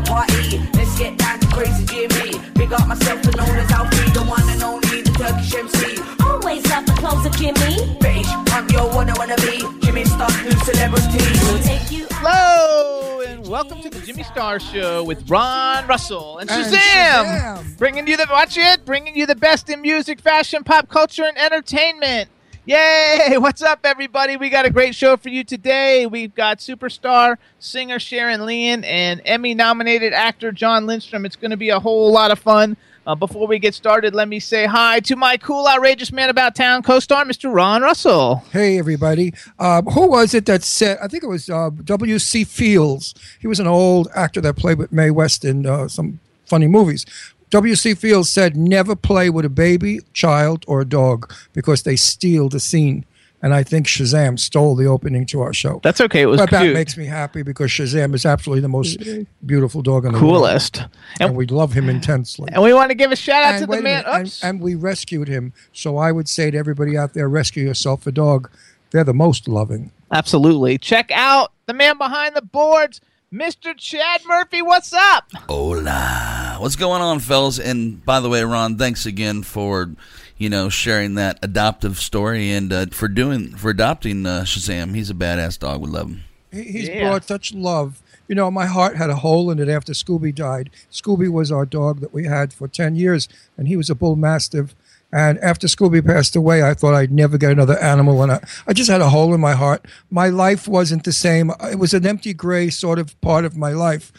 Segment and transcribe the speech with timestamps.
[0.00, 0.58] The party.
[0.74, 2.38] Let's get down to crazy Jimmy.
[2.54, 6.02] Big up myself and known as Alfie, the one and only, the Turkish MC.
[6.24, 7.96] Always love the clothes of Jimmy.
[8.00, 9.64] British, I'm your one I wanna be.
[9.84, 11.18] Jimmy Star, new celebrity.
[11.44, 16.50] We'll take you Hello, and welcome to the Jimmy Star Show with Ron Russell and
[16.50, 17.78] And Shazam, Shazam.
[17.78, 21.38] bringing you the watch it, bringing you the best in music, fashion, pop culture, and
[21.38, 22.28] entertainment.
[22.70, 23.34] Yay!
[23.38, 24.36] What's up, everybody?
[24.36, 26.06] We got a great show for you today.
[26.06, 31.26] We've got superstar singer Sharon Leon and Emmy-nominated actor Jon Lindstrom.
[31.26, 32.76] It's going to be a whole lot of fun.
[33.04, 36.54] Uh, before we get started, let me say hi to my cool, outrageous man about
[36.54, 37.52] town co-star, Mr.
[37.52, 38.44] Ron Russell.
[38.52, 39.34] Hey, everybody.
[39.58, 42.44] Uh, who was it that said, I think it was uh, W.C.
[42.44, 43.16] Fields.
[43.40, 47.04] He was an old actor that played with Mae West in uh, some funny movies.
[47.50, 47.94] W.C.
[47.94, 52.60] Fields said, never play with a baby, child, or a dog because they steal the
[52.60, 53.04] scene.
[53.42, 55.80] And I think Shazam stole the opening to our show.
[55.82, 56.22] That's okay.
[56.22, 59.22] It was but that makes me happy because Shazam is absolutely the most mm-hmm.
[59.46, 60.34] beautiful dog in the world.
[60.34, 60.84] Coolest.
[61.20, 62.50] And we love him intensely.
[62.52, 64.04] And we want to give a shout out to wait the man.
[64.04, 65.54] minute, and- And, we rescued him.
[65.72, 68.50] So I would say to everybody out there, rescue yourself a dog.
[68.90, 69.90] They're the most loving.
[70.12, 70.76] Absolutely.
[70.76, 73.00] Check out the man behind the boards,
[73.32, 73.76] Mr.
[73.76, 74.60] Chad Murphy.
[74.60, 75.30] What's up?
[75.48, 76.56] Hola.
[76.58, 77.60] What's going on, fellas?
[77.60, 79.90] And by the way, Ron, thanks again for,
[80.36, 84.96] you know, sharing that adoptive story and uh, for doing for adopting uh, Shazam.
[84.96, 85.80] He's a badass dog.
[85.80, 86.24] We love him.
[86.50, 87.08] He, he's Yeah.
[87.08, 88.02] brought such love.
[88.26, 90.70] You know, my heart had a hole in it after Scooby died.
[90.90, 94.16] Scooby was our dog that we had for 10 years, and he was a bull
[94.16, 94.74] mastiff.
[95.12, 98.22] And after Scooby passed away, I thought I'd never get another animal.
[98.22, 99.86] And I, I just had a hole in my heart.
[100.10, 101.50] My life wasn't the same.
[101.62, 104.12] It was an empty gray sort of part of my life.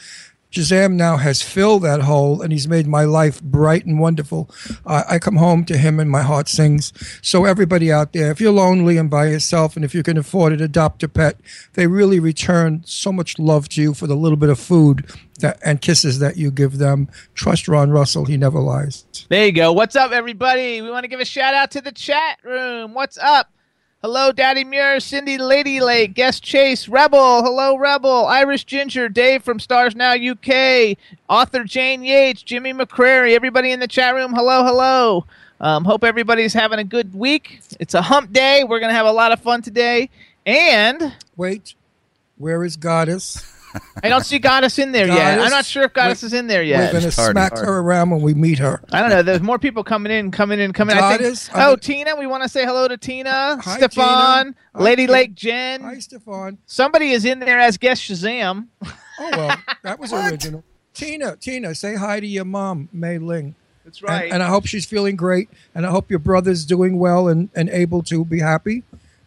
[0.52, 4.50] Shazam now has filled that hole and he's made my life bright and wonderful.
[4.86, 6.92] Uh, I come home to him and my heart sings.
[7.22, 10.52] So, everybody out there, if you're lonely and by yourself and if you can afford
[10.52, 11.38] it, adopt a pet.
[11.74, 15.58] They really return so much love to you for the little bit of food that,
[15.64, 17.08] and kisses that you give them.
[17.34, 19.06] Trust Ron Russell, he never lies.
[19.30, 19.72] There you go.
[19.72, 20.82] What's up, everybody?
[20.82, 22.94] We want to give a shout out to the chat room.
[22.94, 23.50] What's up?
[24.04, 27.44] Hello, Daddy Muir, Cindy Lady Lake, Guest Chase, Rebel.
[27.44, 28.26] Hello, Rebel.
[28.26, 30.98] Irish Ginger, Dave from Stars Now UK,
[31.30, 34.34] author Jane Yates, Jimmy McCrary, everybody in the chat room.
[34.34, 35.26] Hello, hello.
[35.60, 37.62] Um, hope everybody's having a good week.
[37.80, 38.64] It's a hump day.
[38.64, 40.10] We're going to have a lot of fun today.
[40.48, 41.76] And Wait,
[42.40, 43.51] where is Goddess?
[44.04, 45.40] I don't see Goddess in there yet.
[45.40, 46.80] I'm not sure if Goddess We're- is in there yet.
[46.80, 47.66] We're going to It's hard, smack hard.
[47.66, 48.82] her around when we meet her.
[48.92, 49.22] I don't know.
[49.24, 50.98] There's more people coming in, coming in, coming.
[50.98, 51.04] in.
[51.04, 51.22] I think.
[51.22, 52.16] Goddess, Oh, I- Tina.
[52.16, 54.56] We want to say hello to Tina, Hi, Stefan, Tina.
[54.76, 55.12] Hi, Lady Tina.
[55.14, 55.82] Lake Jen.
[55.82, 56.58] Hi, Stefan.
[56.66, 58.68] Somebody is in there as guest Shazam.
[58.84, 58.90] Oh,
[59.20, 60.64] well, that was original.
[60.94, 63.56] Tina, Tina, say hi to your mom, Mei Ling.
[63.86, 65.50] That's And, and I hope she's feeling great.
[65.74, 68.84] And I hope your brother's doing well and, and able to be happy.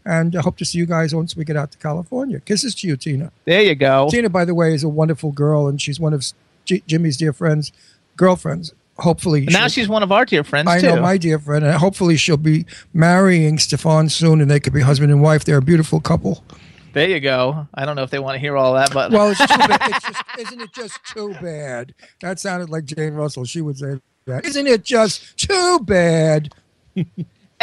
[0.07, 2.41] And I hope to see you guys once we get out to California.
[2.41, 3.33] Kisses to you, Tina.
[3.47, 4.09] There you go.
[4.11, 6.25] Tina, by the way, is a wonderful girl, and she's one of
[6.67, 7.73] J- Jimmy's dear friends,
[8.17, 8.75] girlfriends.
[8.99, 10.87] Hopefully, Now she's one of our dear friends I too.
[10.87, 14.83] know my dear friend, and hopefully she'll be marrying Stefan soon, and they could be
[14.83, 15.45] husband and wife.
[15.45, 16.45] They're a beautiful couple.
[16.93, 17.67] There you go.
[17.75, 19.81] I don't know if they want to hear all that, but Well, it's too bad.
[19.91, 21.93] It's just, isn't it just too bad?
[22.21, 23.45] That sounded like Jane Russell.
[23.45, 24.45] She would say that.
[24.45, 26.55] Isn't it just too bad?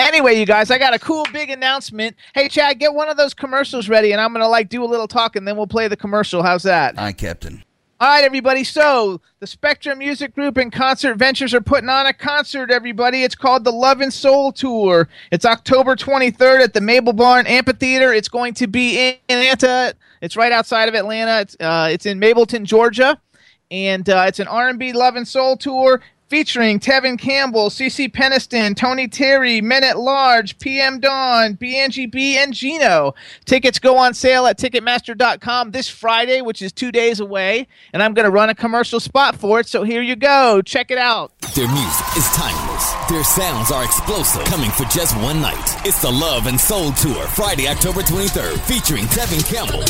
[0.02, 2.16] Anyway, you guys, I got a cool big announcement.
[2.34, 5.08] Hey, Chad, get one of those commercials ready, and I'm gonna like do a little
[5.08, 6.42] talk, and then we'll play the commercial.
[6.42, 6.98] How's that?
[6.98, 7.64] Aye, Captain.
[8.00, 8.64] All right, everybody.
[8.64, 12.72] So the Spectrum Music Group and Concert Ventures are putting on a concert.
[12.72, 15.08] Everybody, it's called the Love and Soul Tour.
[15.32, 18.12] It's October 23rd at the Mabel Barn Amphitheater.
[18.12, 19.94] It's going to be in Atlanta.
[20.20, 21.42] It's right outside of Atlanta.
[21.42, 23.22] It's uh, it's in Mableton, Georgia,
[23.70, 26.02] and uh, it's an R&B Love and Soul tour.
[26.32, 33.16] Featuring Tevin Campbell, CeCe Peniston, Tony Terry, Men at Large, PM Dawn, BNGB, and Gino.
[33.44, 37.68] Tickets go on sale at Ticketmaster.com this Friday, which is two days away.
[37.92, 39.68] And I'm going to run a commercial spot for it.
[39.68, 40.62] So here you go.
[40.62, 41.38] Check it out.
[41.54, 42.94] Their music is timeless.
[43.10, 45.86] Their sounds are explosive, coming for just one night.
[45.86, 49.84] It's the Love and Soul Tour, Friday, October 23rd, featuring Tevin Campbell,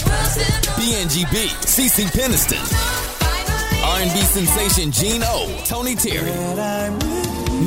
[0.73, 3.20] BNGB, CeCe Peniston,
[3.91, 6.31] R&B sensation Gene O, Tony Terry,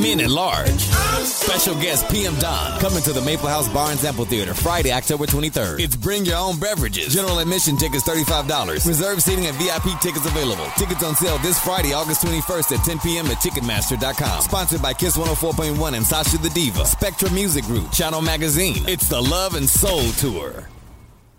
[0.00, 0.80] Men at Large.
[1.24, 5.80] Special guest PM Dawn coming to the Mable House Barnes Amphitheater Friday, October 23rd.
[5.80, 7.12] It's bring your own beverages.
[7.14, 8.86] General admission tickets $35.
[8.86, 10.66] Reserve seating and VIP tickets available.
[10.78, 13.26] Tickets on sale this Friday, August 21st at 10 p.m.
[13.26, 14.40] at Ticketmaster.com.
[14.40, 16.86] Sponsored by Kiss 104.1 and Sasha the Diva.
[16.86, 18.82] Spectra Music Group, Channel Magazine.
[18.88, 20.68] It's the Love and Soul Tour.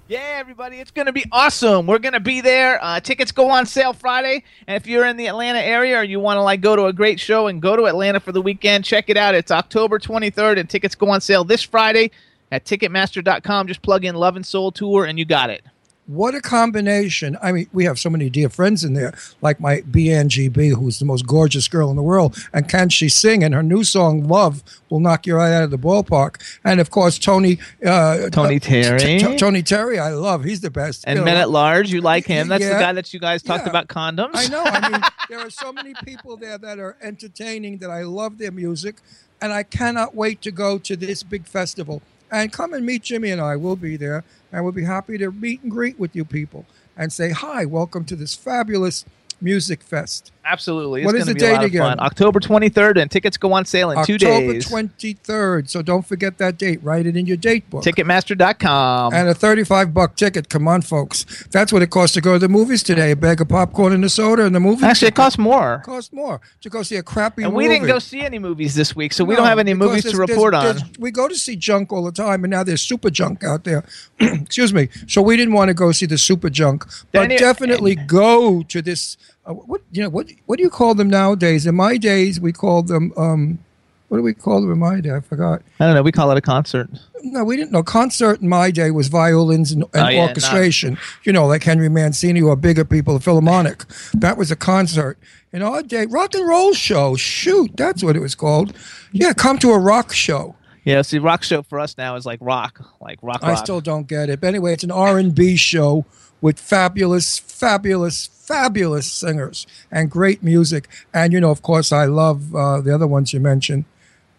[0.07, 1.87] Yeah, everybody, it's going to be awesome.
[1.87, 2.77] We're going to be there.
[2.83, 4.43] Uh, tickets go on sale Friday.
[4.67, 6.93] And if you're in the Atlanta area or you want to like go to a
[6.93, 9.33] great show and go to Atlanta for the weekend, check it out.
[9.33, 12.11] It's October 23rd and tickets go on sale this Friday
[12.51, 13.67] at ticketmaster.com.
[13.67, 15.63] Just plug in Love and Soul Tour and you got it.
[16.07, 17.35] What a combination.
[17.41, 21.05] I mean, we have so many dear friends in there, like my BNGB, who's the
[21.05, 22.37] most gorgeous girl in the world.
[22.53, 23.43] And can she sing?
[23.43, 26.39] And her new song, Love, will knock you right out of the ballpark.
[26.63, 27.57] And of course, Tony.
[27.83, 28.99] Uh, Tony uh, Terry.
[28.99, 30.43] T- T- Tony Terry, I love.
[30.43, 31.05] He's the best.
[31.07, 32.49] And You know, Men at Large, you like him.
[32.49, 33.71] That's the guy that you guys talked Yeah.
[33.71, 34.31] about condoms.
[34.35, 34.61] I know.
[34.63, 38.51] I mean, there are so many people there that are entertaining that I love their
[38.51, 38.97] music,
[39.41, 42.03] and I cannot wait to go to this big festival.
[42.31, 43.55] And come and meet Jimmy and I.
[43.55, 44.23] We'll be there,
[44.55, 46.65] and we'll be happy to meet and greet with you people
[46.95, 47.65] and say hi.
[47.65, 49.03] Welcome to this fabulous
[49.41, 50.31] music fest.
[50.47, 51.01] Absolutely.
[51.01, 51.93] It's What is the be a lot date of fun.
[51.93, 51.99] again?
[52.05, 54.47] October 23rd, and tickets go on sale in two days.
[54.47, 55.69] October twenty third.
[55.69, 56.79] So don't forget that date.
[56.83, 57.83] Write it in your date book.
[57.83, 59.13] Ticketmaster.com.
[59.13, 60.49] and a 35 buck ticket.
[60.49, 61.45] Come on, folks.
[61.51, 63.11] That's what it costs to go to the movies today.
[63.11, 64.85] A bag of popcorn and a soda and the movie.
[64.85, 65.75] Actually, it costs more.
[65.75, 67.67] It costs more to go see a crappy And movie.
[67.67, 70.17] we didn't go see any movies this week, so we don't have any movies to
[70.17, 70.75] report there's- on.
[70.77, 73.63] there's- We go to see junk all the time, and now there's super junk out
[73.63, 73.83] there.
[74.19, 74.89] Excuse me.
[75.07, 79.17] So we didn't want to go see the super junk, but definitely go to this.
[79.45, 80.09] Uh, what you know?
[80.09, 81.65] What what do you call them nowadays?
[81.65, 83.13] In my days, we called them.
[83.15, 83.59] Um,
[84.07, 85.11] what do we call them in my day?
[85.11, 85.61] I forgot.
[85.79, 86.03] I don't know.
[86.03, 86.89] We call it a concert.
[87.23, 87.81] No, we didn't know.
[87.81, 90.97] Concert in my day was violins and, and Oh, yeah, orchestration.
[91.23, 93.83] You know, like Henry Mancini or bigger people, the Philharmonic.
[94.13, 95.17] That was a concert.
[95.51, 97.15] In our day, rock and roll show.
[97.15, 98.75] Shoot, that's what it was called.
[99.11, 100.55] Yeah, come to a rock show.
[100.83, 103.39] Yeah, see, rock show for us now is like rock, like rock.
[103.41, 103.57] I rock.
[103.57, 104.39] still don't get it.
[104.39, 106.05] But anyway, it's an R and B show
[106.45, 110.87] with fabulous, fabulous, fabulous singers and great music.
[111.11, 113.85] And you know, of course, I love uh, the other ones you mentioned.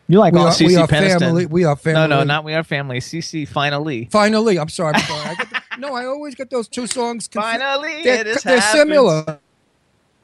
[0.06, 1.18] you like We all are, CeCe we are Peniston.
[1.18, 1.46] family.
[1.46, 2.06] We are family.
[2.06, 3.00] No, no, not we are family.
[3.00, 4.08] CeCe finally.
[4.12, 4.94] Finally, I'm sorry.
[4.94, 5.30] I'm sorry.
[5.30, 7.26] I the, no, I always get those two songs.
[7.26, 9.40] Finally, they're, they're similar.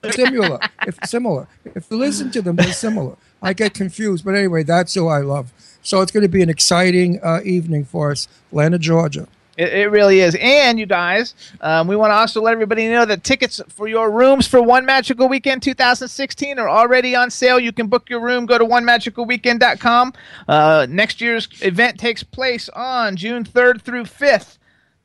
[0.08, 0.60] Similar.
[0.86, 3.16] if similar, if you listen to them, they're similar.
[3.42, 5.52] I get confused, but anyway, that's who I love.
[5.82, 9.26] So it's going to be an exciting uh, evening for us, Atlanta, Georgia.
[9.56, 10.36] It, it really is.
[10.40, 14.10] And you guys, um, we want to also let everybody know that tickets for your
[14.10, 17.60] rooms for One Magical Weekend 2016 are already on sale.
[17.60, 18.46] You can book your room.
[18.46, 20.12] Go to onemagicalweekend.com.
[20.48, 24.58] Uh, next year's event takes place on June 3rd through 5th.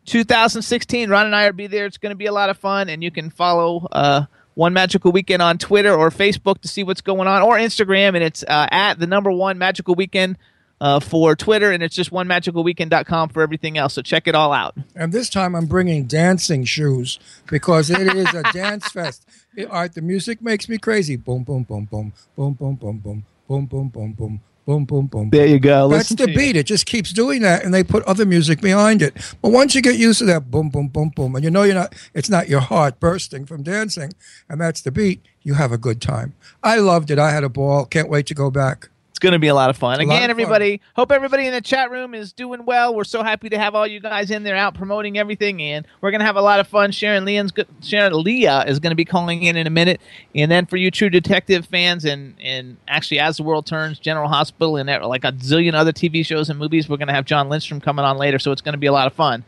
[0.07, 1.09] 2016.
[1.09, 1.85] Ron and I will be there.
[1.85, 4.23] It's going to be a lot of fun, and you can follow uh,
[4.55, 8.23] One Magical Weekend on Twitter or Facebook to see what's going on, or Instagram, and
[8.23, 10.37] it's uh, at the number one Magical Weekend
[10.79, 13.93] uh, for Twitter, and it's just onemagicalweekend.com for everything else.
[13.93, 14.75] So check it all out.
[14.95, 19.27] And this time I'm bringing dancing shoes because it is a dance fest.
[19.55, 21.15] It, all right, the music makes me crazy.
[21.15, 24.41] Boom, boom, boom, boom, boom, boom, boom, boom, boom, boom, boom, boom.
[24.67, 25.29] Boom, boom, boom.
[25.29, 25.87] There you go.
[25.87, 26.37] That's Listen the to you.
[26.37, 26.55] beat.
[26.57, 29.13] It just keeps doing that, and they put other music behind it.
[29.41, 31.73] But once you get used to that, boom, boom, boom, boom, and you know you're
[31.73, 34.11] not, it's not your heart bursting from dancing,
[34.49, 35.25] and that's the beat.
[35.41, 36.33] You have a good time.
[36.61, 37.17] I loved it.
[37.17, 37.85] I had a ball.
[37.85, 38.89] Can't wait to go back.
[39.17, 39.99] It's going to be a lot of fun.
[39.99, 40.29] Again, of fun.
[40.29, 42.93] everybody, hope everybody in the chat room is doing well.
[42.93, 46.11] We're so happy to have all you guys in there out promoting everything, and we're
[46.11, 46.91] going to have a lot of fun.
[46.91, 50.01] Sharon Leon's Sharon Lia is going to be calling in in a minute,
[50.35, 54.29] and then for you True Detective fans, and and actually as the world turns, General
[54.29, 57.49] Hospital, and like a zillion other TV shows and movies, we're going to have Jon
[57.49, 59.43] Lindstrom coming on later, so it's going to be a lot of fun.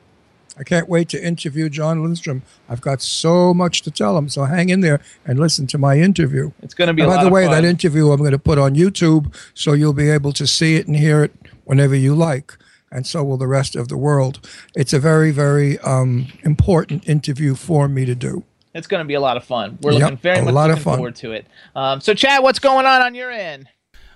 [0.59, 2.43] I can't wait to interview Jon Lindstrom.
[2.67, 5.97] I've got so much to tell him, so hang in there and listen to my
[5.99, 6.51] interview.
[6.61, 7.01] It's going to be.
[7.01, 10.09] And by the way, that interview I'm going to put on YouTube, so you'll be
[10.09, 12.57] able to see it and hear it whenever you like,
[12.91, 14.45] and so will the rest of the world.
[14.75, 18.43] It's a very, very um, important interview for me to do.
[18.73, 19.79] It's going to be a lot of fun.
[19.81, 21.47] We're Yep, looking very much looking forward to it.
[21.75, 23.67] Um, so, Chad, what's going on on your end?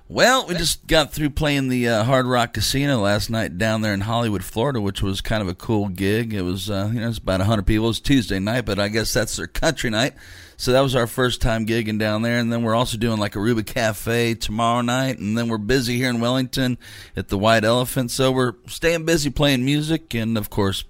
[0.09, 3.93] Well, we just got through playing the uh, Hard Rock Casino last night down there
[3.93, 6.33] in Hollywood, Florida, which was kind of a cool gig.
[6.33, 7.85] It was, uh, you know, it's about hundred people.
[7.85, 10.13] It was Tuesday night, but I guess that's their country night.
[10.57, 13.35] So that was our first time gigging down there, and then we're also doing like
[13.35, 16.77] a Ruba Cafe tomorrow night, and then we're busy here in Wellington
[17.15, 18.11] at the White Elephant.
[18.11, 20.83] So we're staying busy playing music, and of course,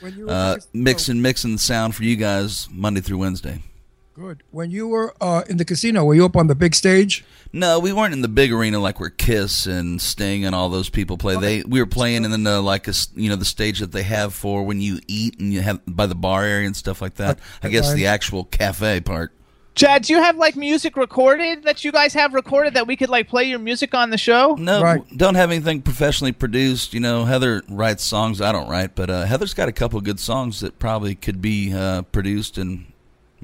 [0.00, 3.62] When you were uh, mixing mixing the sound for you guys Monday through Wednesday.
[4.14, 4.44] Good.
[4.52, 7.24] When you were uh, in the casino, were you up on the big stage?
[7.52, 10.88] No, we weren't in the big arena like where Kiss and Sting and all those
[10.88, 11.36] people play.
[11.36, 14.04] They we were playing in the like a s- you know the stage that they
[14.04, 17.14] have for when you eat and you have by the bar area and stuff like
[17.16, 17.40] that.
[17.62, 19.32] I guess the actual cafe part.
[19.74, 23.08] Chad, do you have like music recorded that you guys have recorded that we could
[23.08, 24.54] like play your music on the show?
[24.54, 25.02] No, Right.
[25.16, 26.94] don't have anything professionally produced.
[26.94, 28.40] You know, Heather writes songs.
[28.40, 31.72] I don't write, but uh, Heather's got a couple good songs that probably could be
[31.72, 32.86] uh, produced and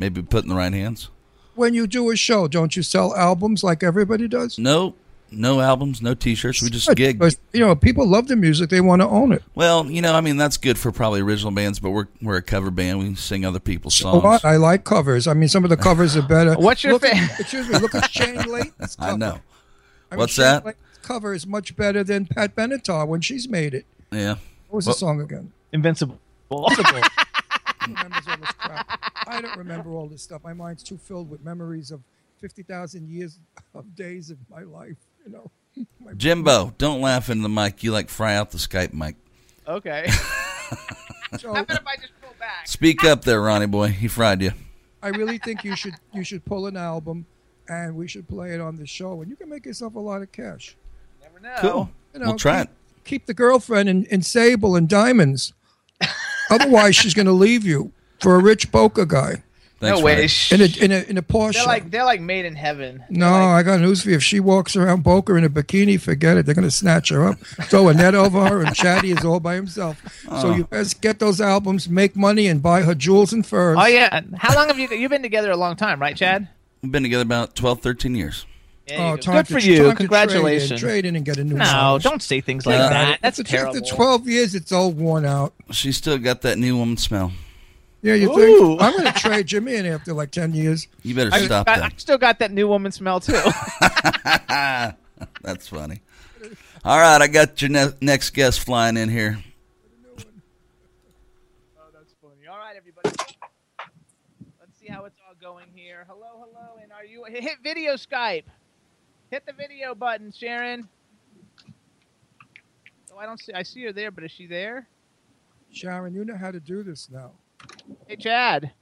[0.00, 1.10] maybe put in the right hands.
[1.54, 4.58] When you do a show, don't you sell albums like everybody does?
[4.58, 4.94] No,
[5.30, 6.62] no albums, no T-shirts.
[6.62, 7.18] We just Good, gig.
[7.18, 9.42] because, you know, people love the music; they want to own it.
[9.54, 12.42] Well, you know, I mean, that's good for probably original bands, but we're we're a
[12.42, 12.98] cover band.
[12.98, 14.24] We sing other people's A songs.
[14.24, 14.44] lot.
[14.44, 15.26] I like covers.
[15.26, 16.54] I mean, some of the covers are better.
[16.58, 17.78] What's your look at, Excuse me.
[17.78, 19.12] Look at Shane Layton's cover.
[19.12, 19.40] I know.
[20.10, 20.64] I mean, What's Shane that?
[20.64, 23.84] Layton's cover is much better than Pat Benatar when she's made it.
[24.10, 24.36] Yeah.
[24.68, 25.52] What was Well- the song again?
[25.72, 26.18] Invincible.
[26.48, 27.00] Possible.
[27.90, 29.12] Who remembers all this crap?
[29.26, 30.42] I don't remember all this stuff.
[30.42, 32.00] My mind's too filled with memories of
[32.40, 33.38] fifty thousand years
[33.74, 34.96] of days of my life.
[35.24, 35.50] You know.
[36.00, 37.82] My- Jimbo, don't laugh in the mic.
[37.82, 39.16] You like fry out the Skype mic.
[39.66, 40.08] Okay.
[41.38, 42.66] So How about if I just pull back?
[42.66, 43.88] Speak up there, Ronnie boy.
[43.88, 44.52] He fried you.
[45.02, 47.24] I really think you should you should pull an album,
[47.68, 50.22] and we should play it on the show, and you can make yourself a lot
[50.22, 50.76] of cash.
[51.22, 51.56] Never know.
[51.60, 51.90] Cool.
[52.14, 52.76] You know, we'll try keep, it.
[53.04, 55.52] Keep the girlfriend in, in sable and diamonds.
[56.50, 59.42] Otherwise, she's going to leave you for a rich poker guy
[59.80, 60.28] Thanks, no way.
[60.50, 61.54] In a in a in a Porsche.
[61.54, 63.02] They're like they're like made in heaven.
[63.08, 64.16] no, I got news for you.
[64.16, 66.44] If she walks around poker in a bikini, forget it.
[66.44, 69.40] They're going to snatch her up, throw a net over her, and Chatty is all
[69.40, 70.02] by himself.
[70.24, 70.54] So oh.
[70.54, 73.78] you best get those albums, make money, and buy her jewels and furs.
[73.80, 74.20] Oh yeah.
[74.36, 75.50] How long have you you've been together?
[75.50, 76.46] A long time, right, Chad?
[76.82, 78.44] We've been together about 12, 13 years.
[78.90, 79.16] Yeah, Oh, go.
[79.22, 79.90] time Good to- for time you.
[79.90, 80.80] to Congratulations.
[80.80, 82.02] Trade in, trade in and get a new no, house.
[82.02, 83.18] don't say things like Uh, that.
[83.22, 83.76] That's After- terrible.
[83.76, 85.52] After 12 years, it's all worn out.
[85.70, 87.32] She's still got that new woman smell.
[88.02, 88.68] Yeah, you Ooh.
[88.78, 88.82] think?
[88.82, 90.88] I'm going to trade Jimmy in after like 10 years.
[91.02, 93.32] You better I, stop I, I still got that new woman smell too.
[95.42, 96.00] That's funny.
[96.82, 99.38] All right, I got your ne- next guest flying in here.
[101.78, 102.46] Oh, that's funny.
[102.50, 103.10] All right, everybody.
[104.58, 106.06] Let's see how it's all going here.
[106.08, 108.44] Hello, hello, and are you hit video Skype?
[109.30, 110.88] Hit the video button, Sharon.
[113.12, 113.52] Oh, I don't see.
[113.52, 114.88] I see her there, but is she there?
[115.72, 117.30] Sharon, you know how to do this now.
[118.08, 118.72] Hey, Chad.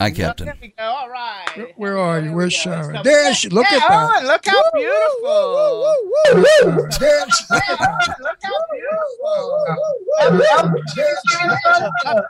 [0.00, 0.46] Hi, Captain.
[0.46, 0.84] there we go.
[0.84, 1.44] All right.
[1.56, 2.32] Where, where are go, you?
[2.32, 2.70] Where's we go.
[2.70, 2.96] Let's Sharon?
[2.96, 3.02] go.
[3.02, 3.48] There she.
[3.48, 4.16] Look Hey, at that.
[4.16, 5.94] Owen, look how beautiful.
[7.00, 7.44] There she-
[8.20, 9.66] Look how beautiful.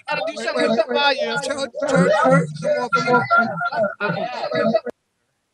[0.09, 1.39] Gotta do something with the volume.
[1.43, 2.11] Turn- turn-
[4.51, 4.75] turn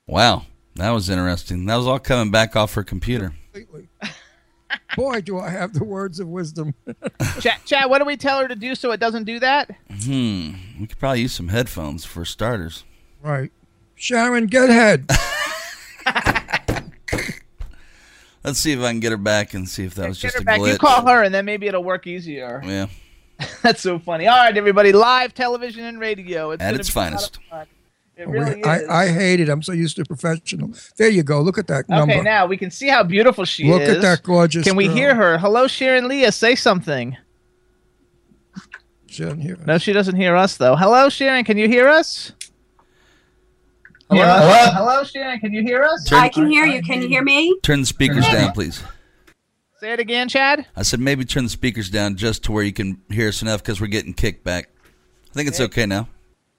[0.06, 0.42] Wow,
[0.76, 1.66] that was interesting.
[1.66, 3.32] That was all coming back off her computer.
[3.52, 3.88] completely.
[4.96, 6.74] Boy, do I have the words of wisdom.
[7.40, 9.70] Chad, Chad, what do we tell her to do so it doesn't do that?
[10.04, 10.52] Hmm.
[10.80, 12.84] We could probably use some headphones for starters.
[13.22, 13.52] Right.
[13.94, 15.08] Sharon, get head.
[18.44, 20.36] Let's see if I can get her back and see if that was Get just
[20.36, 20.58] her a back.
[20.60, 20.78] You glitch.
[20.78, 22.60] call her, and then maybe it'll work easier.
[22.64, 22.86] Yeah.
[23.62, 24.26] That's so funny.
[24.26, 26.50] All right, everybody, live television and radio.
[26.50, 27.38] It's At its be a lot of finest.
[28.16, 28.24] Fun.
[28.24, 28.66] It oh, really is.
[28.66, 29.48] I, I hate it.
[29.48, 30.70] I'm so used to professional.
[30.96, 31.40] There you go.
[31.40, 32.14] Look at that number.
[32.14, 33.88] okay, now we can see how beautiful she Look is.
[33.88, 34.64] Look at that gorgeous.
[34.64, 34.96] Can we girl.
[34.96, 35.38] hear her?
[35.38, 36.30] Hello, Sharon Lia.
[36.32, 37.16] Say something.
[39.06, 39.56] She doesn't hear.
[39.64, 40.76] No, she doesn't hear us though.
[40.76, 41.44] Hello, Sharon.
[41.44, 42.32] Can you hear us?
[44.10, 44.74] Hello, Yeah.
[44.74, 45.38] Hello, Sharon.
[45.40, 46.04] Can you hear us?
[46.04, 46.82] Turn, I can hear you.
[46.82, 47.58] Can you hear me?
[47.62, 48.82] turn the speakers down, please.
[49.78, 50.66] Say it again, Chad.
[50.76, 53.62] I said maybe turn the speakers down just to where you can hear us enough
[53.62, 54.64] because we're getting kickback.
[54.64, 56.08] I think it's okay now.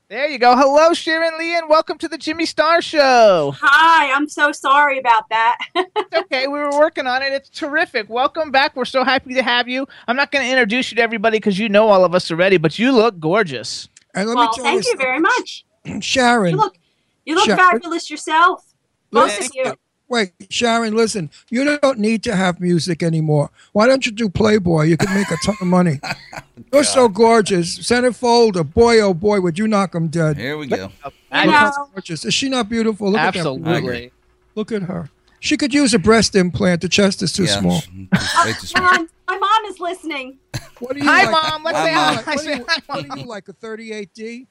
[0.08, 0.56] There you go.
[0.56, 3.56] Hello, Sharon Lee, and welcome to the Jimmy Star Show.
[3.60, 5.58] Hi, I'm so sorry about that.
[5.76, 7.34] It's okay, we were working on it.
[7.34, 8.08] It's terrific.
[8.08, 8.76] Welcome back.
[8.76, 9.88] We're so happy to have you.
[10.08, 12.58] I'm not going to introduce you to everybody because you know all of us already,
[12.58, 13.90] but you look gorgeous.
[14.14, 15.66] And let well, me tell thank you, you very much.
[16.02, 16.52] Sharon.
[16.52, 16.78] You look,
[17.26, 17.58] you look Sure.
[17.58, 18.64] fabulous yourself.
[19.12, 19.74] Both listen- of you.
[20.08, 21.32] Wait, Sharon, listen.
[21.50, 23.50] You don't need to have music anymore.
[23.74, 24.84] Why don't you do Playboy?
[24.84, 26.00] You could make a ton of money.
[26.74, 27.80] You're so gorgeous.
[27.80, 30.38] Centerfold, boy, oh boy, would you knock him dead?
[30.38, 30.92] Here we go.
[31.32, 31.90] I Look how know.
[31.94, 32.24] gorgeous.
[32.26, 33.10] Is she not beautiful?
[33.12, 33.40] Look at that.
[33.40, 34.12] Absolutely.
[34.54, 35.10] Look at her.
[35.40, 36.82] She could use a breast implant.
[36.82, 37.78] The chest is too Yeah, small.
[38.14, 38.84] it's way too small.
[38.84, 40.38] Mom, my mom is listening.
[40.80, 41.32] What do you Hi, like?
[41.32, 41.64] Mom.
[41.64, 42.16] Let's say hi.
[42.16, 42.26] like?
[42.28, 43.48] What do Say you- what do you like?
[43.50, 44.48] A 38D?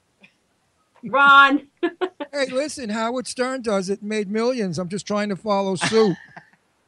[1.05, 1.67] Ron,
[2.33, 4.79] Hey, listen, Howard Stern does it, made millions.
[4.79, 6.17] I'm just trying to follow suit.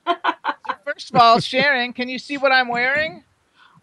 [0.85, 3.23] First of all, Sharon, can you see what I'm wearing?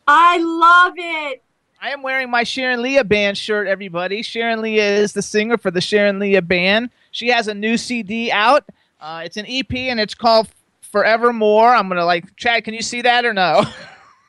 [0.08, 1.44] I love it.
[1.82, 4.22] I am wearing my Sharon Lia band shirt, everybody.
[4.22, 6.90] Sharon Lia is the singer for the Sharon Lia band.
[7.12, 8.64] She has a new CD out.
[9.00, 10.48] Uh, it's an EP and it's called
[10.82, 11.74] Forevermore.
[11.76, 13.64] I'm going to like, Chad, can you see that or no?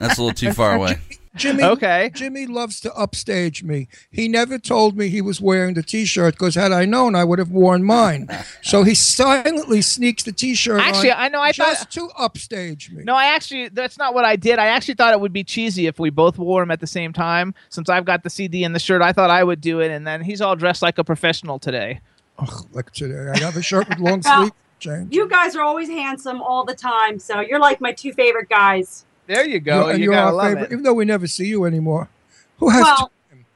[0.01, 0.99] That's a little too far away.
[1.37, 2.11] Jimmy, Okay.
[2.15, 3.89] Jimmy loves to upstage me.
[4.11, 7.39] He never told me he was wearing the T-shirt because had I known, I would
[7.39, 8.29] have worn mine.
[8.63, 11.41] so he silently sneaks the T-shirt Actually, on I know.
[11.41, 11.91] I just thought.
[11.93, 13.03] to upstage me.
[13.05, 14.59] No, I actually, that's not what I did.
[14.59, 17.13] I actually thought it would be cheesy if we both wore them at the same
[17.13, 17.55] time.
[17.69, 19.91] Since I've got the CD and the shirt, I thought I would do it.
[19.91, 22.01] And then he's all dressed like a professional today.
[22.39, 24.53] Ugh, like today, I have a shirt with long Well, sleeves.
[24.81, 25.15] James.
[25.15, 29.05] You guys are always handsome all the time, so you're like my two favorite guys.
[29.27, 29.87] There you go.
[29.89, 30.73] You're- you you're our love favorite, it.
[30.73, 32.09] even though we never see you anymore.
[32.59, 32.83] Who has?
[32.83, 33.11] Well,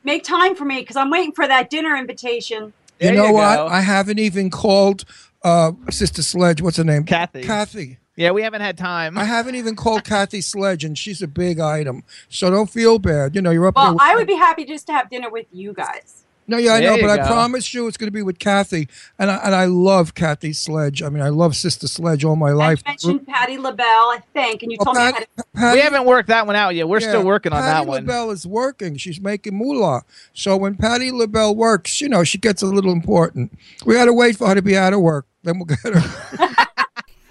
[0.04, 2.72] make time for me because I'm waiting for that dinner invitation.
[2.98, 3.60] There you know you what?
[3.60, 5.04] I haven't even called
[5.42, 6.60] uh, Sister Sledge.
[6.62, 7.04] What's her name?
[7.04, 7.42] Kathy.
[7.42, 7.98] Kathy.
[8.16, 9.16] Yeah, we haven't had time.
[9.16, 12.02] I haven't even called Kathy Sledge, and she's a big item.
[12.28, 13.36] So don't feel bad.
[13.36, 13.84] You know, you're up there.
[13.84, 16.24] Well, with- I would be happy just to have dinner with you guys.
[16.50, 18.38] No, yeah, I There know, you but I promise you it's going to be with
[18.38, 18.88] Kathy,
[19.18, 21.02] and I, and I love Kathy Sledge.
[21.02, 22.82] I mean, I love Sister Sledge all my I life.
[22.86, 25.26] I mentioned Patti LaBelle, I think, and you Oh, told me Pat- how to.
[25.54, 26.88] Patti- we haven't worked that one out yet.
[26.88, 28.06] We're yeah, still working on Patti that one.
[28.06, 28.96] Patti LaBelle is working.
[28.96, 30.04] She's making moolah.
[30.32, 33.52] So when Patti LaBelle works, you know, she gets a little important.
[33.84, 35.26] We got to wait for her to be out of work.
[35.42, 36.36] Then we'll get her.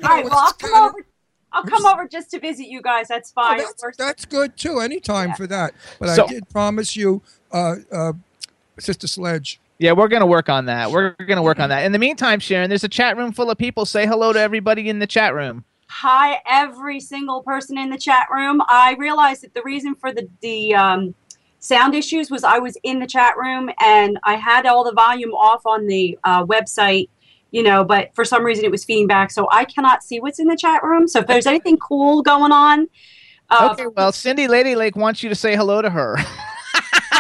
[0.04, 1.06] All right, well, I'll come kinda- over.
[1.54, 3.08] I'll come over just to visit you guys.
[3.08, 3.58] That's Oh, fine.
[3.58, 4.80] that's, that's good too.
[4.80, 5.74] Anytime for that.
[6.00, 8.14] But So- I did promise you, uh, uh,
[8.80, 9.60] Sister Sledge.
[9.80, 10.92] Yeah, we're gonna work on that.
[10.92, 11.86] We're gonna work on that.
[11.86, 13.86] In the meantime, Sharon, there's a chat room full of people.
[13.86, 15.66] Say hello to everybody in the chat room.
[15.90, 18.62] Hi, every single person in the chat room.
[18.68, 21.16] I realized that the reason for the the um,
[21.60, 25.34] sound issues was I was in the chat room and I had all the volume
[25.34, 27.10] off on the uh, website,
[27.52, 30.40] you know, but for some reason it was feeding back, so I cannot see what's
[30.40, 31.08] in the chat room.
[31.08, 32.88] So if there's anything cool going on,
[33.50, 36.18] uh, Okay, well, Cindy Lady Lake wants you to say hello to her.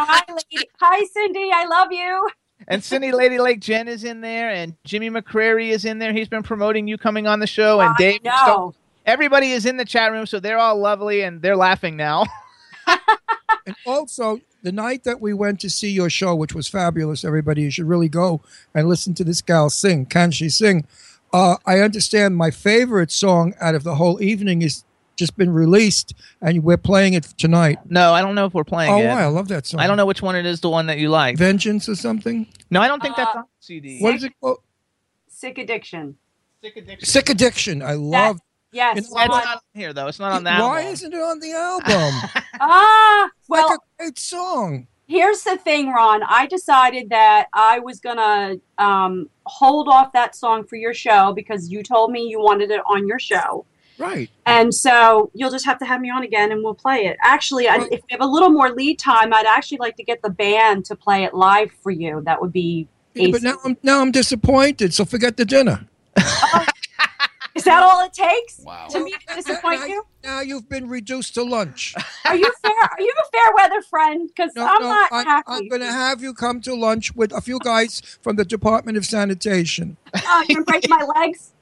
[0.05, 0.67] hi, lady.
[0.79, 2.29] hi, Cindy, I love you.
[2.67, 6.13] and Cindy Lady Lake Jen is in there, and Jimmy McCrary is in there.
[6.13, 8.23] He's been promoting you coming on the show, and I Dave.
[8.23, 8.33] know.
[8.45, 12.25] So everybody is in the chat room, so they're all lovely and they're laughing now.
[13.65, 17.63] And also, the night that we went to see your show, which was fabulous, everybody,
[17.63, 18.41] you should really go
[18.73, 20.05] and listen to this gal sing.
[20.05, 20.87] Can she sing?
[21.33, 24.85] Uh, I understand my favorite song out of the whole evening is
[25.17, 27.79] just been released, and we're playing it tonight.
[27.89, 29.07] no, I don't know if we're playing Oh, it.
[29.07, 29.23] why?
[29.23, 29.81] I love that song.
[29.81, 31.37] I don't know which one it is, the one that you like.
[31.37, 32.47] Vengeance or something?
[32.69, 33.99] No, I don't think that's Uh, on CD.
[33.99, 34.59] What is it called?
[35.27, 36.15] Sick addiction.
[36.61, 37.05] Sick addiction.
[37.05, 37.81] Sick Addiction.
[37.83, 38.39] I love
[38.71, 38.95] Yes.
[38.97, 40.07] You know, It's not on here though.
[40.07, 40.61] It's not on that.
[40.61, 42.13] Why isn't it on the album?
[42.59, 44.87] Ah, well, like a great song.
[45.07, 46.21] Here's the thing, Ron.
[46.27, 51.69] I decided that I was gonna um, hold off that song for your show because
[51.69, 53.65] you told me you wanted it on your show,
[53.99, 54.29] Right.
[54.45, 57.17] and so you'll just have to have me on again, and we'll play it.
[57.23, 60.21] Actually, I, if we have a little more lead time, I'd actually like to get
[60.21, 62.21] the band to play it live for you.
[62.25, 62.87] That would be.
[63.15, 64.93] Yeah, but now I'm now I'm disappointed.
[64.93, 65.87] So forget the dinner.
[66.17, 66.65] Oh.
[67.55, 68.85] Is that all it takes Wow.
[68.91, 70.03] to me to disappoint now, you?
[70.23, 71.95] now you've been reduced to lunch.
[72.25, 72.71] Are you fair?
[72.71, 74.29] Are you a fair weather friend?
[74.29, 75.43] Because No, I'm no, not I'm, happy.
[75.47, 78.95] I'm going to have you come to lunch with a few guys from the Department
[78.95, 79.97] of Sanitation.
[80.13, 81.53] Oh, you're gonna break my legs.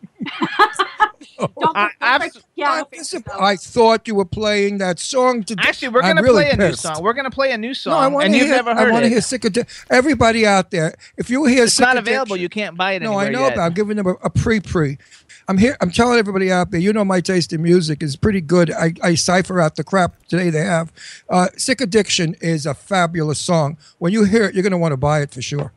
[1.39, 3.41] Don't, don't I- I've- yeah, I'm don't break disap- yourself.
[3.41, 5.63] I thought you were playing that song today.
[5.67, 7.03] Actually, we're gonna really play a new song.
[7.03, 8.55] We're gonna play a new song, No, I song, want and to you've hear.
[8.55, 11.83] never I want to hear sick Addi- Everybody out there, if you hear it's sick
[11.85, 12.37] not Addiction- available.
[12.37, 13.55] You can't buy it No, I know, yet.
[13.55, 14.97] but I'm giving them a, a pre-pre.
[15.47, 15.77] I'm here.
[15.81, 16.79] I'm telling everybody out there.
[16.79, 18.71] You know, my taste in music is pretty good.
[18.71, 20.91] I, I cipher out the crap today they have.
[21.29, 23.77] Uh, Sick Addiction is a fabulous song.
[23.99, 25.71] When you hear it, you're going to want to buy it for sure.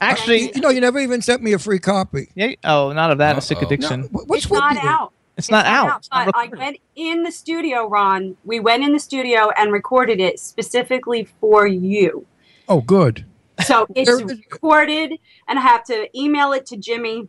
[0.00, 2.28] Actually, you, you know, you never even sent me a free copy.
[2.34, 2.54] yeah.
[2.64, 3.36] Oh, not of that.
[3.36, 4.02] A sick addiction.
[4.02, 4.88] No, wh- what's it's with not you?
[4.88, 5.12] out.
[5.36, 5.98] It's not out.
[5.98, 8.36] It's not But I went in the studio, Ron.
[8.44, 12.26] We went in the studio and recorded it specifically for you.
[12.68, 13.24] Oh, good.
[13.64, 15.12] So it's recorded,
[15.46, 17.28] and I have to email it to Jimmy,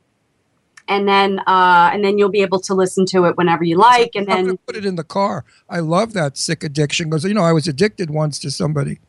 [0.88, 4.15] and then uh, and then you'll be able to listen to it whenever you like.
[4.15, 5.45] And I'm then gonna put it in the car.
[5.69, 8.99] I love that sick addiction because you know I was addicted once to somebody.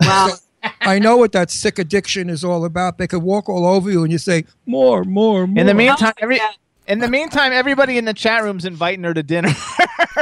[0.00, 0.38] well,
[0.80, 2.98] I know what that sick addiction is all about.
[2.98, 5.60] They could walk all over you and you say more, more, more.
[5.60, 6.40] In the meantime, Oh, every
[6.86, 9.50] in the meantime, everybody in the chat room's inviting her to dinner.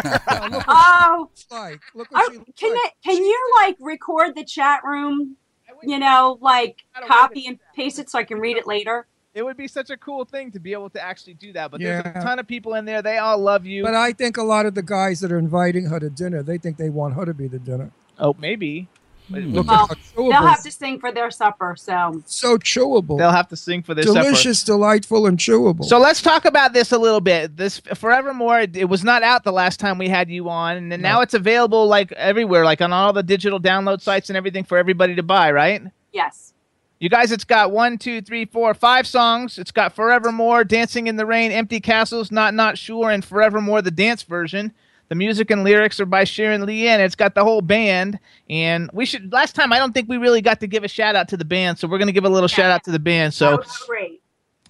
[0.69, 2.81] oh, It's like, look what I, she looks can like.
[2.85, 5.37] it, can you like record the chat room?
[5.83, 9.07] You know, like copy and paste it so I can read it later.
[9.35, 11.71] it would be such a cool thing to be able to actually do that.
[11.71, 12.01] But Yeah.
[12.03, 13.03] there's a ton of people in there.
[13.03, 13.83] They all love you.
[13.83, 16.57] But I think a lot of the guys that are inviting her to dinner, they
[16.57, 17.91] think they want her to be the dinner.
[18.19, 18.89] oh, maybe
[19.29, 19.53] Look hmm.
[19.55, 20.31] Well, at how chewable.
[20.31, 21.75] They'll have to sing for their supper.
[21.77, 23.19] So so chewable.
[23.19, 24.23] they'll have to sing for their supper.
[24.23, 25.85] Delicious, delightful, and chewable.
[25.85, 27.57] So let's talk about this a little bit.
[27.57, 30.93] This Forevermore, it, it was not out the last time we had you on, and
[30.93, 34.65] then now it's available like everywhere, like on all the digital download sites and everything
[34.65, 35.83] for everybody to buy, right?
[36.13, 36.55] yes,
[36.99, 39.59] You guys, it's got one, two, three, four, five songs.
[39.59, 43.91] It's got Forevermore, Dancing in the Rain, Empty Castles, Not Not Sure, and Forevermore, the
[43.91, 44.73] dance version.
[45.09, 48.19] The music and lyrics are by Sharon Lee, and it's got the whole band.
[48.51, 49.33] And we should.
[49.33, 51.45] Last time, I don't think we really got to give a shout out to the
[51.45, 53.33] band, so we're gonna give a little shout out to the band.
[53.33, 54.21] So, great.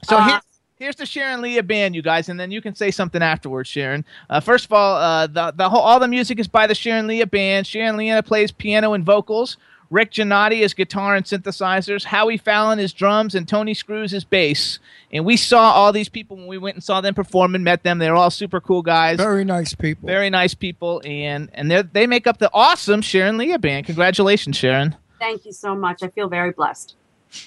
[0.02, 0.40] so Uh, here,
[0.78, 4.04] here's the Sharon Lia band, you guys, and then you can say something afterwards, Sharon.
[4.28, 7.06] Uh, first of all, uh, the the whole all the music is by the Sharon
[7.06, 7.66] Lia band.
[7.66, 9.56] Sharon Lia plays piano and vocals.
[9.90, 12.04] Rick Gennady is guitar and synthesizers.
[12.04, 14.78] Howie Fallon is drums, and Tony Screws is bass.
[15.12, 17.82] And we saw all these people when we went and saw them perform and met
[17.84, 17.98] them.
[17.98, 20.06] They're all super cool guys, Very nice people.
[20.06, 23.86] very nice people, and and they they make up the awesome Sharon Lia band.
[23.86, 24.96] Congratulations, Sharon.
[25.20, 26.02] Thank you so much.
[26.02, 26.94] I feel very blessed.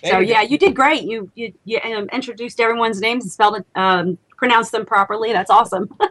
[0.04, 1.04] There So you yeah, you did great.
[1.04, 5.34] You you, you um, introduced everyone's names and spelled it, um, pronounced them properly.
[5.34, 5.94] That's awesome.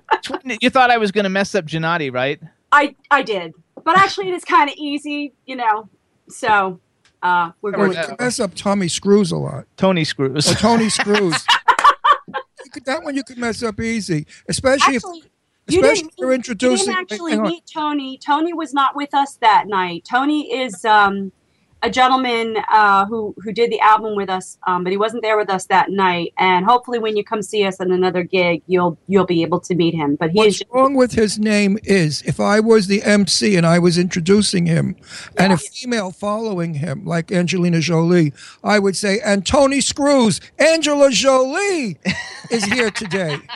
[0.61, 2.39] You thought I was going to mess up Gennady, right?
[2.71, 5.89] I I did, but actually it is kind of easy, you know.
[6.29, 6.81] So
[7.23, 9.67] uh, we're going to mess up Tommy Screws a lot.
[9.77, 10.51] Tony Screws.
[10.51, 11.45] Or Tony Screws.
[12.65, 15.23] You could- that one you could mess up easy, especially if Actually,
[15.69, 16.79] you especially didn't, if you're meet- introducing.
[16.89, 18.19] You didn't actually meet Tony.
[18.19, 20.07] Tony was not with us that night.
[20.09, 21.33] Tony is um,
[21.83, 25.37] a gentleman uh, who who did the album with us, um, but he wasn't there
[25.37, 26.33] with us that night.
[26.39, 29.75] And hopefully, when you come see us at another gig, you'll you'll be able to
[29.75, 30.17] meet him.
[30.17, 33.67] But he What's is wrong with his name is if I was the MC and
[33.67, 34.97] I was introducing him
[35.37, 38.33] and a female following him, like Angelina Jolie,
[38.65, 41.99] I would say, and Tony Screws, Angela Jolie
[42.51, 43.39] is here today.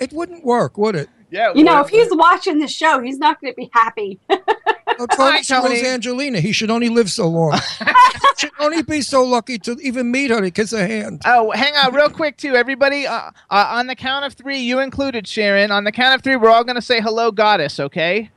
[0.00, 1.08] It wouldn't work, would it?
[1.30, 4.20] yeah, You know, if he's watching the show, he's not going to be happy.
[4.98, 5.86] No, Tony Hi, Tony.
[5.86, 6.40] Angelina.
[6.40, 7.58] He should only live so long.
[8.38, 11.22] should only be so lucky to even meet her to kiss her hand.
[11.24, 13.06] Oh, hang on, real quick, too, everybody.
[13.06, 15.70] Uh, uh, on the count of three, you included, Sharon.
[15.70, 18.30] On the count of three, we're all going to say "Hello, Goddess." Okay?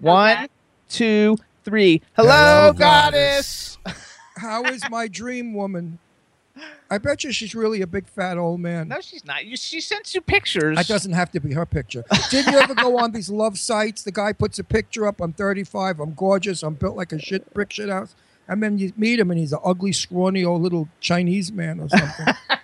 [0.00, 0.48] One,
[0.88, 2.02] two, three.
[2.14, 3.78] Hello, Hello, Goddess.
[4.36, 5.98] How is my dream woman?
[6.90, 8.88] I bet you she's really a big fat old man.
[8.88, 9.44] No, she's not.
[9.44, 10.76] You, she sends you pictures.
[10.76, 12.04] That doesn't have to be her picture.
[12.30, 14.02] Did you ever go on these love sites?
[14.04, 15.20] The guy puts a picture up.
[15.20, 16.00] I'm 35.
[16.00, 16.62] I'm gorgeous.
[16.62, 18.14] I'm built like a shit brick shit house.
[18.48, 21.88] And then you meet him, and he's an ugly, scrawny old little Chinese man or
[21.88, 22.26] something.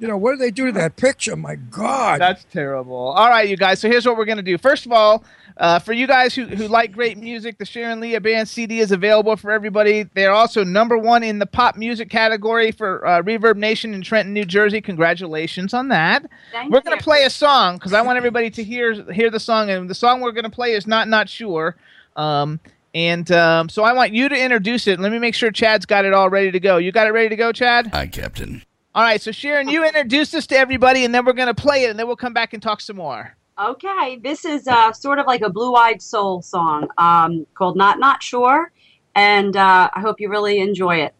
[0.00, 1.36] you know what do they do to that picture?
[1.36, 2.20] My God!
[2.20, 2.96] That's terrible.
[2.96, 3.80] All right, you guys.
[3.80, 4.56] So here's what we're gonna do.
[4.56, 5.22] First of all,
[5.58, 8.92] uh, for you guys who, who like great music, the Sharon Lia Band CD is
[8.92, 10.04] available for everybody.
[10.14, 14.46] They're also number one in the pop music category for uh, ReverbNation in Trenton, New
[14.46, 14.80] Jersey.
[14.80, 16.24] Congratulations on that.
[16.50, 17.02] Thank we're gonna you.
[17.02, 20.22] play a song because I want everybody to hear hear the song, and the song
[20.22, 21.76] we're gonna play is "Not Not Sure."
[22.16, 22.58] Um,
[22.94, 24.98] and um, so I want you to introduce it.
[24.98, 26.78] Let me make sure Chad's got it all ready to go.
[26.78, 27.88] You got it ready to go, Chad?
[27.88, 28.62] Hi, Captain.
[28.94, 29.20] All right.
[29.20, 32.06] So Sharon, you introduce this to everybody, and then we're gonna play it, and then
[32.06, 33.36] we'll come back and talk some more.
[33.58, 38.22] Okay, this is uh, sort of like a blue-eyed soul song um, called "Not Not
[38.22, 38.72] Sure,"
[39.14, 41.14] and uh, I hope you really enjoy it.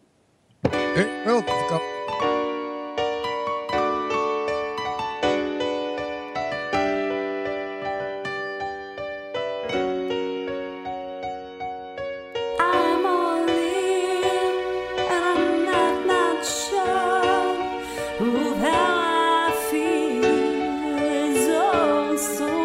[0.65, 2.00] It
[22.23, 22.60] oh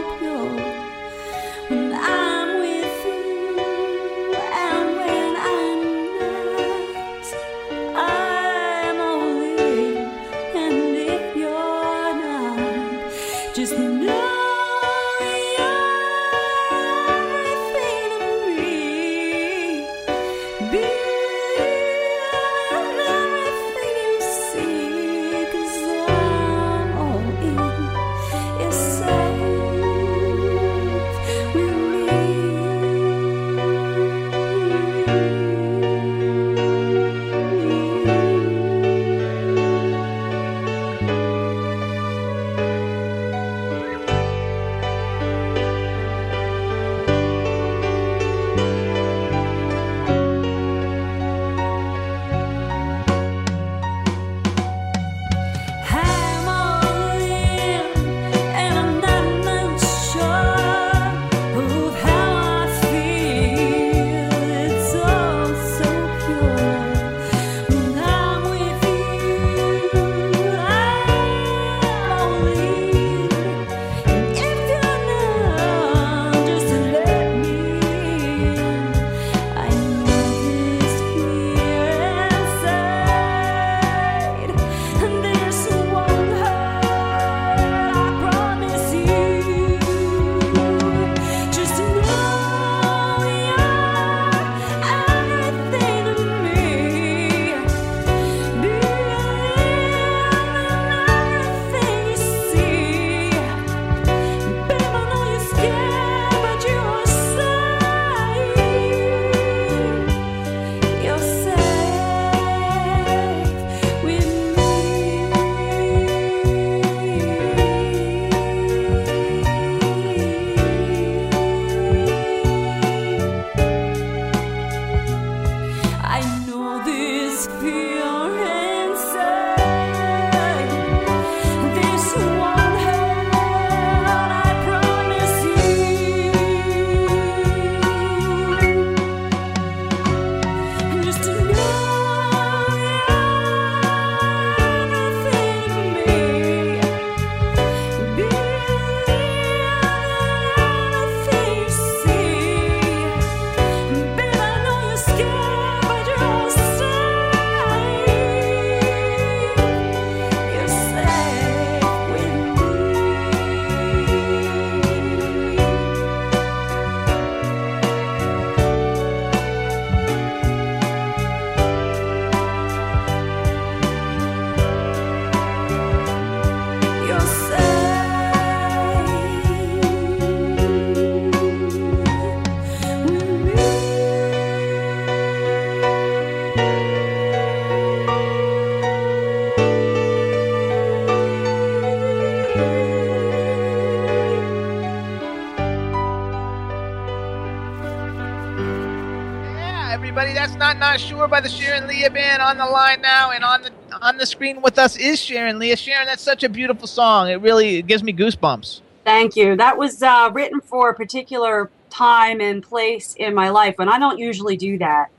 [200.67, 203.71] not not sure by the Sharon Lia band on the line now, and on the
[204.03, 205.77] on the screen with us is Sharon Lia.
[205.77, 207.29] Sharon, that's such a beautiful song.
[207.29, 208.81] It really it gives me goosebumps.
[209.05, 209.55] Thank you.
[209.55, 214.01] That was uh, written for a particular time and place in my life, and I
[214.01, 215.11] don't usually do that.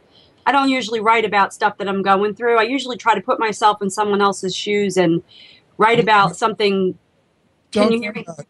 [0.46, 2.58] I don't usually write about stuff that I'm going through.
[2.58, 5.24] I usually try to put myself in someone else's shoes and
[5.78, 6.98] write about something.
[7.72, 8.26] Can Don't you hear me?
[8.28, 8.46] that.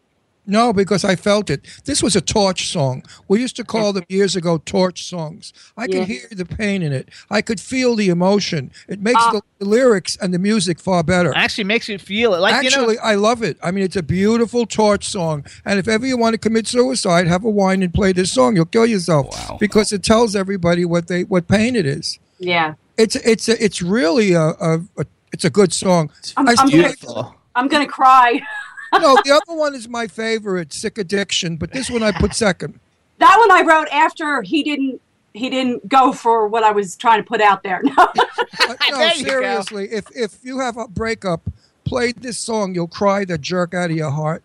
[0.50, 1.60] No, because I felt it.
[1.84, 3.02] This was a torch song.
[3.28, 5.52] We used to call them years ago torch songs.
[5.76, 5.98] I Yeah.
[5.98, 7.10] could hear the pain in it.
[7.30, 8.70] I could feel the emotion.
[8.88, 9.32] It makes Ah.
[9.32, 11.34] the, the lyrics and the music far better.
[11.36, 12.38] Actually, makes you feel it.
[12.40, 13.58] Like Actually, you know, I love it.
[13.62, 15.44] I mean, it's a beautiful torch song.
[15.66, 18.56] And if ever you want to commit suicide, have a wine and play this song.
[18.56, 19.58] You'll kill yourself Wow.
[19.60, 22.18] because it tells everybody what they what pain it is.
[22.38, 22.72] Yeah.
[22.96, 26.10] It's it's a, it's really a, a, a it's a good song.
[26.38, 27.34] I'm, I I'm beautiful.
[27.54, 28.40] I'm gonna cry.
[28.94, 32.78] no, the other one is my favorite, Sick Addiction, but this one I put second.
[33.18, 35.00] That one I wrote after he didn't
[35.34, 37.80] he didn't go for what I was trying to put out there.
[37.84, 37.94] No.
[37.96, 39.28] Uh, no, There you go.
[39.30, 41.42] seriously, if if you have a breakup,
[41.84, 44.42] play this song, you'll cry the jerk out of your heart.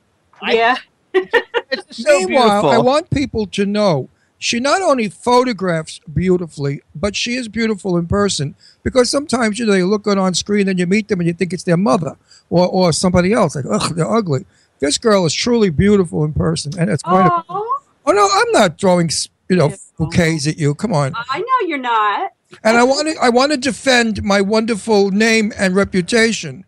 [0.48, 0.76] yeah.
[1.14, 2.70] It's so Meanwhile, beautiful.
[2.72, 4.10] I want people to know
[4.44, 8.56] she not only photographs beautifully, but she is beautiful in person.
[8.84, 11.34] Because sometimes you know you look good on screen and you meet them and you
[11.34, 12.18] think it's their mother
[12.50, 13.56] or, or somebody else.
[13.56, 14.46] Like, ugh, they're ugly.
[14.80, 17.26] This girl is truly beautiful in person, and it's quite.
[17.26, 19.10] A, Oh, oh no, I'm not throwing
[19.48, 20.76] you know bouquets at you.
[20.76, 21.14] Come on.
[21.16, 22.34] I know you're not.
[22.66, 26.66] And I want to I want to defend my wonderful name and reputation.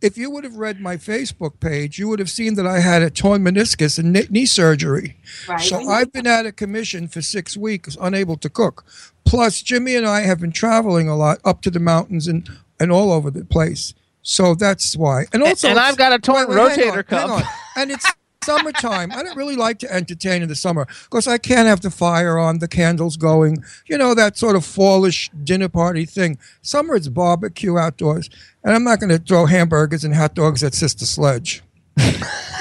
[0.00, 3.02] If you would have read my Facebook page, you would have seen that I had
[3.02, 5.16] a torn meniscus and knee- knee surgery.
[5.48, 5.60] Right.
[5.60, 8.84] So I've been out of commission for six weeks, unable to cook.
[9.24, 12.48] Plus, Jimmy and I have been traveling a lot up to the mountains and,
[12.80, 13.94] and all over the place.
[14.22, 15.24] So that's why.
[15.32, 17.46] And also, and I've got a torn Wait, wait, rotator on, cuff.
[17.76, 18.06] And it's
[18.44, 19.12] summertime.
[19.12, 22.38] I don't really like to entertain in the summer because I can't have the fire
[22.38, 26.38] on, the candles going, you know, that sort of fallish dinner party thing.
[26.62, 28.30] Summer, it's barbecue outdoors.
[28.64, 31.62] And I'm not going to throw hamburgers and hot dogs at Sister Sledge.
[31.96, 32.12] you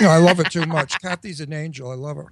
[0.02, 1.00] know, I love her too much.
[1.02, 1.92] Kathy's an angel.
[1.92, 2.32] I love her.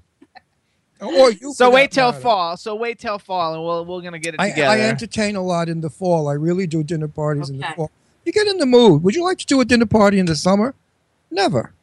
[1.02, 1.54] Or you.
[1.54, 2.22] So wait till matter.
[2.22, 2.58] fall.
[2.58, 4.72] So wait till fall, and we'll we're gonna get it I, together.
[4.72, 6.30] I entertain a lot in the fall.
[6.30, 7.92] I really do dinner parties in the fall.
[8.24, 9.04] You get in the mood.
[9.04, 10.74] Would you like to do a dinner party in the summer?
[11.30, 11.75] Never.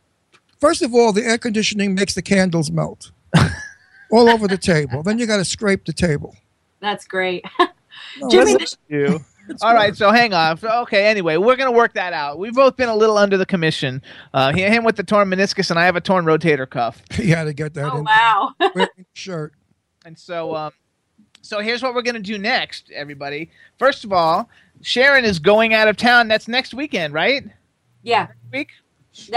[0.62, 3.10] First of all, the air conditioning makes the candles melt
[4.12, 5.02] all over the table.
[5.02, 6.36] Then you got to scrape the table.
[6.80, 7.44] That's great.
[8.18, 9.20] No, Jimmy, that's- you.
[9.62, 10.58] All right, so hang on.
[10.62, 12.38] Okay, anyway, we're gonna work that out.
[12.38, 14.02] We've both been a little under the commission.
[14.34, 17.02] Uh, he- him with the torn meniscus, and I have a torn rotator cuff.
[17.18, 18.04] you got to get that oh in.
[18.04, 18.54] wow.
[19.14, 19.52] Shirt.
[20.04, 20.72] And so, um,
[21.42, 23.50] so here's what we're gonna do next, everybody.
[23.78, 24.48] First of all,
[24.82, 26.28] Sharon is going out of town.
[26.28, 27.44] That's next weekend, right?
[28.02, 28.28] yeah.
[28.52, 28.68] Week.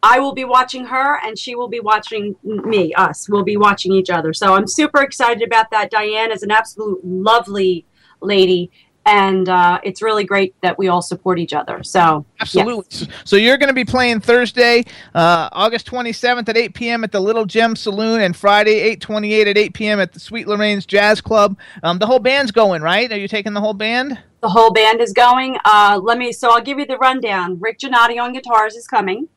[0.03, 2.93] I will be watching her, and she will be watching me.
[2.95, 4.33] Us, we'll be watching each other.
[4.33, 5.91] So I'm super excited about that.
[5.91, 7.85] Diane is an absolute lovely
[8.19, 8.71] lady,
[9.05, 11.83] and uh, it's really great that we all support each other.
[11.83, 13.07] So Absolutely.
[13.25, 17.03] So you're going to be playing Thursday, uh, August 27th at 8 p.m.
[17.03, 19.99] at the Little Gem Saloon, and Friday 8:28 at 8 p.m.
[19.99, 21.59] at the Sweet Lorraine's Jazz Club.
[21.83, 23.11] Um, the whole band's going, right?
[23.11, 24.17] Are you taking the whole band?
[24.41, 25.57] the whole band is going.
[25.65, 26.31] Uh, let me.
[26.31, 27.59] So I'll give you the rundown.
[27.59, 29.27] Rick Gennady on guitars is coming.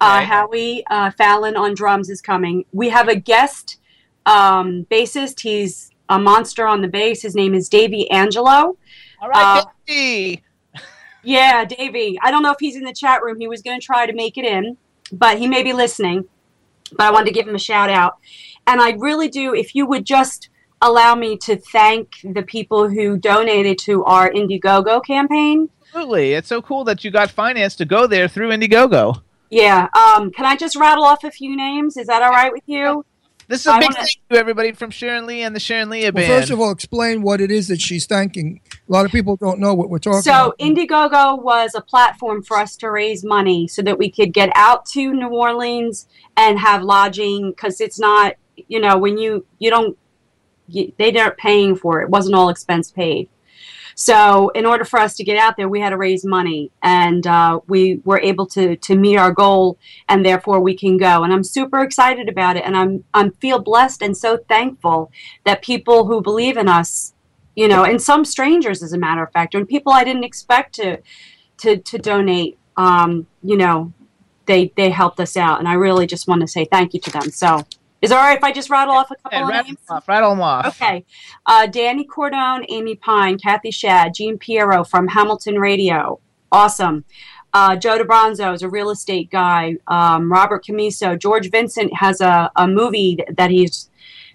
[0.00, 2.64] Uh, Howie uh, Fallon on drums is coming.
[2.72, 3.78] We have a guest
[4.26, 5.40] um, bassist.
[5.40, 7.22] He's a monster on the bass.
[7.22, 8.76] His name is Davey Angelo.
[9.20, 10.42] All right, Uh, Davey.
[11.24, 12.18] Yeah, Davey.
[12.22, 13.38] I don't know if he's in the chat room.
[13.40, 14.76] He was going to try to make it in,
[15.12, 16.24] but he may be listening.
[16.92, 18.18] But I wanted to give him a shout out.
[18.66, 20.48] And I really do, if you would just
[20.80, 25.68] allow me to thank the people who donated to our Indiegogo campaign.
[25.88, 26.34] Absolutely.
[26.34, 29.20] It's so cool that you got finance to go there through Indiegogo.
[29.50, 29.88] Yeah.
[29.94, 31.96] Um, can I just rattle off a few names?
[31.96, 33.04] Is that all right with you?
[33.46, 35.88] This is a I big wanna- thank you, everybody, from Sharon Lia and the Sharon
[35.88, 36.26] Lia Well, band.
[36.26, 38.60] first of all, explain what it is that she's thanking.
[38.86, 40.58] A lot of people don't know what we're talking So about.
[40.58, 44.84] Indiegogo was a platform for us to raise money so that we could get out
[44.92, 46.06] to New Orleans
[46.36, 48.34] and have lodging because it's not,
[48.68, 49.96] you know, when you you don't,
[50.68, 52.04] you, they aren't paying for it.
[52.04, 53.30] It wasn't all expense paid.
[54.00, 57.26] So in order for us to get out there, we had to raise money, and
[57.26, 59.76] uh, we were able to to meet our goal,
[60.08, 61.24] and therefore we can go.
[61.24, 65.10] And I'm super excited about it, and I'm I'm feel blessed and so thankful
[65.44, 67.12] that people who believe in us
[67.56, 70.76] you know, and some strangers, as a matter of fact, and people I didn't expect
[70.76, 70.98] to
[71.62, 72.56] to to donate.
[72.76, 73.92] Um, you know,
[74.46, 77.10] they they helped us out, and I really just want to say thank you to
[77.10, 77.32] them.
[77.32, 77.66] So,
[78.02, 79.78] is it all right if I just rattle off a couple Yeah, of rattle names?
[79.86, 80.08] them off.
[80.08, 80.66] Rattle them off.
[80.80, 81.04] Okay,
[81.46, 86.20] uh, Danny Cordone, Amy Pine, Kathy Shad, Gene Piero from Hamilton Radio,
[86.52, 87.04] awesome.
[87.54, 89.76] Uh, Joe DeBronzo is a real estate guy.
[89.86, 93.88] Um, Robert Camiso, George Vincent has a, a movie that he's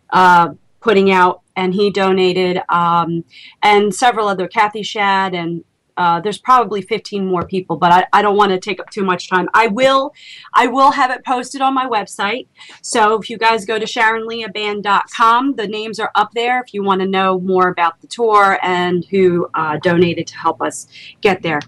[0.09, 0.49] uh,
[0.81, 3.23] putting out, and he donated, um,
[3.61, 5.63] and several other Kathy Shad, and
[5.97, 9.03] uh, there's probably 15 more people, but I, I don't want to take up too
[9.03, 9.47] much time.
[9.53, 10.13] I will,
[10.53, 12.47] I will have it posted on my website.
[12.81, 16.61] So if you guys go to SharonLiaBand.com, the names are up there.
[16.61, 20.61] If you want to know more about the tour and who uh, donated to help
[20.61, 20.87] us
[21.21, 21.59] get there.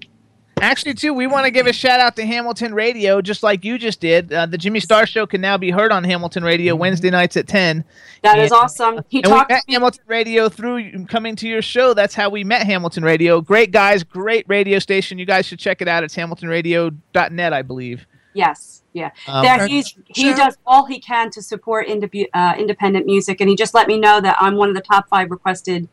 [0.62, 3.78] Actually, too, we want to give a shout out to Hamilton Radio, just like you
[3.78, 4.32] just did.
[4.32, 7.46] Uh, the Jimmy Star Show can now be heard on Hamilton Radio Wednesday nights at
[7.48, 7.84] 10.
[8.24, 9.02] That is And- awesome.
[9.10, 9.52] He and we talked.
[9.52, 11.94] met Hamilton Radio through coming to your show.
[11.94, 13.42] That's how we met Hamilton Radio.
[13.42, 15.20] Great guys, great radio station.
[15.20, 16.04] You guys should check it out.
[16.06, 18.08] It's hamiltonradio.net, I believe.
[18.34, 19.12] Yes, yeah.
[19.28, 23.40] Um, there, he's he Sharon- does all he can to support indep- uh, independent music,
[23.42, 25.88] and he just let me know that I'm one of the top five requested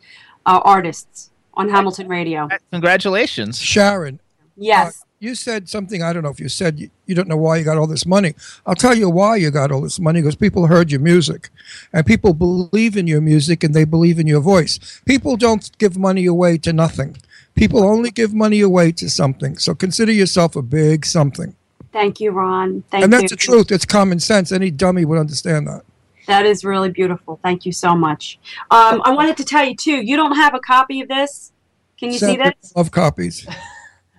[0.46, 2.48] uh, artists on Hamilton Radio.
[2.72, 3.58] Congratulations.
[3.60, 4.18] Sharon,
[4.56, 5.04] Yes.
[5.18, 6.02] you said something.
[6.02, 8.06] I don't know if you said you, you don't know why you got all this
[8.06, 8.34] money.
[8.66, 11.50] I'll tell you why you got all this money because people heard your music,
[11.92, 15.00] and people believe in your music and they believe in your voice.
[15.06, 17.16] People don't give money away to nothing.
[17.54, 19.58] People only give money away to something.
[19.58, 21.54] So consider yourself a big something.
[21.92, 22.82] Thank you, Ron.
[22.90, 23.04] Thank you.
[23.04, 23.18] and you.
[23.20, 23.70] that's the truth.
[23.70, 24.50] It's common sense.
[24.50, 25.82] Any dummy would understand that.
[26.26, 27.38] That is really beautiful.
[27.42, 28.38] Thank you so much.
[28.70, 29.96] Um, I wanted to tell you too.
[30.02, 31.52] You don't have a copy of this.
[31.98, 32.72] Can you see Send- this?
[32.74, 33.46] Love copies.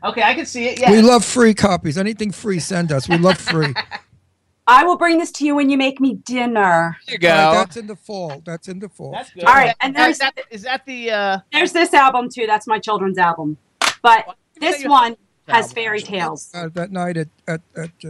[0.03, 0.79] Okay, I can see it.
[0.79, 0.91] Yeah.
[0.91, 1.97] We love free copies.
[1.97, 3.07] Anything free, send us.
[3.07, 3.73] We love free.
[4.67, 6.97] I will bring this to you when you make me dinner.
[7.07, 7.29] There you go.
[7.29, 8.41] All right, that's in the fall.
[8.45, 9.11] That's in the fall.
[9.11, 9.43] That's good.
[9.43, 12.45] All right, and That- there's- that- is that the uh, There's this album too.
[12.47, 13.57] That's my children's album.
[14.01, 15.17] But this one
[15.49, 16.49] has fairy tales.
[16.53, 18.09] Uh, that night at at at, uh,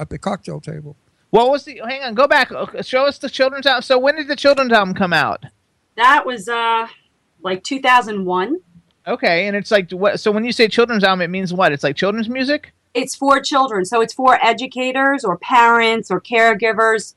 [0.00, 0.96] at the cocktail table.
[1.30, 1.80] what was the?
[1.86, 2.50] Hang on, go back.
[2.50, 3.82] Okay, Show us the children's album.
[3.82, 5.44] So when did the children's album come out?
[5.96, 6.88] That was uh
[7.42, 8.56] like 2001.
[9.06, 10.20] Okay, and it's like what?
[10.20, 11.72] So when you say children's album, it means what?
[11.72, 12.72] It's like children's music.
[12.94, 17.14] It's for children, so it's for educators or parents or caregivers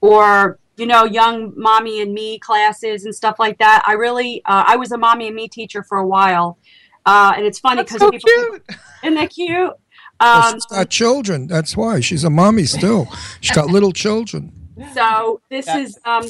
[0.00, 3.82] or you know young mommy and me classes and stuff like that.
[3.86, 6.58] I really uh, I was a mommy and me teacher for a while,
[7.06, 8.62] uh, and it's funny because so people cute.
[9.02, 9.72] isn't that cute?
[10.20, 11.46] Well, Um, she's got children.
[11.48, 13.08] That's why she's a mommy still.
[13.40, 14.52] She's got little children.
[14.94, 16.28] so this is um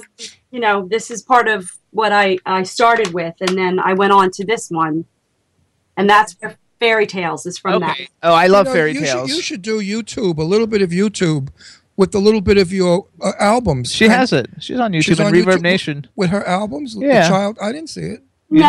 [0.51, 4.13] you know this is part of what i i started with and then i went
[4.13, 5.05] on to this one
[5.97, 8.09] and that's where fairy tales is from Okay.
[8.23, 9.29] Oh, I love You know, fairy you tales.
[9.31, 11.49] Should, you should do YouTube, a little bit of YouTube,
[11.97, 13.93] with a little bit of your uh, albums.
[13.95, 14.49] she has it.
[14.59, 16.09] She's on YouTube She's and on Reverb YouTube Nation.
[16.17, 16.95] with her albums.
[16.97, 17.29] The Yeah.
[17.29, 17.57] child.
[17.63, 18.21] I didn't see it.
[18.51, 18.65] no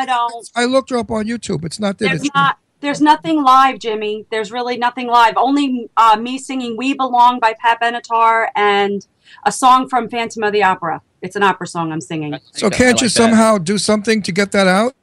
[0.00, 1.64] i don't I looked her up on YouTube.
[1.64, 5.90] It's not that there's it's not there's nothing live jimmy there's really nothing live only
[5.96, 9.06] uh, me singing we belong by pat benatar and
[9.44, 13.00] a song from phantom of the opera it's an opera song i'm singing So can't
[13.02, 14.94] you somehow do something to get that out?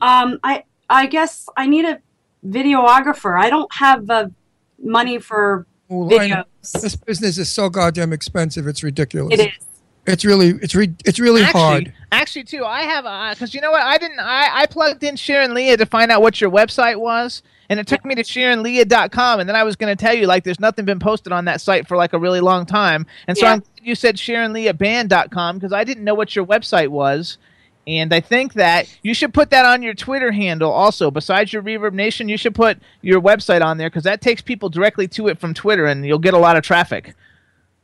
[0.00, 2.00] um i i guess i need a
[2.46, 4.28] videographer i don't have uh,
[4.82, 6.44] money for Well, I videos
[6.82, 8.66] This business is so goddamn expensive.
[8.66, 9.38] It's ridiculous.
[9.38, 9.66] It is.
[10.06, 11.92] It's really it's re- it's really actually, hard.
[12.12, 13.82] Actually, too, I have a because you know what?
[13.82, 14.20] I didn't.
[14.20, 17.86] I, I plugged in Sharon Lia to find out what your website was, and it
[17.86, 20.84] took me to SharonLia.com, and then I was going to tell you like there's nothing
[20.84, 23.52] been posted on that site for like a really long time, and so Yeah.
[23.54, 27.38] I'm, you said SharonLiaBand.com because I didn't know what your website was.
[27.88, 31.08] And I think that you should put that on your Twitter handle also.
[31.08, 35.06] Besides your ReverbNation, you should put your website on there because that takes people directly
[35.08, 37.14] to it from Twitter, and you'll get a lot of traffic.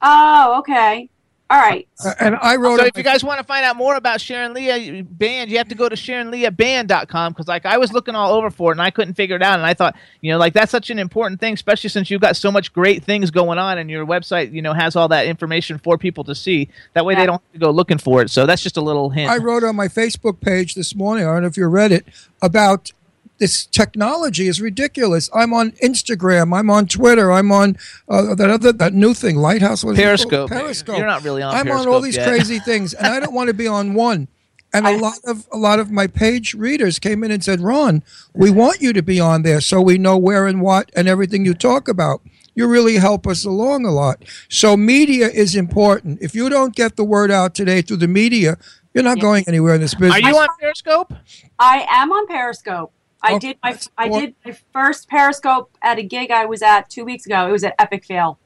[0.01, 1.09] Oh, okay.
[1.53, 1.87] All right.
[2.03, 2.79] Uh, and I wrote.
[2.81, 5.69] So if you guys want to find out more about Sharon Lia band, you have
[5.69, 8.91] to go to SharonLiaBand.com because like I was looking all over for it and I
[8.91, 11.53] couldn't figure it out, and I thought you know like that's such an important thing,
[11.53, 14.73] especially since you've got so much great things going on and your website you know
[14.73, 16.71] has all that information for people to see.
[16.95, 17.21] That way Yeah.
[17.21, 18.31] they don't have to go looking for it.
[18.31, 19.31] So that's just a little hint.
[19.31, 21.27] I wrote on my Facebook page this morning.
[21.27, 22.07] I don't know if you read it
[22.41, 22.93] about
[23.39, 25.29] this technology is ridiculous.
[25.35, 26.57] I'm on Instagram.
[26.57, 27.33] I'm on Twitter.
[27.33, 27.77] I'm on
[28.09, 29.83] uh, that other that new thing, Lighthouse.
[29.85, 30.49] What is it called?
[30.49, 30.51] Periscope.
[30.51, 30.99] Periscope.
[30.99, 32.29] You're not really on I'm on all these yet.
[32.29, 34.29] crazy things, and I don't want to be on one.
[34.75, 37.61] And a I- lot of a lot of my page readers came in and said,
[37.61, 38.03] "Ron,
[38.33, 41.45] we want you to be on there so we know where and what and everything
[41.45, 42.23] you talk about.
[42.55, 44.23] You really help us along a lot.
[44.49, 46.19] So media is important.
[46.21, 48.57] If you don't get the word out today through the media,
[48.95, 50.23] you're not going anywhere in this business.
[50.23, 51.15] Are you on Periscope?
[51.59, 52.93] I am on Periscope.
[53.23, 56.91] I Okay, did my I did my first Periscope at a gig I was at
[56.91, 57.47] two weeks ago.
[57.49, 58.39] It was at Epic Fail.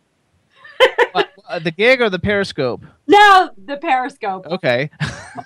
[1.13, 2.85] What, uh, the gig or the Periscope?
[3.07, 4.47] No, the Periscope.
[4.47, 4.91] Okay.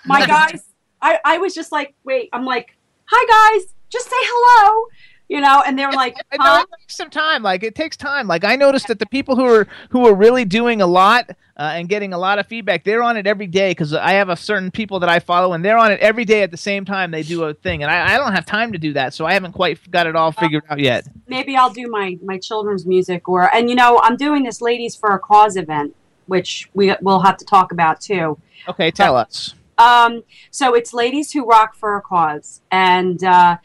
[0.05, 0.65] My guys,
[1.01, 4.87] I, I was just like, wait, I'm like, hi guys, just say hello,
[5.31, 6.65] you know, and they're like, huh?
[6.65, 7.45] it takes some time.
[7.45, 8.27] Like it takes time.
[8.27, 11.71] Like I noticed that the people who are who are really doing a lot uh,
[11.75, 13.71] and getting a lot of feedback, they're on it every day.
[13.71, 16.43] Because I have a certain people that I follow, and they're on it every day
[16.43, 17.13] at the same time.
[17.13, 19.33] They do a thing, and I, I don't have time to do that, so I
[19.35, 21.07] haven't quite got it all figured out yet.
[21.29, 24.97] maybe I'll do my my children's music or and you know I'm doing this ladies
[24.97, 25.95] for a cause event
[26.27, 28.39] which we will have to talk about too.
[28.69, 29.55] Okay, tell us.
[29.79, 33.57] Um, so it's ladies who rock for a cause and uh,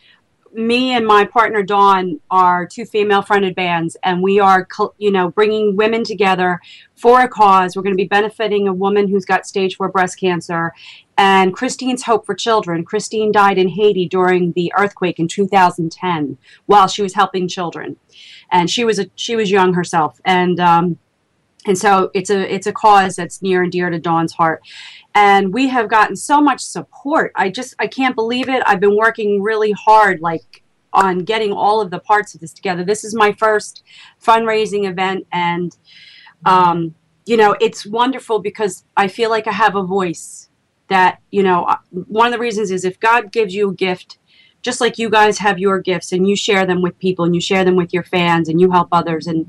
[0.55, 5.29] me and my partner Dawn are two female fronted bands and we are you know
[5.29, 6.61] bringing women together
[6.95, 7.75] for a cause.
[7.75, 10.73] We're going to be benefiting a woman who's got stage 4 breast cancer
[11.17, 12.85] and Christine's Hope for Children.
[12.85, 17.97] Christine died in Haiti during the earthquake in 2010 while she was helping children,
[18.51, 20.97] and she was a she was young herself, and um,
[21.66, 24.61] and so it's a it's a cause that's near and dear to Dawn's heart,
[25.13, 27.32] and we have gotten so much support.
[27.36, 28.63] I just I can't believe it.
[28.66, 30.63] I've been working really hard, like
[30.93, 32.84] on getting all of the parts of this together.
[32.84, 33.84] This is my first
[34.24, 35.76] fundraising event, and
[36.45, 36.95] um,
[37.26, 40.49] you know it's wonderful because I feel like I have a voice
[40.88, 44.18] that you know uh, one of the reasons is if god gives you a gift
[44.66, 47.41] just like you guys have your gifts and you share them with people and you
[47.49, 49.39] share them with your fans and you help others and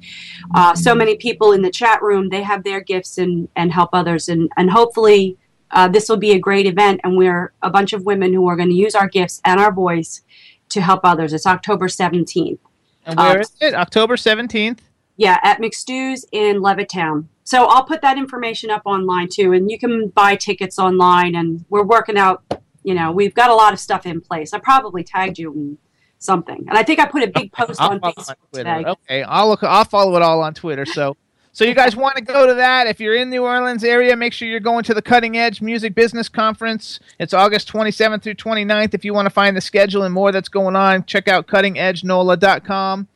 [0.55, 3.91] uh, so many people in the chat room they have their gifts and and help
[4.01, 5.37] others and and hopefully
[5.73, 8.57] uh, this will be a great event and we're a bunch of women who are
[8.61, 10.23] going to use our gifts and our voice
[10.69, 12.59] to help others it's october 17th
[13.07, 13.75] And where Um, is it?
[13.75, 14.81] October seventeenth.
[15.17, 17.17] yeah, at McStew's in Levittown.
[17.45, 21.33] So I'll put that information up online too, and you can buy tickets online.
[21.41, 22.43] And we're working out.
[22.87, 24.55] You know, we've got a lot of stuff in place.
[24.55, 25.77] I probably tagged you in
[26.19, 28.75] something, and I think I put a big post on Facebook on Twitter.
[28.77, 28.85] today.
[28.89, 29.65] Okay, I'll look.
[29.65, 30.87] I'll follow it all on Twitter.
[30.87, 31.17] So,
[31.51, 32.87] so you guys want to go to that?
[32.87, 35.97] If you're in New Orleans area, make sure you're going to the Cutting Edge Music
[35.97, 37.01] Business Conference.
[37.19, 38.95] It's August 27th through 29th.
[38.95, 43.09] If you want to find the schedule and more that's going on, check out CuttingEdgeNola.com.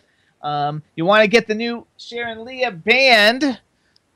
[0.42, 3.60] Um, you want to get the new Sharon Lia band.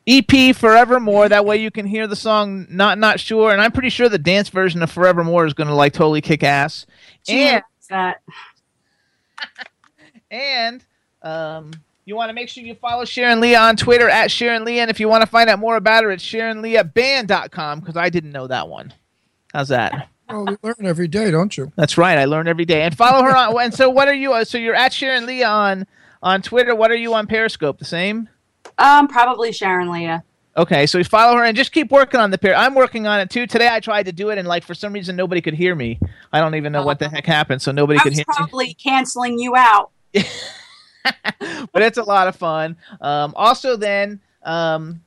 [0.06, 1.28] EP Forevermore.
[1.28, 3.50] That way you can hear the song Not Not Sure.
[3.52, 6.42] And I'm pretty sure the dance version of Forevermore is going to like totally kick
[6.42, 6.86] ass.
[7.28, 8.20] And Cheers, that
[10.30, 10.84] and
[11.22, 11.72] um,
[12.04, 14.82] you want to make sure you follow Sharon Lia on Twitter at Sharon Lia.
[14.82, 18.32] And if you want to find out more about her, it's SharonLiaBand.com because I didn't
[18.32, 18.92] know that one.
[19.52, 20.08] How's that?
[20.28, 21.72] Well, you learn every day, don't you?
[21.76, 22.18] That's right.
[22.18, 22.82] I learn every day.
[22.82, 23.58] And follow her on.
[23.60, 24.32] And so, what are you?
[24.32, 25.86] uh, So you're at Sharon Lia on
[26.22, 26.74] on Twitter.
[26.74, 27.78] What are you on Periscope?
[27.78, 28.28] The same.
[28.78, 30.24] Um probably Sharon Lia.
[30.56, 32.54] Okay, so you follow her and just keep working on the pair.
[32.54, 33.46] I'm working on it too.
[33.46, 35.98] Today I tried to do it and like for some reason nobody could hear me.
[36.32, 38.34] I don't even know what the heck happened, so nobody I could was hear me.
[38.36, 39.90] probably canceling you out.
[40.14, 42.76] but it's a lot of fun.
[43.00, 45.02] Um, also, then um,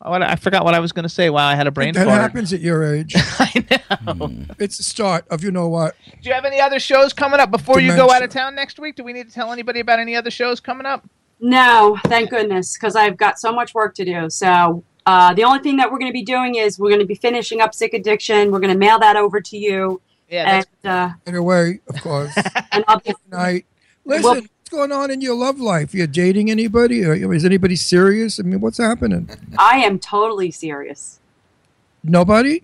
[0.00, 1.30] I forgot what I was going to say.
[1.30, 2.20] Wow, I had a brain that fart.
[2.20, 3.14] happens at your age.
[3.16, 3.64] I
[4.06, 4.32] know.
[4.58, 5.94] It's the start of you know what.
[6.20, 8.78] Do you have any other shows coming up before you go out of town next
[8.78, 8.96] week?
[8.96, 11.08] Do we need to tell anybody about any other shows coming up?
[11.44, 14.30] No, thank goodness, because I've got so much work to do.
[14.30, 17.06] So uh, the only thing that we're going to be doing is we're going to
[17.06, 18.50] be finishing up Sick Addiction.
[18.50, 22.00] We're going to mail that over to you, Yeah, and uh, In a way, of
[22.00, 22.34] course.
[22.72, 23.66] and I'll be Night.
[24.06, 25.92] Listen, Well- what's going on in your love life?
[25.92, 27.04] You're dating anybody?
[27.04, 28.40] Or is anybody serious?
[28.40, 29.28] I mean, what's happening?
[29.58, 31.20] I am totally serious.
[32.02, 32.62] Nobody?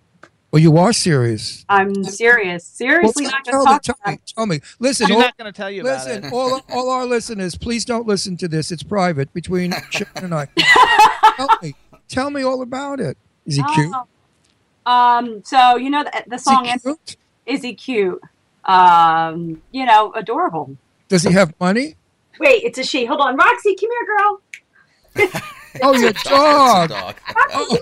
[0.52, 1.64] Well, you are serious.
[1.68, 2.64] I'm serious.
[2.64, 4.60] Seriously, Well, not tell going me, to talk tell about me, tell me.
[4.80, 6.32] Listen, She's all, not going to tell you about listen, it.
[6.32, 8.72] all all our listeners, please don't listen to this.
[8.72, 10.48] It's private between Sharon and I.
[11.36, 11.74] tell me,
[12.08, 13.16] tell me all about it.
[13.46, 13.94] Is he cute?
[13.94, 14.90] Oh.
[14.90, 17.16] Um, so you know the, the song Is he cute?
[17.46, 18.20] is he cute?
[18.64, 20.76] Um, you know, adorable.
[21.08, 21.96] Does he have money?
[22.40, 23.04] Wait, it's a she.
[23.04, 25.40] Hold on, Roxy, come here, girl.
[25.82, 26.88] Oh, your It's a dog.
[26.88, 27.14] dog.
[27.54, 27.78] Oh,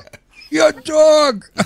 [0.50, 1.44] your dog.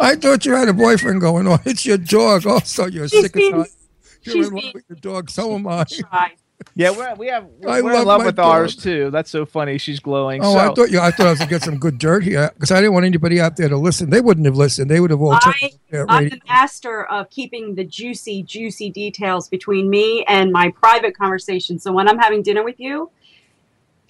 [0.00, 1.60] I thought you had a boyfriend going on.
[1.64, 2.46] It's your dog.
[2.46, 3.76] Also, you're She's sick being- as
[4.24, 4.34] hell.
[4.34, 5.30] You're in love being- with your dog.
[5.30, 5.84] So am I.
[5.84, 6.32] Shy.
[6.74, 9.10] Yeah, we're, we have we're, I we're love in love my with ours too.
[9.10, 9.78] That's so funny.
[9.78, 10.42] She's glowing.
[10.44, 11.00] Oh, so, I thought you.
[11.00, 13.40] I thought I was gonna get some good dirt here because I didn't want anybody
[13.40, 14.10] out there to listen.
[14.10, 14.90] They wouldn't have listened.
[14.90, 16.38] They would have all turned I, off their I'm radio.
[16.38, 21.78] the master of keeping the juicy, juicy details between me and my private conversation.
[21.78, 23.10] So when I'm having dinner with you,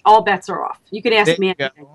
[0.03, 0.79] all bets are off.
[0.91, 1.87] You can ask There me anything.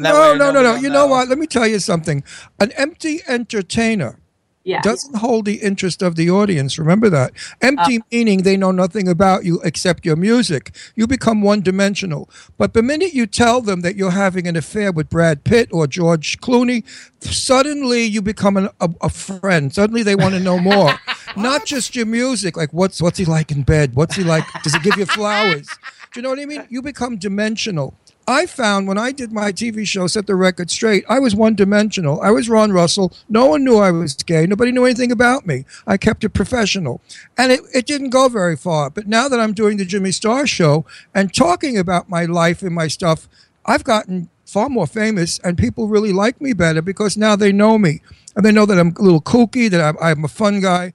[0.00, 0.74] No, no, no, no.
[0.76, 1.28] You know what?
[1.28, 2.22] Let me tell you something.
[2.58, 4.18] An empty entertainer
[4.62, 4.82] Yeah.
[4.82, 6.78] doesn't hold the interest of the audience.
[6.78, 7.32] Remember that.
[7.62, 10.70] Empty meaning they know nothing about you except your music.
[10.94, 12.28] You become one dimensional.
[12.58, 15.86] But the minute you tell them that you're having an affair with Brad Pitt or
[15.86, 16.84] George Clooney,
[17.20, 19.72] suddenly you become an, a, a friend.
[19.74, 20.92] Suddenly they want to know more.
[21.36, 23.94] Not just your music, like what's what's he like in bed?
[23.94, 24.44] What's he like?
[24.62, 25.68] Does he give you flowers?
[26.12, 26.66] Do you know what I mean?
[26.68, 27.94] You become dimensional.
[28.30, 31.56] I found when I did my TV show, Set the Record Straight, I was one
[31.56, 32.20] dimensional.
[32.20, 33.12] I was Ron Russell.
[33.28, 34.46] No one knew I was gay.
[34.46, 35.64] Nobody knew anything about me.
[35.84, 37.00] I kept it professional.
[37.36, 38.88] And it, it didn't go very far.
[38.88, 42.72] But now that I'm doing the Jimmy Star show and talking about my life and
[42.72, 43.28] my stuff,
[43.66, 47.78] I've gotten far more famous and people really like me better because now they know
[47.78, 48.00] me.
[48.36, 50.92] And they know that I'm a little kooky, that I'm, I'm a fun guy.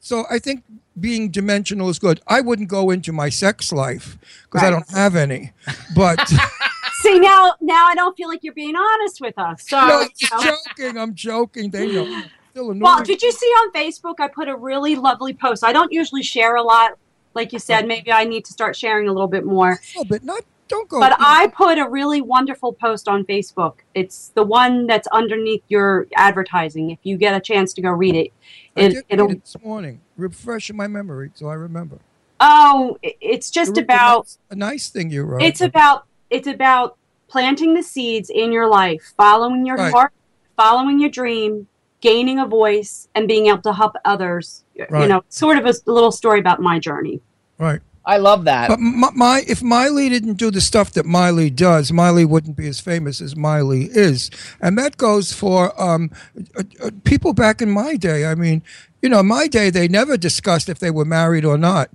[0.00, 0.62] So I think
[0.98, 2.20] being dimensional is good.
[2.26, 5.52] I wouldn't go into my sex life because I don't have any.
[5.94, 6.20] But
[7.02, 9.68] See now, now I don't feel like you're being honest with us.
[9.68, 10.56] So, no, I'm you know.
[10.76, 10.98] joking.
[10.98, 11.70] I'm joking.
[11.70, 12.22] They know.
[12.50, 14.14] Still well, did you see on Facebook?
[14.18, 15.62] I put a really lovely post.
[15.62, 16.92] I don't usually share a lot,
[17.34, 17.86] like you said.
[17.86, 19.78] Maybe I need to start sharing a little bit more.
[19.94, 20.42] No, but not.
[20.68, 20.98] Don't go.
[20.98, 23.74] But I put a really wonderful post on Facebook.
[23.94, 26.90] It's the one that's underneath your advertising.
[26.90, 28.32] If you get a chance to go read it,
[28.76, 29.30] I it did read it'll.
[29.30, 30.00] it this morning.
[30.16, 31.98] Refreshing my memory, so I remember.
[32.40, 34.36] Oh, it's just about.
[34.50, 35.42] a nice thing you wrote.
[35.42, 36.04] It's about.
[36.30, 36.96] It's about
[37.28, 39.92] planting the seeds in your life, following your Right.
[39.92, 40.12] heart,
[40.56, 41.66] following your dream,
[42.00, 44.64] gaining a voice, and being able to help others.
[44.74, 47.20] You know, sort of a little story about my journey.
[47.58, 47.80] right.
[48.06, 48.68] I love that.
[48.68, 52.68] But my, my if Miley didn't do the stuff that Miley does, Miley wouldn't be
[52.68, 54.30] as famous as Miley is,
[54.60, 56.12] and that goes for um,
[56.56, 58.26] uh, uh, people back in my day.
[58.26, 58.62] I mean,
[59.02, 61.90] you know, my day they never discussed if they were married or not,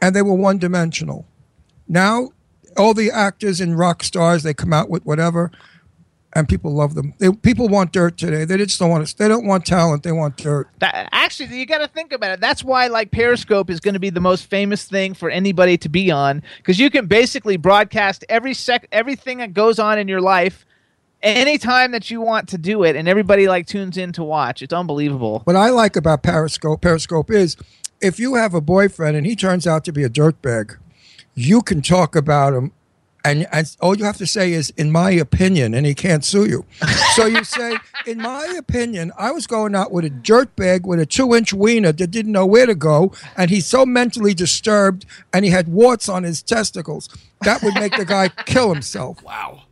[0.00, 1.26] and they were one dimensional.
[1.86, 2.30] Now,
[2.76, 5.52] all the actors and rock stars they come out with whatever,
[6.34, 7.14] and people love them.
[7.18, 8.44] They, people want dirt today.
[8.44, 9.16] They just don't want to.
[9.16, 10.02] They don't want talent.
[10.02, 10.68] They want dirt.
[10.78, 12.40] That, actually, you got to think about it.
[12.40, 15.88] That's why, like, Periscope is going to be the most famous thing for anybody to
[15.88, 20.20] be on because you can basically broadcast every sec, everything that goes on in your
[20.20, 20.64] life,
[21.22, 24.62] anytime that you want to do it, and everybody like tunes in to watch.
[24.62, 25.42] It's unbelievable.
[25.44, 27.56] What I like about Periscope, Periscope is
[28.00, 30.76] if you have a boyfriend and he turns out to be a dirtbag,
[31.34, 32.72] you can talk about him.
[33.24, 36.44] And, and all you have to say is, in my opinion, and he can't sue
[36.46, 36.64] you.
[37.14, 41.06] So you say, in my opinion, I was going out with a dirtbag with a
[41.06, 45.44] two inch wiener that didn't know where to go, and he's so mentally disturbed, and
[45.44, 47.08] he had warts on his testicles.
[47.42, 49.22] That would make the guy kill himself.
[49.22, 49.62] Wow.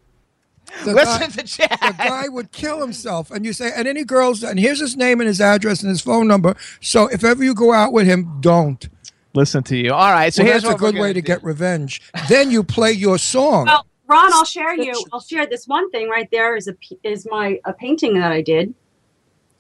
[0.85, 1.79] The Listen guy- to Chad.
[1.81, 3.33] the guy would kill himself.
[3.33, 6.01] And you say, and any girls, and here's his name and his address and his
[6.01, 6.55] phone number.
[6.81, 8.89] So if ever you go out with him, don't.
[9.35, 9.93] Listen to you.
[9.93, 11.21] All right, so well, here's that's a good way gonna do.
[11.23, 12.01] get revenge.
[12.29, 13.67] then you play your song.
[13.67, 14.93] Well, Ron, I'll share you.
[15.13, 16.75] I'll share this one thing right there is a
[17.05, 18.75] is my a painting that I did.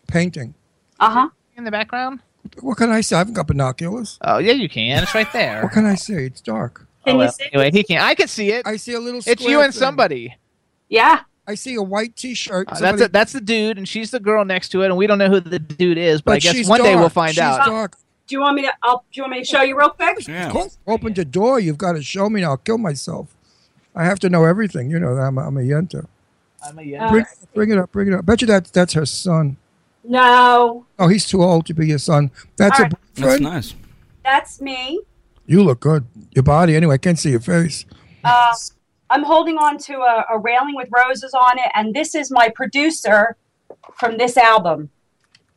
[0.08, 0.54] painting.
[0.98, 1.28] Uh huh.
[1.56, 2.20] in the background.
[2.60, 3.16] What can I say?
[3.16, 4.18] I haven't got binoculars.
[4.22, 5.02] Oh yeah, you can.
[5.02, 5.62] It's right there.
[5.62, 6.24] What can I say?
[6.26, 6.86] It's dark.
[7.04, 7.44] Can Oh, you well, see?
[7.52, 8.02] Anyway, he can.
[8.02, 8.66] I can see it.
[8.66, 9.20] I see a little.
[9.20, 9.78] It's you square and thing.
[9.78, 10.36] somebody.
[10.88, 11.20] Yeah.
[11.46, 12.68] I see a white T-shirt.
[12.68, 13.12] Uh, that's Somebody- it.
[13.12, 15.40] That's the dude, and she's the girl next to it, and we don't know who
[15.40, 16.20] the dude is.
[16.22, 17.66] But, I guess she's one day we'll find She's out.
[17.66, 17.96] Dark.
[18.30, 18.72] Do you want me to?
[18.84, 20.28] I'll, do you want me to show you real quick?
[20.28, 20.52] Yeah.
[20.86, 21.58] Open the door.
[21.58, 22.50] You've got to show me now.
[22.50, 23.34] I'll kill myself.
[23.92, 24.88] I have to know everything.
[24.88, 26.06] You know, I'm a, I'm a yenta.
[26.64, 27.24] I'm a young- Bring,
[27.54, 27.90] bring it up.
[27.90, 28.24] Bring it up.
[28.24, 29.56] Bet you that that's her son.
[30.04, 32.30] No, Oh, he's too old to be your son.
[32.56, 32.94] That's All a right.
[33.16, 33.74] That's nice.
[34.24, 35.00] that's me.
[35.46, 36.06] You look good.
[36.30, 36.94] Your body, anyway.
[36.94, 37.84] I can't see your face.
[38.22, 38.54] Uh,
[39.10, 42.48] I'm holding on to a, a railing with roses on it, and this is my
[42.48, 43.36] producer
[43.98, 44.90] from this album.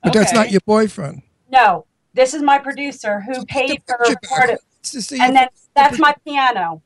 [0.03, 1.21] But that's not your boyfriend.
[1.51, 4.31] No, this is my producer who paid for Picture back.
[4.31, 6.81] record it, To see and your- then that's my piano.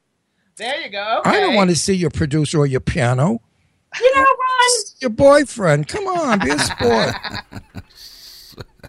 [0.56, 1.22] There you go.
[1.24, 3.42] I don't want to see your producer or your piano.
[4.00, 4.84] You know, Ron.
[5.02, 5.88] Your boyfriend.
[5.88, 7.16] Come on, be a sport.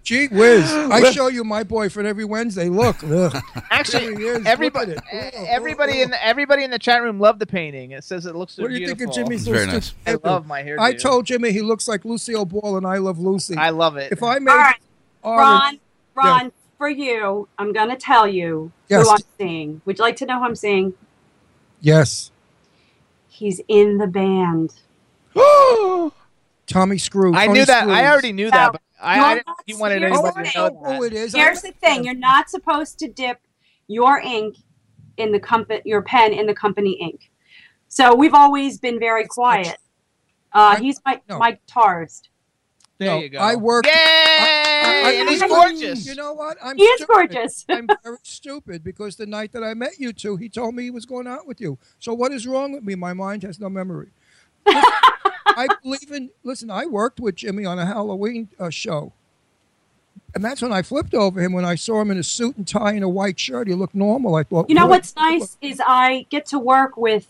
[0.02, 0.64] Gee whiz.
[0.72, 2.68] I show you my boyfriend every Wednesday.
[2.70, 3.02] Look.
[3.04, 3.36] Ugh.
[3.70, 4.38] Actually, There he is.
[4.38, 5.04] Look everybody, at it.
[5.12, 7.90] Eh, Ugh, everybody in the, everybody in the chat room loved the painting.
[7.90, 9.92] It says it looks so What do you think of Jimmy's It's very nice.
[10.06, 10.80] I love my hair.
[10.80, 13.56] I told Jimmy he looks like Lucille Ball and I Love Lucy.
[13.56, 14.10] I love it.
[14.12, 14.76] if I made All right,
[15.22, 15.80] orange-
[16.18, 16.26] Ron.
[16.42, 19.04] Ron, for you, I'm gonna tell you Yes.
[19.06, 19.80] who I'm seeing.
[19.84, 20.94] Would you like to know who I'm seeing?
[21.80, 22.30] yes.
[23.28, 24.74] He's in the band.
[26.66, 27.34] Tommy Screw.
[27.34, 27.80] I Tony knew that.
[27.82, 27.96] Screws.
[27.96, 30.18] I already knew No, that, but I, you're I didn't not wanted serious.
[30.18, 31.06] Oh, anybody to know know who that.
[31.06, 31.34] it is.
[31.34, 33.38] Here's I- the thing: you're not supposed to dip
[33.86, 34.56] your ink
[35.18, 37.30] in the company, your pen in the company ink.
[37.88, 39.76] So we've always been very quiet.
[40.52, 41.38] Uh, he's my No.
[41.38, 42.22] my guitarist.
[42.98, 43.38] There No, you go.
[43.38, 43.86] I work.
[43.86, 43.92] Yay!
[43.94, 46.06] I- I- and he's gorgeous.
[46.06, 46.56] You know what?
[46.62, 47.12] I'm He is stupid.
[47.32, 47.64] gorgeous.
[47.68, 50.90] I'm very stupid because the night that I met you two, he told me he
[50.90, 51.78] was going out with you.
[52.00, 52.94] So what is wrong with me?
[52.96, 54.08] My mind has no memory.
[54.66, 54.82] Listen,
[55.46, 56.30] I believe in.
[56.42, 59.12] Listen, I worked with Jimmy on a Halloween uh, show,
[60.34, 62.66] and that's when I flipped over him when I saw him in a suit and
[62.66, 63.68] tie and a white shirt.
[63.68, 64.34] He looked normal.
[64.34, 64.68] I thought.
[64.68, 67.28] You know what's nice is I get to work with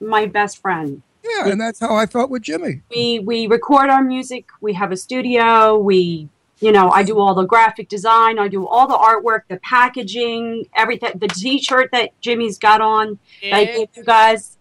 [0.00, 1.02] my best friend.
[1.28, 2.82] Yeah, and that's how I felt with Jimmy.
[2.90, 4.46] We we record our music.
[4.60, 5.76] We have a studio.
[5.78, 6.28] We
[6.60, 8.38] you know I do all the graphic design.
[8.38, 11.12] I do all the artwork, the packaging, everything.
[11.16, 14.56] The T-shirt that Jimmy's got on that I gave you guys.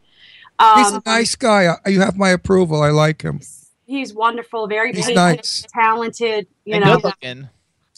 [0.78, 1.76] He's Um, a nice guy.
[1.86, 2.82] You have my approval.
[2.82, 3.42] I like him
[3.88, 5.66] He's wonderful, very He's patient, nice.
[5.72, 6.48] talented.
[6.64, 7.50] You and know, good looking.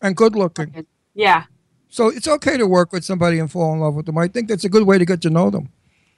[0.01, 0.85] and good looking.
[1.13, 1.43] yeah.
[1.89, 4.17] So it's okay to work with somebody and fall in love with them.
[4.17, 5.69] I think that's a good way to get to know them.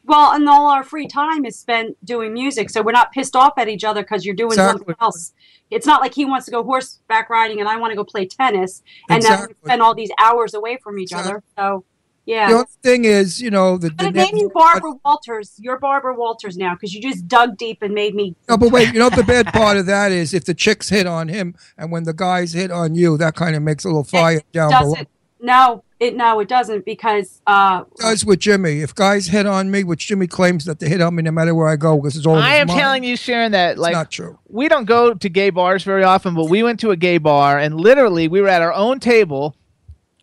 [0.09, 3.53] Well, and all our free time is spent doing music, so we're not pissed off
[3.57, 4.79] at each other because you're doing Exactly.
[4.79, 5.33] something else.
[5.69, 8.25] It's not like he wants to go horseback riding and I want to go play
[8.25, 9.55] tennis, and then Exactly.
[9.61, 11.43] we spend all these hours away from each other.
[11.55, 11.85] So,
[12.25, 12.47] yeah.
[12.49, 15.53] The only thing is, you know, the, the you Barbara Walters.
[15.59, 18.35] You're Barbara Walters now because you just dug deep and made me.
[18.47, 21.05] No, but wait, you know the bad part of that is if the chicks hit
[21.05, 24.03] on him and when the guys hit on you, that kind of makes a little
[24.03, 24.93] fire down below.
[24.95, 25.09] doesn't.
[25.39, 28.79] No, it no, it doesn't because uh, It does with Jimmy.
[28.79, 31.53] If guys hit on me, which Jimmy claims that they hit on me no matter
[31.53, 34.39] where I go because it's all I am telling you, Sharon, that like not true.
[34.47, 37.59] we don't go to gay bars very often, but we went to a gay bar
[37.59, 39.55] and literally we were at our own table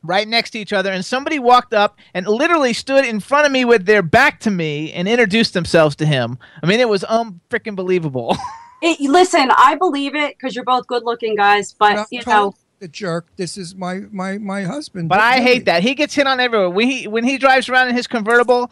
[0.02, 3.52] right next to each other and somebody walked up and literally stood in front of
[3.52, 6.38] me with their back to me and introduced themselves to him.
[6.62, 8.34] I mean, it was um freaking believable.
[8.82, 12.88] it, listen, I believe it because you're both good-looking guys, but you know, told the
[12.88, 13.26] jerk.
[13.36, 15.08] This is my my my husband.
[15.08, 15.82] But I hate that.
[15.82, 16.70] He gets hit on everywhere.
[16.70, 18.70] When he when he drives around in his convertible,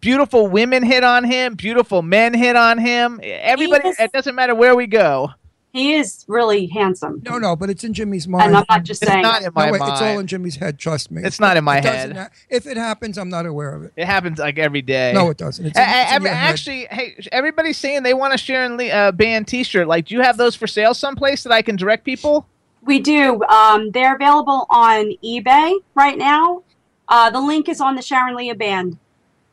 [0.00, 3.20] beautiful women hit on him, beautiful men hit on him.
[3.22, 5.30] Everybody is- it doesn't matter where we go.
[5.72, 7.22] he is really handsome.
[7.24, 8.46] No, no, but it's in Jimmy's mind.
[8.48, 9.22] and I'm not just It's saying.
[9.22, 9.92] not in No, my wait, mind.
[9.92, 10.80] it's all in Jimmy's head.
[10.80, 11.22] Trust me.
[11.24, 12.16] It's not in my It head.
[12.16, 13.92] ha- if it happens, I'm not aware of it.
[13.96, 15.12] It happens like every day.
[15.14, 15.64] No, it doesn't.
[15.64, 16.50] It's A- in, a- it's in every- head.
[16.50, 19.86] actually, hey, everybody's saying they want a Sharon Lia uh, band T-shirt.
[19.86, 22.48] Like, do you have those for sale someplace that I can direct people?
[22.82, 23.42] We do.
[23.44, 26.62] Um, they're available on eBay right now.
[27.08, 28.98] Uh, the link is on the Sharon Lia Band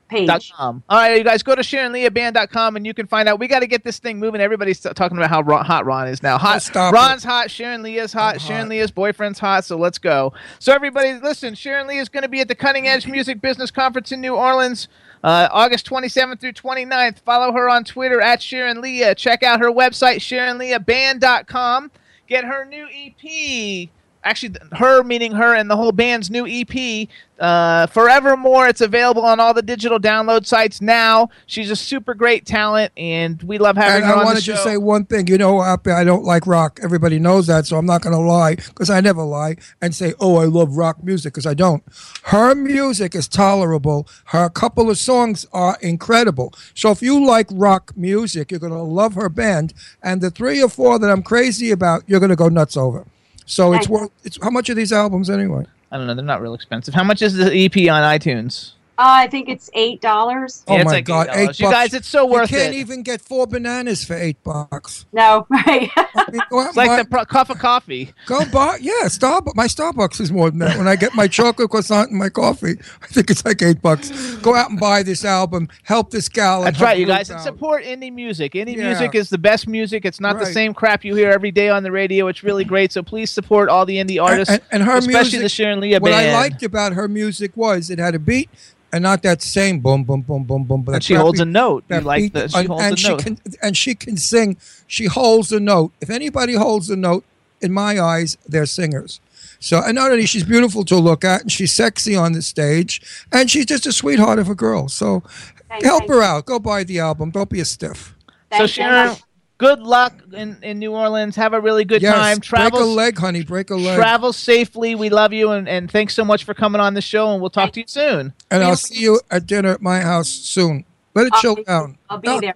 [0.08, 0.28] page.
[0.28, 0.84] Dot com.
[0.90, 3.40] All right, you guys go to SharonLiaBand.com and you can find out.
[3.40, 4.42] We got to get this thing moving.
[4.42, 6.38] Everybody's t- talking about how Ron, hot Ron is now.
[6.38, 6.62] Hot.
[6.62, 7.52] stop Ron's hot.
[7.52, 8.36] Sharon Lia's hot.
[8.36, 8.70] I'm Sharon hot.
[8.70, 9.66] Lia's boyfriend's hot.
[9.66, 10.34] So let's go.
[10.60, 11.56] So everybody, listen.
[11.56, 14.36] Sharon Lia is going to be at the Cutting Edge Music Business Conference in New
[14.36, 14.88] Orleans.
[15.24, 17.20] Uh, August 27th through 29th.
[17.20, 19.16] Follow her on Twitter at Sharon Lia.
[19.16, 21.92] Check out her website, SharonLiaBand.com.
[22.28, 23.90] Get her new EP.
[24.28, 27.08] Actually, her meaning her and the whole band's new EP,
[27.40, 28.68] uh, Forevermore.
[28.68, 31.30] It's available on all the digital download sites now.
[31.46, 34.42] She's a super great talent, and we love having And her I on want the
[34.42, 35.28] to say one thing.
[35.28, 36.82] You know, I don't like rock.
[36.84, 40.14] Everybody knows that, so I'm not going to lie because I never lie and say,
[40.20, 41.82] "Oh, I love rock music," because I don't.
[42.24, 44.10] Her music is tolerable.
[44.26, 46.54] Her couple of songs are incredible.
[46.74, 49.74] So if you like rock music, you're going to love her band.
[50.04, 53.06] And the three or four that I'm crazy about, you're going to go nuts over.
[53.48, 54.12] So it's worth.
[54.24, 55.66] It's how much are these albums anyway?
[55.92, 56.14] I don't know.
[56.14, 56.94] They're not real expensive.
[56.94, 58.74] How much is the EP on iTunes?
[59.00, 60.64] Uh, I think it's eight dollars.
[60.68, 61.36] Oh Yeah, it's my like God, $8.
[61.36, 61.76] eight You bucks.
[61.76, 62.52] guys, it's so worth it.
[62.52, 62.78] You can't it.
[62.80, 65.06] even get four bananas for eight bucks.
[65.14, 65.90] No, right?
[65.96, 68.12] I mean, go out It's and like buy- the pro- cup of coffee.
[68.26, 69.56] Go buy, yeah, Starbucks.
[69.56, 70.78] My Starbucks is more than that.
[70.80, 74.10] When I get my chocolate croissant and my coffee, I think it's like eight bucks.
[74.38, 75.68] Go out and buy this album.
[75.84, 76.64] Help this gal.
[76.64, 77.30] That's her right, you guys.
[77.30, 78.54] And support indie music.
[78.54, 78.88] Indie Yeah.
[78.88, 80.06] music is the best music.
[80.06, 82.28] It's not the same crap you hear every day on the radio.
[82.30, 82.92] It's really great.
[82.92, 86.00] So please support all the indie artists, and, and her especially music, the Sharon Lia
[86.00, 86.28] What band.
[86.28, 88.50] What I liked about her music was it had a beat
[88.94, 90.86] and not that same boom, boom, boom, boom, boom.
[90.94, 91.84] And she holds a note.
[91.90, 92.52] You that like beat- that?
[92.52, 93.20] She and, holds and a she note.
[93.24, 94.58] can and she can sing.
[94.88, 95.92] She holds a note.
[96.02, 97.24] If anybody holds a note,
[97.60, 99.20] in my eyes, they're singers.
[99.60, 103.02] So and not only she's beautiful to look at, and she's sexy on the stage,
[103.32, 104.88] and she's just a sweetheart of a girl.
[104.88, 105.24] So
[105.68, 106.46] Thank- help thank her out.
[106.46, 107.32] Go buy the album.
[107.32, 108.14] Don't be a stiff.
[108.54, 109.18] So Thank Sharon, you.
[109.58, 111.36] Good luck in, in New Orleans.
[111.36, 112.40] Have a really good yes, time.
[112.40, 113.44] Travel break a leg, honey.
[113.44, 113.98] Break a leg.
[113.98, 114.96] travel safely.
[114.96, 117.50] We love you and, and thanks so much for coming on the show and we'll
[117.50, 118.34] talk to you soon.
[118.52, 120.86] and I'll see you at dinner at my house soon.
[121.16, 121.98] Let it I'll chill be- down.
[122.10, 122.54] I'll be No, there.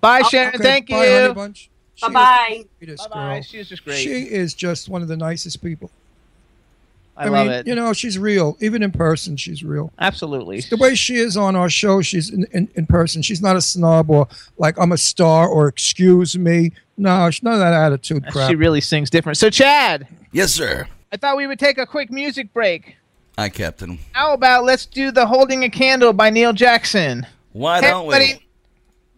[0.00, 1.34] Bye Sharon, okay, thank bye, honey you.
[1.34, 1.70] bunch.
[2.00, 2.64] Bye bye.
[2.80, 3.34] Bye-bye.
[3.34, 3.42] girl.
[3.42, 3.98] She's just great.
[3.98, 5.90] She is just one of the nicest people.
[7.20, 7.66] I, love mean, it.
[7.66, 8.56] you know, she's real.
[8.60, 9.92] Even in person, she's real.
[9.98, 10.60] Absolutely.
[10.60, 13.22] The way she is on our show, she's in, in, in person.
[13.22, 14.26] She's not a snob or
[14.58, 16.72] like I'm a star or excuse me.
[16.96, 18.48] No, she's none of that attitude crap.
[18.50, 19.38] She really sings different.
[19.38, 20.86] So Chad, Yes, sir.
[21.12, 22.96] I thought we would take a quick music break.
[23.38, 23.98] Hi, Captain.
[24.12, 27.26] How about let's do the Holding a Candle by Neil Jackson?
[27.52, 28.14] Why Hey, don't we?
[28.14, 28.46] everybody.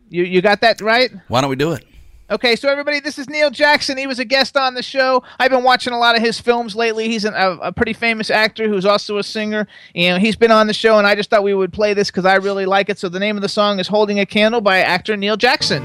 [0.08, 1.10] You you got that right?
[1.28, 1.84] Why don't we do it?
[2.32, 3.98] Okay, so everybody, this is Neil Jackson.
[3.98, 5.22] He was a guest on the show.
[5.38, 7.06] I've been watching a lot of his films lately.
[7.06, 10.66] He's an, a, a pretty famous actor who's also a singer, and he's been on
[10.66, 10.96] the show.
[10.96, 12.98] And I just thought we would play this because I really like it.
[12.98, 15.84] So the name of the song is "Holding a Candle" by actor Neil Jackson.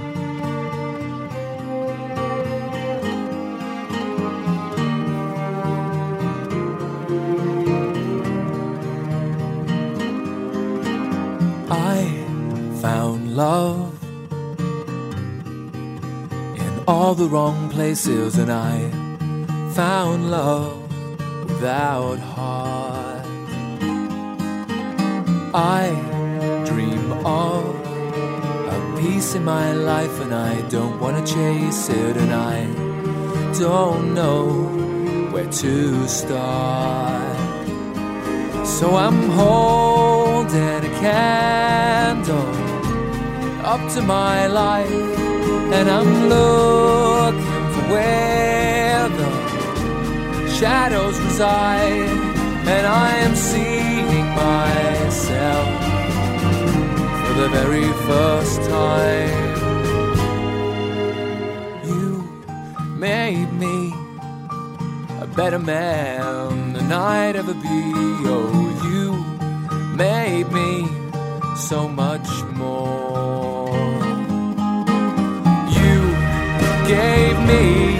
[11.69, 13.86] I found love
[16.87, 18.89] all the wrong places, and I
[19.73, 20.81] found love
[21.49, 23.25] without heart.
[25.53, 25.89] I
[26.65, 27.65] dream of
[28.75, 32.65] a peace in my life, and I don't want to chase it, and I
[33.59, 34.45] don't know
[35.31, 37.37] where to start.
[38.65, 42.55] So I'm holding a candle
[43.65, 45.26] up to my life,
[45.73, 47.41] and I'm looking
[47.73, 52.09] for where the shadows reside,
[52.75, 55.67] and I am seeing myself
[57.25, 59.47] for the very first time.
[61.85, 62.09] You
[62.95, 63.93] made me
[65.21, 67.83] a better man than I'd ever be.
[68.29, 68.51] Oh,
[68.89, 69.07] you
[69.95, 70.87] made me
[71.55, 73.06] so much more.
[76.87, 77.97] Gave me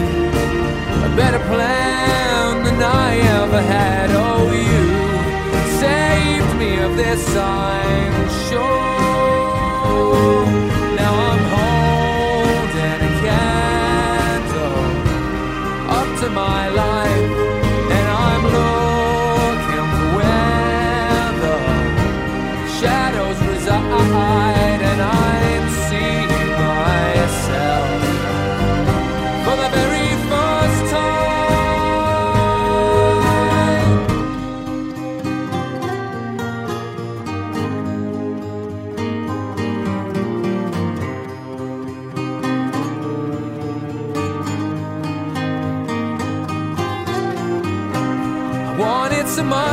[1.08, 4.10] a better plan than I ever had.
[4.12, 4.86] Oh, you
[5.82, 7.77] saved me of this, I'm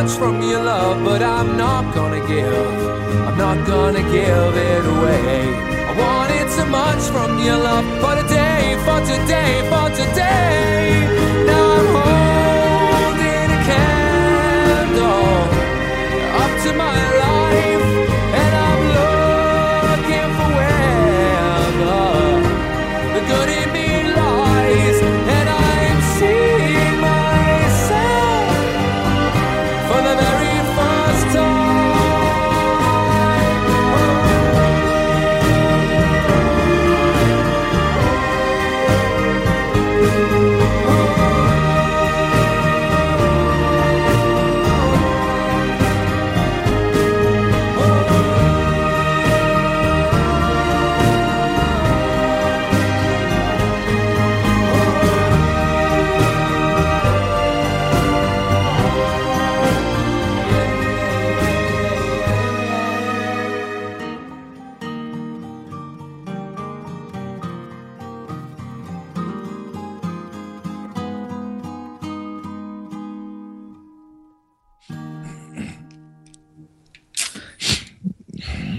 [0.04, 2.88] much from your love, but I'm not gonna give.
[3.26, 5.54] I'm not gonna give it away.
[5.90, 11.08] I wanted so much from your love, for today, for today, for today.
[11.48, 15.36] Now I'm holding a candle
[16.42, 17.23] up to my life,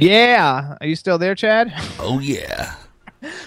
[0.05, 1.73] Yeah, are you still there, Chad?
[1.99, 2.75] Oh yeah.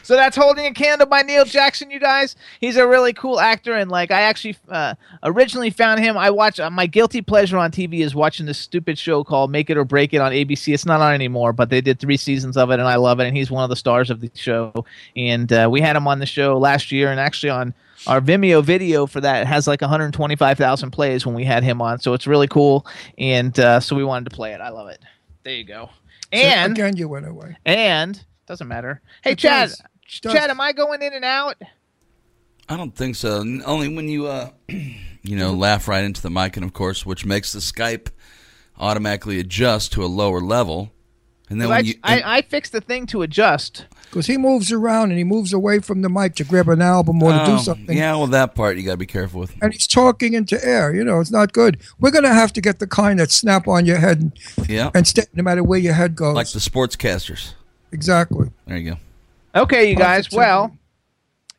[0.03, 2.35] So that's Holding a Candle by Neil Jackson, you guys.
[2.61, 6.17] He's a really cool actor, and like I actually uh, originally found him.
[6.17, 9.71] I watch uh, my guilty pleasure on TV is watching this stupid show called Make
[9.71, 10.75] It or Break It on ABC.
[10.75, 13.29] It's not on anymore, but they did three seasons of it, and I love it.
[13.29, 14.85] And he's one of the stars of the show.
[15.15, 17.73] And uh, we had him on the show last year, and actually on
[18.09, 22.01] our Vimeo video for that has like 125,000 plays when we had him on.
[22.01, 22.85] So it's really cool,
[23.17, 24.61] and uh, so we wanted to play it.
[24.61, 24.99] I love it.
[25.45, 25.91] There you go.
[26.33, 27.57] So And again, you went away.
[27.65, 29.01] and doesn't matter.
[29.23, 29.69] Hey, It Chad.
[29.71, 29.83] does.
[30.23, 30.33] does.
[30.33, 31.57] Chad, am I going in and out?
[32.69, 33.39] I don't think so.
[33.65, 37.25] Only when you, uh, you know, laugh right into the mic, and of course, which
[37.25, 38.09] makes the Skype
[38.79, 40.93] automatically adjust to a lower level.
[41.51, 43.87] And then I, when you, I, I fixed the thing to adjust.
[44.05, 47.23] Because he moves around and he moves away from the mic to grab an album
[47.23, 47.97] or to do Oh, something.
[47.97, 49.55] Yeah, well, that part you got to be careful with.
[49.63, 50.95] And he's talking into air.
[50.95, 51.79] You know, it's not good.
[52.01, 54.33] We're going to have to get the kind that snap on your head and,
[54.69, 56.35] Yeah, and stay no matter where your head goes.
[56.35, 57.55] like the sportscasters.
[57.93, 58.51] exactly.
[58.67, 58.97] There you go.
[59.63, 60.27] Okay, you guys.
[60.29, 60.37] Positivity.
[60.37, 60.77] Well,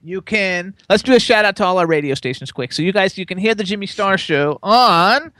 [0.01, 0.73] you can.
[0.89, 2.71] Let's do a shout out to all our radio stations quick.
[2.73, 5.31] So you guys, you can hear the Jimmy Star Show on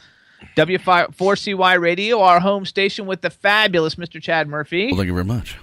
[0.56, 4.22] W4CY Radio, our home station with the fabulous Mr.
[4.22, 4.88] Chad Murphy.
[4.88, 5.58] Well, thank you very much.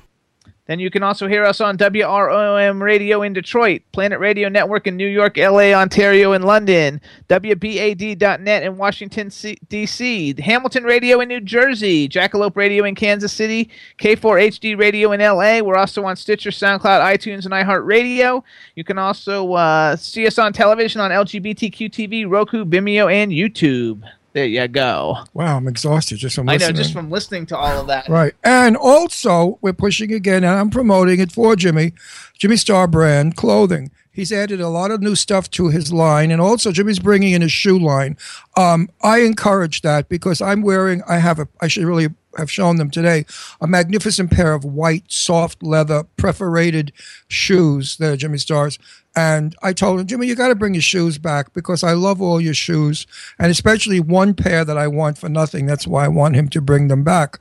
[0.67, 4.97] Then you can also hear us on WROM Radio in Detroit, Planet Radio Network in
[4.97, 11.41] New York, LA, Ontario, and London, WBAD.net in Washington, C- D.C., Hamilton Radio in New
[11.41, 15.61] Jersey, Jackalope Radio in Kansas City, K4HD Radio in LA.
[15.61, 18.43] We're also on Stitcher, SoundCloud, iTunes, and iHeartRadio.
[18.75, 24.03] You can also uh, see us on television on LGBTQ TV, Roku, Vimeo, and YouTube.
[24.37, 25.17] There you go.
[25.33, 26.51] Wow, I'm exhausted just from listening.
[26.51, 26.75] I listening.
[26.75, 28.07] know, just from listening to all of that.
[28.07, 28.35] Right.
[28.45, 31.95] And also, we're pushing again, and I'm promoting it for Jimmy,
[32.37, 33.91] Jimmy Star brand clothing.
[34.13, 37.43] He's added a lot of new stuff to his line, and also Jimmy's bringing in
[37.43, 38.19] a shoe line.
[38.59, 42.77] Um, I encourage that because I'm wearing, I have a, I should really have shown
[42.77, 43.25] them today,
[43.61, 46.93] a magnificent pair of white, soft leather, perforated
[47.29, 47.97] shoes.
[47.97, 48.79] They're Jimmy Stars.
[49.15, 52.21] And I told him, Jimmy, you got to bring your shoes back because I love
[52.21, 53.07] all your shoes,
[53.39, 55.65] and especially one pair that I want for nothing.
[55.65, 57.41] That's why I want him to bring them back.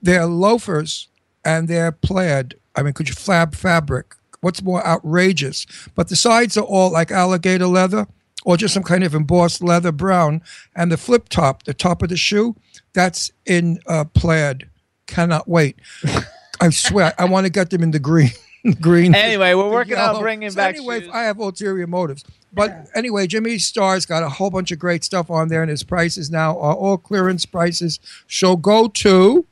[0.00, 1.08] They're loafers
[1.44, 2.54] and they're plaid.
[2.76, 4.14] I mean, could you flab fabric?
[4.40, 5.66] What's more outrageous?
[5.94, 8.06] But the sides are all like alligator leather
[8.44, 10.42] or just some kind of embossed leather brown.
[10.76, 12.54] And the flip top, the top of the shoe,
[12.96, 14.68] that's in uh, plaid.
[15.06, 15.76] Cannot wait.
[16.60, 18.30] I swear, I want to get them in the green.
[18.80, 19.14] green.
[19.14, 21.10] Anyway, we're the working on bringing So back Anyway, shoes.
[21.12, 22.24] I have ulterior motives.
[22.54, 25.82] But anyway, Jimmy Star's got a whole bunch of great stuff on there, and his
[25.82, 28.00] prices now are all clearance prices.
[28.28, 29.46] So go to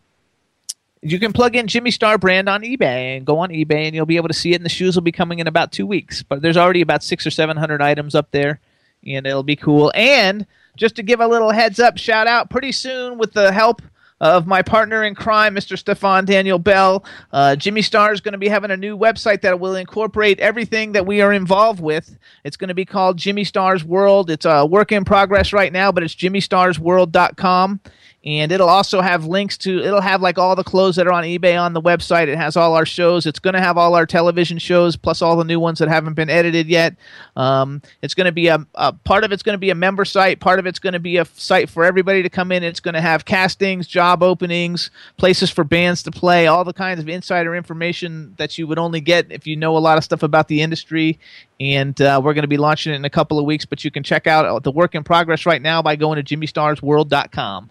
[1.02, 4.06] You can plug in Jimmy Star brand on eBay and go on eBay and you'll
[4.06, 4.56] be able to see it.
[4.56, 6.22] And the shoes will be coming in about two weeks.
[6.22, 8.58] But there's already about six or seven hundred items up there,
[9.06, 9.92] and it'll be cool.
[9.94, 13.82] And just to give a little heads up, shout out pretty soon with the help
[14.20, 15.76] of my partner in crime, Mr.
[15.76, 17.04] Stefan Daniel Bell.
[17.32, 20.92] Uh, Jimmy Star is going to be having a new website that will incorporate everything
[20.92, 22.16] that we are involved with.
[22.44, 24.30] It's going to be called Jimmy Star's World.
[24.30, 27.80] It's a work in progress right now, but it's jimmystarsworld.com.
[28.24, 31.24] And it'll also have links to, it'll have like all the clothes that are on
[31.24, 32.28] eBay on the website.
[32.28, 33.26] It has all our shows.
[33.26, 36.14] It's going to have all our television shows, plus all the new ones that haven't
[36.14, 36.96] been edited yet.
[37.36, 40.06] Um, it's going to be a, a part of it's going to be a member
[40.06, 40.40] site.
[40.40, 42.62] Part of it's going to be a site for everybody to come in.
[42.62, 47.00] It's going to have castings, job openings, places for bands to play, all the kinds
[47.00, 50.22] of insider information that you would only get if you know a lot of stuff
[50.22, 51.18] about the industry.
[51.60, 53.90] And uh, we're going to be launching it in a couple of weeks, but you
[53.90, 57.70] can check out the work in progress right now by going to jimmystarsworld.com.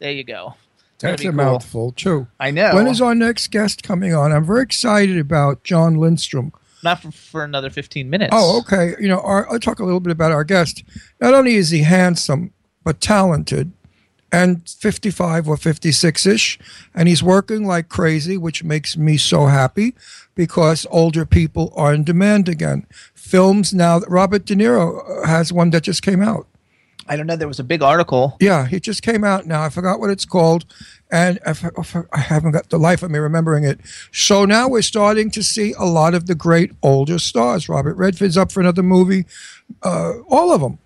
[0.00, 0.54] There you go.
[0.94, 1.32] It's That's a cool.
[1.32, 2.26] mouthful, too.
[2.38, 2.74] I know.
[2.74, 4.32] When is our next guest coming on?
[4.32, 6.52] I'm very excited about Jon Lindstrom.
[6.82, 8.30] Not for, for another 15 minutes.
[8.34, 8.94] Oh, okay.
[9.00, 10.82] You know, our, I'll talk a little bit about our guest.
[11.20, 12.52] Not only is he handsome,
[12.84, 13.72] but talented
[14.32, 16.58] and 55 or 56 ish.
[16.94, 19.94] And he's working like crazy, which makes me so happy
[20.34, 22.86] because older people are in demand again.
[23.14, 26.46] Films now, Robert De Niro uh, has one that just came out.
[27.10, 27.34] I don't know.
[27.34, 28.36] There was a big article.
[28.38, 29.64] Yeah, it just came out now.
[29.64, 30.64] I forgot what it's called,
[31.10, 33.80] and I haven't got the life of me remembering it.
[34.12, 37.68] So now we're starting to see a lot of the great older stars.
[37.68, 39.26] Robert Redford's up for another movie.
[39.82, 40.78] Uh, all of them.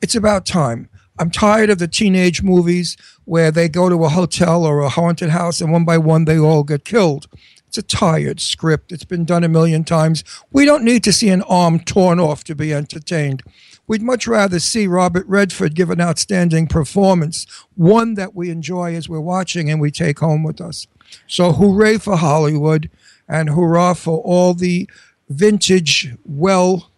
[0.00, 0.88] It's about time.
[1.18, 5.30] I'm tired of the teenage movies where they go to a hotel or a haunted
[5.30, 7.26] house and one by one they all get killed.
[7.66, 8.92] It's a tired script.
[8.92, 10.22] It's been done a million times.
[10.52, 13.42] We don't need to see an arm torn off to be entertained.
[13.86, 19.08] We'd much rather see Robert Redford give an outstanding performance, one that we enjoy as
[19.08, 20.86] we're watching and we take home with us.
[21.26, 22.88] So, hooray for Hollywood
[23.28, 24.88] and hurrah for all the
[25.28, 26.90] vintage, well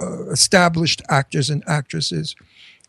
[0.00, 2.34] uh, established actors and actresses.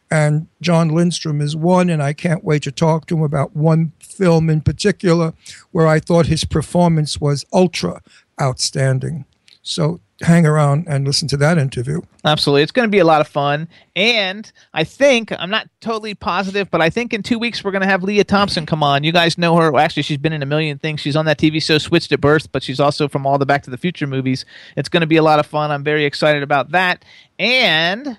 [0.10, 3.92] And Jon Lindstrom is one, and I can't wait to talk to him about one
[4.00, 5.34] film in particular
[5.72, 8.02] where I thought his performance was ultra
[8.42, 9.26] outstanding.
[9.62, 12.02] So hang around and listen to that interview.
[12.26, 12.64] Absolutely.
[12.64, 13.68] It's going to be a lot of fun.
[13.96, 17.84] And I think, I'm not totally positive, but I think in two weeks we're going
[17.84, 19.04] to have Lea Thompson come on.
[19.04, 19.72] You guys know her.
[19.72, 21.02] Well, actually, she's been in a million things.
[21.02, 23.64] She's on that TV show Switched at Birth, but she's also from all the Back
[23.64, 24.46] to the Future movies.
[24.76, 25.72] It's going to be a lot of fun.
[25.72, 27.06] I'm very excited about that.
[27.38, 28.18] And.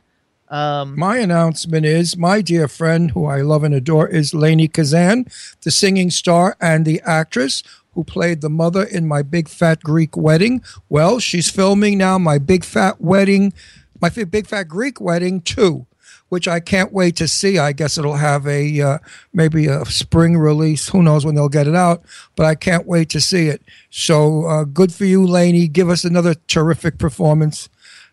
[0.51, 5.27] Um, My announcement is my dear friend, who I love and adore, is Lainie Kazan,
[5.61, 7.63] the singing star and the actress
[7.99, 10.63] who played the mother in my big fat Greek wedding.
[10.89, 13.53] Well, she's filming now my big fat wedding,
[14.01, 15.85] my big fat Greek wedding too,
[16.29, 17.59] which I can't wait to see.
[17.59, 18.99] I guess it'll have a uh,
[19.33, 20.91] maybe a spring release.
[20.91, 22.05] Who knows when they'll get it out?
[22.37, 23.63] But I can't wait to see it.
[23.91, 25.67] So uh, good for you, Lainie.
[25.67, 27.69] Give us another terrific performance.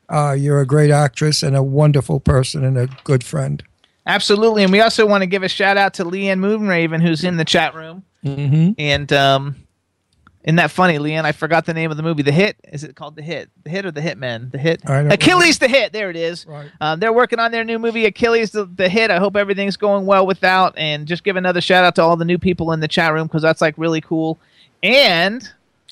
[0.10, 3.62] Uh, you're a great actress and a wonderful person and a good friend.
[4.08, 7.38] Absolutely, and we also want to give a shout out to Leanne Moonraven, who's in
[7.38, 8.04] the chat room.
[8.26, 8.72] Mm-hmm.
[8.80, 9.65] And um,
[10.46, 11.26] isn't that funny, Leanne?
[11.26, 12.22] I forgot the name of the movie.
[12.22, 13.50] The Hit is it called The Hit?
[13.64, 14.52] The Hit or The Hitman?
[14.52, 14.84] The Hit.
[14.86, 15.92] Achilles the Hit.
[15.92, 16.46] There it is.
[16.46, 16.70] Right.
[16.80, 19.10] Um, they're working on their new movie Achilles the, the Hit.
[19.10, 20.74] I hope everything's going well with that.
[20.78, 23.26] And just give another shout out to all the new people in the chat room
[23.26, 24.38] because that's like really cool.
[24.84, 25.50] And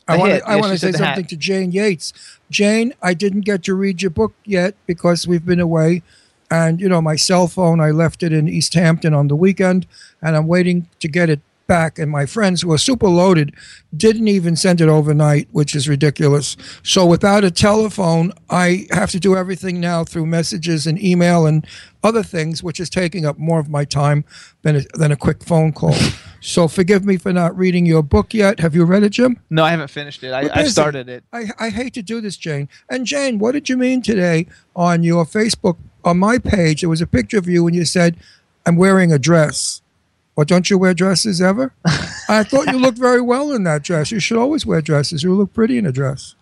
[0.07, 0.97] I want to I want to say hat.
[0.97, 2.13] something to Jane Yates.
[2.51, 6.03] Jane, I didn't get to read your book yet because we've been away,
[6.51, 7.79] and you know my cell phone.
[7.79, 9.87] I left it in East Hampton on the weekend,
[10.21, 11.99] and I'm waiting to get it back.
[11.99, 13.53] And my friends who are super loaded
[13.95, 16.57] didn't even send it overnight, which is ridiculous.
[16.83, 21.65] So without a telephone, I have to do everything now through messages and email and
[22.03, 24.25] other things, which is taking up more of my time
[24.61, 25.95] than a, than a quick phone call.
[26.41, 28.59] so forgive me for not reading your book yet.
[28.59, 29.39] Have you read it, Jim?
[29.49, 30.31] No, I haven't finished it.
[30.31, 31.23] I, I started it.
[31.31, 32.67] I, I hate to do this, Jane.
[32.89, 36.81] And Jane, what did you mean today on your Facebook, on my page?
[36.81, 38.17] There was a picture of you and you said,
[38.65, 39.81] I'm wearing a dress.
[40.35, 41.73] Or don't you wear dresses ever?
[42.27, 44.11] I thought you looked very well in that dress.
[44.11, 45.21] You should always wear dresses.
[45.23, 46.35] You look pretty in a dress.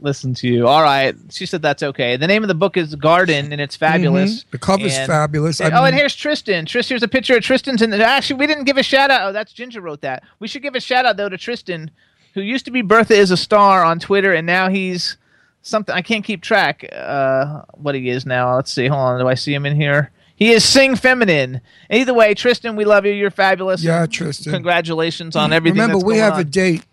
[0.00, 0.66] Listen to you.
[0.66, 1.14] All right.
[1.30, 2.16] She said that's okay.
[2.16, 4.42] The name of the book is Garden, and it's fabulous.
[4.42, 4.50] Mhm.
[4.50, 5.60] The cover's And- fabulous.
[5.60, 6.66] And- oh, and here's Tristan.
[6.66, 7.80] Tristan, here's a picture of Tristan's.
[7.82, 9.22] And actually, we didn't give a shout out.
[9.28, 10.24] Oh, that's Ginger wrote that.
[10.40, 11.90] We should give a shout out though to Tristan,
[12.34, 15.16] who used to be Bertha is a star on Twitter, and now he's
[15.62, 16.84] something I can't keep track.
[16.92, 18.56] Uh, what he is now?
[18.56, 18.88] Let's see.
[18.88, 19.20] Hold on.
[19.20, 20.10] Do I see him in here?
[20.42, 21.60] He is Sing Feminine.
[21.88, 23.12] Either way, Tristan, we love you.
[23.12, 23.80] You're fabulous.
[23.80, 24.52] Yeah, Tristan.
[24.52, 25.80] Congratulations on everything.
[25.80, 26.40] Remember, we have on.
[26.40, 26.84] a date.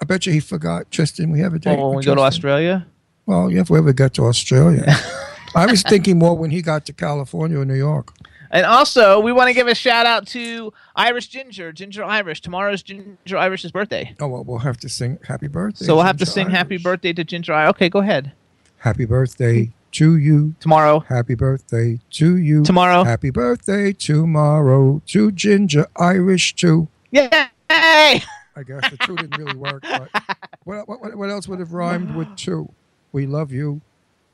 [0.00, 0.90] I bet you he forgot.
[0.90, 1.78] Tristan, we have a date.
[1.78, 2.86] Oh, when we with go to Australia.
[3.26, 4.86] Well, yeah, if we ever get to Australia.
[5.54, 8.14] I was thinking more when he got to California or New York.
[8.50, 12.40] And also, we want to give a shout out to Irish Ginger, Ginger Irish.
[12.40, 14.14] Tomorrow's Ginger Irish's birthday.
[14.18, 15.84] Oh, well, we'll have to sing happy birthday.
[15.84, 16.56] So we'll have to sing Irish.
[16.56, 17.70] happy birthday to Ginger Irish.
[17.72, 18.32] Okay, go ahead.
[18.78, 20.54] Happy birthday to you.
[20.60, 21.00] Tomorrow.
[21.00, 22.64] Happy birthday to you.
[22.64, 23.04] Tomorrow.
[23.04, 26.88] Happy birthday tomorrow to Ginger Irish too.
[27.10, 27.28] Yay!
[27.70, 29.82] I guess the two didn't really work.
[29.82, 30.08] But
[30.64, 32.72] what, what, what else would have rhymed with two?
[33.12, 33.80] We love you.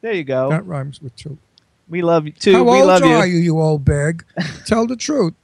[0.00, 0.48] There you go.
[0.50, 1.38] That rhymes with two.
[1.88, 2.54] We love you too.
[2.54, 3.36] How we old love are you.
[3.36, 4.24] you, you old bag?
[4.66, 5.34] Tell the truth.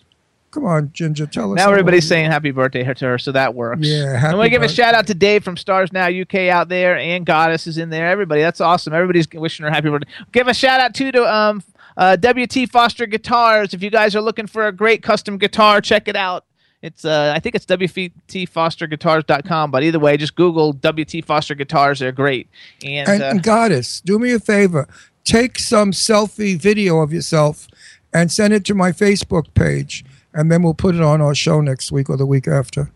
[0.50, 1.56] Come on, Ginger, tell us.
[1.56, 3.86] Now everybody's old saying happy birthday to her, so that works.
[3.86, 6.68] Yeah, happy And we give a shout out to Dave from Stars Now UK out
[6.68, 8.08] there, and Goddess is in there.
[8.08, 8.94] Everybody, that's awesome.
[8.94, 10.08] Everybody's wishing her happy birthday.
[10.32, 11.62] Give a shout out too to um
[11.98, 13.74] uh, WT Foster Guitars.
[13.74, 16.44] If you guys are looking for a great custom guitar, check it out.
[16.80, 21.98] It's uh, I think it's WTFosterGuitars.com, but either way, just Google WT Foster Guitars.
[21.98, 22.48] They're great.
[22.84, 24.88] And, And, uh, and Goddess, do me a favor.
[25.24, 27.66] Take some selfie video of yourself
[28.12, 30.04] and send it to my Facebook page,
[30.38, 32.90] and then we'll put it on our show next week or the week after,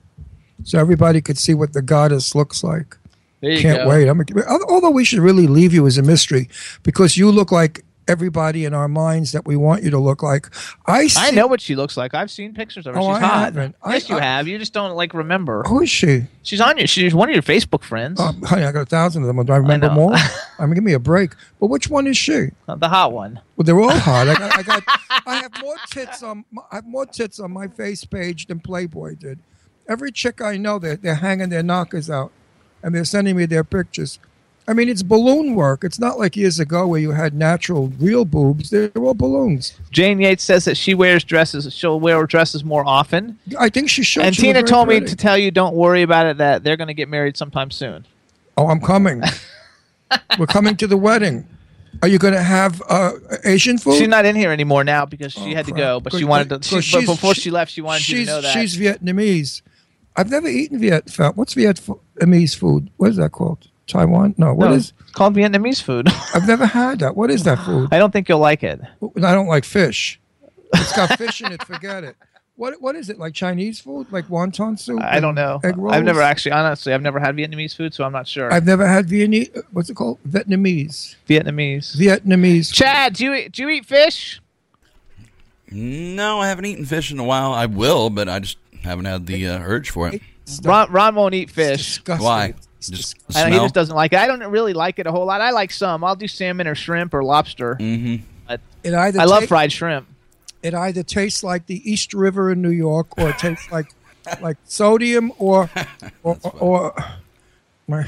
[0.64, 2.96] so everybody could see what the Goddess looks like.
[3.40, 3.88] there you Can't go.
[3.88, 4.08] wait.
[4.08, 4.20] I'm,
[4.68, 6.48] although we should really leave you as a mystery
[6.82, 10.48] because you look like everybody in our minds that we want you to look like.
[10.86, 12.14] I see, I know what she looks like.
[12.14, 13.00] I've seen pictures of her.
[13.00, 13.44] Oh, She's I hot.
[13.44, 13.76] haven't.
[13.82, 14.48] I- yes, you I- have.
[14.48, 15.62] You just don't like remember.
[15.64, 16.24] Who is she?
[16.42, 16.86] She's on your.
[16.86, 18.18] She's one of your Facebook friends.
[18.20, 19.44] Oh, honey, I got a thousand of them.
[19.44, 19.94] Do I remember know.
[19.94, 20.14] more?
[20.58, 21.32] I mean, give me a break.
[21.60, 22.48] But which one is she?
[22.68, 23.40] Uh, the hot one.
[23.56, 24.28] Well, they're all hot.
[24.28, 24.82] I got, I got,
[25.26, 29.16] I have more tits on, I have more tits on my face page than Playboy
[29.16, 29.38] did.
[29.88, 32.30] Every chick I know, they're, they're hanging their knockers out,
[32.82, 34.18] and they're sending me their pictures.
[34.68, 35.82] I mean, it's balloon work.
[35.82, 38.70] It's not like years ago where you had natural, real boobs.
[38.70, 39.74] They're all balloons.
[39.90, 41.72] Jane Yates says that she wears dresses.
[41.74, 43.38] She'll wear dresses more often.
[43.58, 44.22] I think she should.
[44.22, 45.10] and She Tina told me pretty.
[45.10, 46.36] to tell you, don't worry about it.
[46.38, 48.06] That they're going to get married sometime soon.
[48.56, 49.22] Oh, I'm coming.
[50.38, 51.48] We're coming to the wedding.
[52.02, 53.12] Are you going to have uh,
[53.44, 53.98] Asian food?
[53.98, 56.00] She's not in here anymore now because she Oh, had to go.
[56.00, 56.82] But she wanted to.
[56.82, 58.52] She, but before she- she left, she wanted you to know that.
[58.52, 59.62] She's Vietnamese.
[60.16, 61.10] I've never eaten Viet.
[61.34, 62.90] What's Vietnamese food?
[62.96, 63.68] What is that called?
[63.92, 64.34] Taiwan?
[64.38, 64.54] No.
[64.54, 64.92] What No, is?
[65.00, 66.08] it's called Vietnamese food.
[66.34, 67.16] I've never had that.
[67.16, 67.88] What is that food?
[67.92, 68.80] I don't think you'll like it.
[69.16, 70.18] I don't like fish.
[70.74, 71.62] It's got fish in it.
[71.64, 72.16] Forget it.
[72.56, 73.32] What What is it like?
[73.34, 74.06] Chinese food?
[74.10, 75.00] Like wonton soup?
[75.02, 75.60] I don't know.
[75.64, 75.94] Egg rolls?
[75.94, 78.52] I've never actually, honestly, I've never had Vietnamese food, so I'm not sure.
[78.52, 79.62] I've never had Vietnamese.
[79.72, 80.18] What's it called?
[80.28, 81.16] Vietnamese.
[81.28, 81.96] Vietnamese.
[81.96, 82.72] Vietnamese.
[82.72, 84.40] Chad, do you eat, do you eat fish?
[85.70, 87.52] No, I haven't eaten fish in a while.
[87.52, 90.20] I will, but I just haven't had the uh, urge for it.
[90.62, 91.78] Ron, Ron won't eat fish.
[91.98, 92.24] Disgusting.
[92.24, 92.54] Why?
[92.88, 94.18] Just the I he just doesn't like it.
[94.18, 95.40] I don't really like it a whole lot.
[95.40, 96.04] I like some.
[96.04, 97.76] I'll do salmon or shrimp or lobster.
[97.76, 98.24] Mm-hmm.
[98.46, 100.08] But It either I love fried shrimp.
[100.62, 103.92] It either tastes like the East River in New York, or it tastes like
[104.40, 105.70] like sodium or
[106.22, 106.94] or, or, or
[107.88, 108.04] my.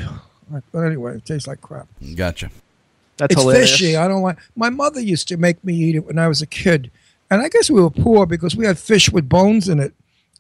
[0.71, 1.89] But anyway, it tastes like crap.
[2.15, 2.51] Gotcha.
[3.17, 3.71] That's it's hilarious.
[3.71, 3.97] fishy.
[3.97, 4.39] I don't like.
[4.57, 6.91] My mother used to make me eat it when I was a kid,
[7.31, 9.95] and I guess we were poor because we had fish with bones in it.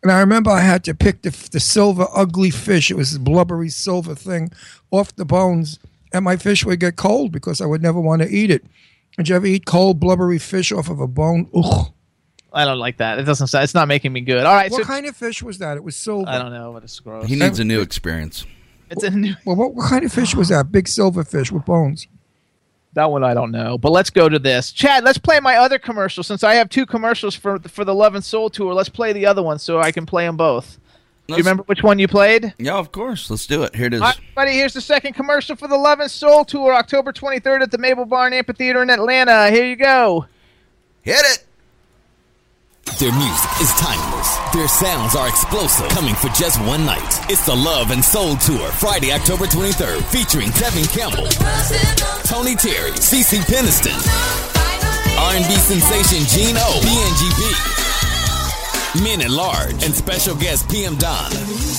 [0.05, 2.90] And I remember I had to pick the, the silver, ugly fish.
[2.90, 4.50] It was this blubbery silver thing
[4.90, 5.78] off the bones,
[6.12, 8.64] and my fish would get cold because I would never want to eat it.
[9.16, 11.48] Did you ever eat cold, blubbery fish off of a bone?
[11.55, 11.86] Ugh.
[12.52, 13.18] I don't like that.
[13.18, 13.46] It doesn't.
[13.48, 14.44] sound- It's not making me good.
[14.44, 14.70] All right.
[14.70, 15.76] What so kind of fish was that?
[15.78, 16.28] It was silver.
[16.28, 17.26] I don't know, but it's gross.
[17.26, 18.46] He needs a new experience.
[18.90, 19.34] It's a new.
[19.46, 20.70] Well, what, what kind of fish was that?
[20.70, 22.07] Big silver fish with bones.
[22.95, 23.76] That one I don't know.
[23.76, 24.72] But let's go to this.
[24.72, 28.14] Chad, let's play my other commercial since I have two commercials for for the Love
[28.14, 28.72] and Soul tour.
[28.72, 30.78] Let's play the other one so I can play them both.
[31.26, 32.53] Do you remember which one you played?
[32.59, 33.30] Yeah, of course.
[33.30, 33.74] Let's do it.
[33.74, 34.01] Here it is.
[34.03, 37.62] All right, everybody, here's the second commercial for the Love and Soul tour, October 23rd
[37.62, 39.51] at the Mable Barn Amphitheater in Atlanta.
[39.51, 40.26] Here you go.
[41.01, 41.47] Hit it.
[42.99, 44.39] Their music is timeless.
[44.53, 45.89] Their sounds are explosive.
[45.89, 47.18] Coming for just one night.
[47.28, 51.26] It's the Love and Soul Tour, Friday, October 23rd, featuring Tevin Campbell,
[52.22, 53.99] Tony Terry, CeCe Peniston,
[55.18, 57.84] R&B sensation Gene O, BNGB,
[59.03, 61.30] Men at Large, and special guest PM Dawn.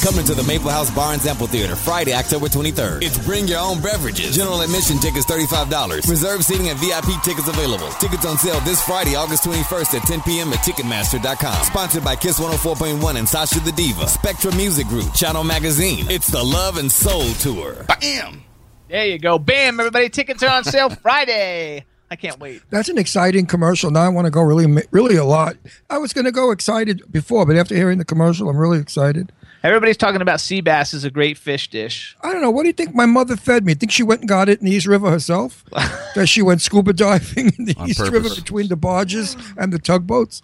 [0.03, 3.01] Coming to the Mable House Barnes Amphitheater, Friday, October 23rd.
[3.03, 4.35] It's bring your own beverages.
[4.35, 6.09] General admission tickets $35.
[6.09, 7.87] Reserve seating and VIP tickets available.
[8.03, 10.51] Tickets on sale this Friday, August 21st at 10 p.m.
[10.51, 11.63] at Ticketmaster.com.
[11.63, 14.07] Sponsored by Kiss 104.1 and Sasha the Diva.
[14.07, 16.05] Spectra Music Group, Channel Magazine.
[16.09, 17.85] It's the Love and Soul Tour.
[18.01, 18.43] Bam.
[18.89, 19.39] There you go.
[19.39, 20.09] Bam, everybody.
[20.09, 21.85] Tickets are on sale Friday.
[22.15, 22.61] I can't wait.
[22.69, 23.91] That's an exciting commercial.
[23.91, 25.57] Now I want to go really, really a lot.
[25.89, 29.33] I was going to go excited before, but after hearing the commercial, I'm really excited.
[29.63, 32.15] Everybody's talking about sea bass is a great fish dish.
[32.21, 32.51] I don't know.
[32.51, 33.73] What do you think my mother fed me?
[33.73, 35.65] Think she went and got it in the East River herself?
[36.15, 38.13] that she went scuba diving in the On East purpose.
[38.13, 40.41] River between the barges and the tugboats?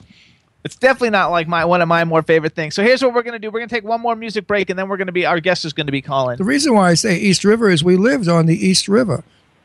[0.65, 2.75] It's definitely not like my one of my more favorite things.
[2.75, 3.49] So here's what we're gonna do.
[3.49, 5.71] We're gonna take one more music break, and then we're gonna be our guest is
[5.71, 6.35] gonna be calling.
[6.35, 9.23] The reason why I say East River is we lived on the East River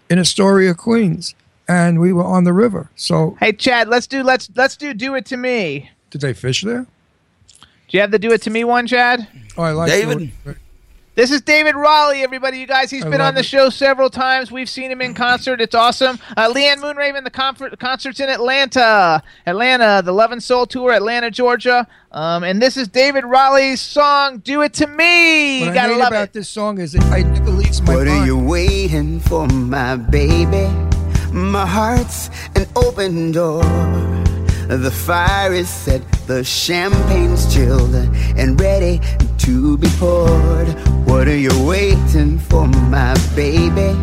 [0.09, 1.35] in Astoria, Queens,
[1.69, 2.91] and we were on the river.
[2.97, 5.91] So Hey Chad, let's do let's let's do do it to me.
[6.11, 6.87] did they fish there?
[7.89, 9.29] Do you have the do it to me one, Chad?
[9.57, 10.33] Oh, I like David?
[10.45, 10.57] it.
[11.15, 12.59] This is David Raleigh, everybody.
[12.59, 13.47] You guys, he's I been on the it.
[13.47, 14.53] show several times.
[14.53, 15.63] We've seen him in concert.
[15.63, 16.19] It's awesome.
[16.37, 21.31] Uh, Leanne Moonraven, the confer- concerts in Atlanta, Atlanta, the Love and Soul tour, Atlanta,
[21.31, 21.87] Georgia.
[22.13, 25.93] Um, and this is David Raleigh's song "Do It to Me." What you I gotta
[25.95, 26.33] hate love about it.
[26.35, 30.69] this song is it, I never leaves my What are you waiting for, my baby?
[31.33, 33.63] My heart's an open door.
[34.69, 39.01] The fire is set, the champagne's chilled and ready
[39.39, 40.69] to be poured.
[41.07, 43.97] What are you waiting for, my baby?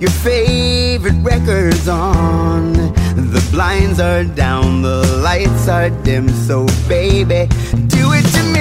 [0.00, 2.72] Your favorite record's on.
[2.72, 6.28] The blinds are down, the lights are dim.
[6.28, 7.48] So, baby,
[7.86, 8.51] do it to me.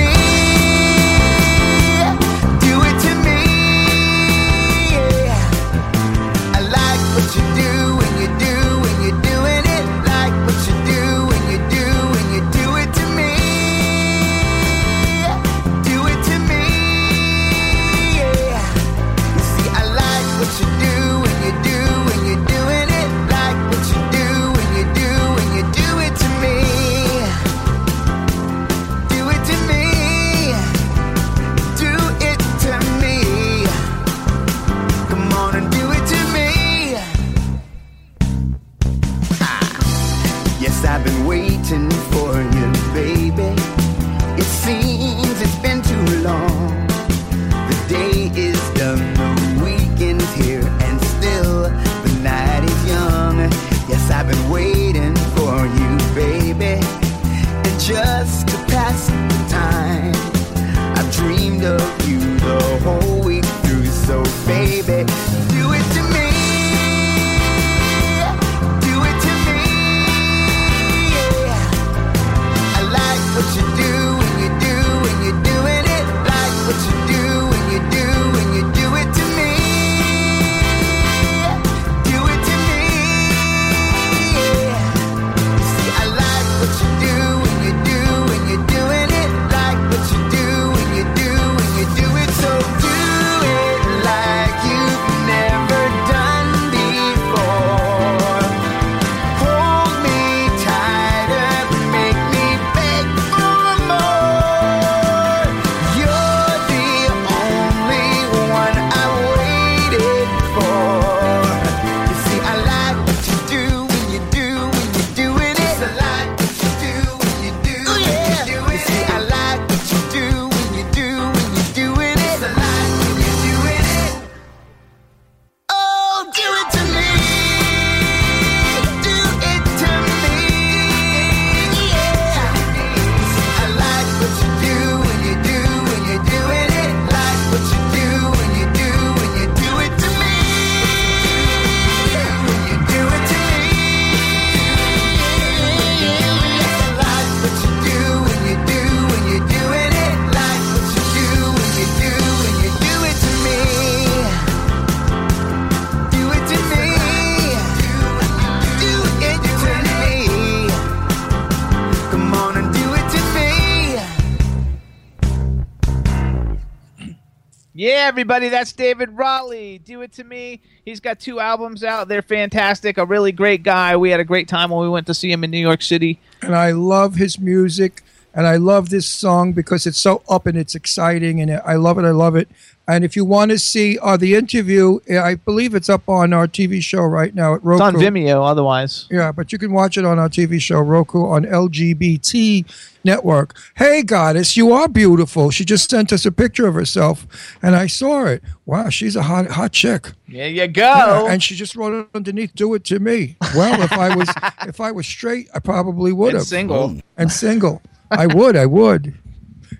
[168.11, 169.77] Everybody, that's David Raleigh.
[169.77, 170.59] Do it to me.
[170.83, 172.09] He's got two albums out.
[172.09, 172.97] They're fantastic.
[172.97, 173.95] A really great guy.
[173.95, 176.19] We had a great time when we went to see him in New York City.
[176.41, 178.00] and I love his music,
[178.33, 181.97] and I love this song because it's so up and it's exciting, and I love
[181.97, 182.05] it.
[182.05, 182.47] I love it.
[182.87, 186.47] And if you want to see uh, the interview, I believe it's up on our
[186.47, 187.83] TV show right now at Roku.
[187.85, 189.07] It's on Vimeo, otherwise.
[189.09, 192.65] Yeah, but you can watch it on our TV show Roku on LGBT
[193.03, 193.55] network.
[193.77, 195.51] Hey, goddess, you are beautiful.
[195.51, 197.27] She just sent us a picture of herself,
[197.61, 198.43] and I saw it.
[198.65, 200.11] Wow, she's a hot, hot chick.
[200.27, 200.81] There you go.
[201.25, 204.29] Yeah, and she just wrote it underneath, "Do it to me." Well, if I was
[204.67, 206.47] if I was straight, I probably would And have.
[206.47, 206.97] single.
[207.17, 207.81] and single,
[208.11, 208.55] I would.
[208.55, 209.17] I would.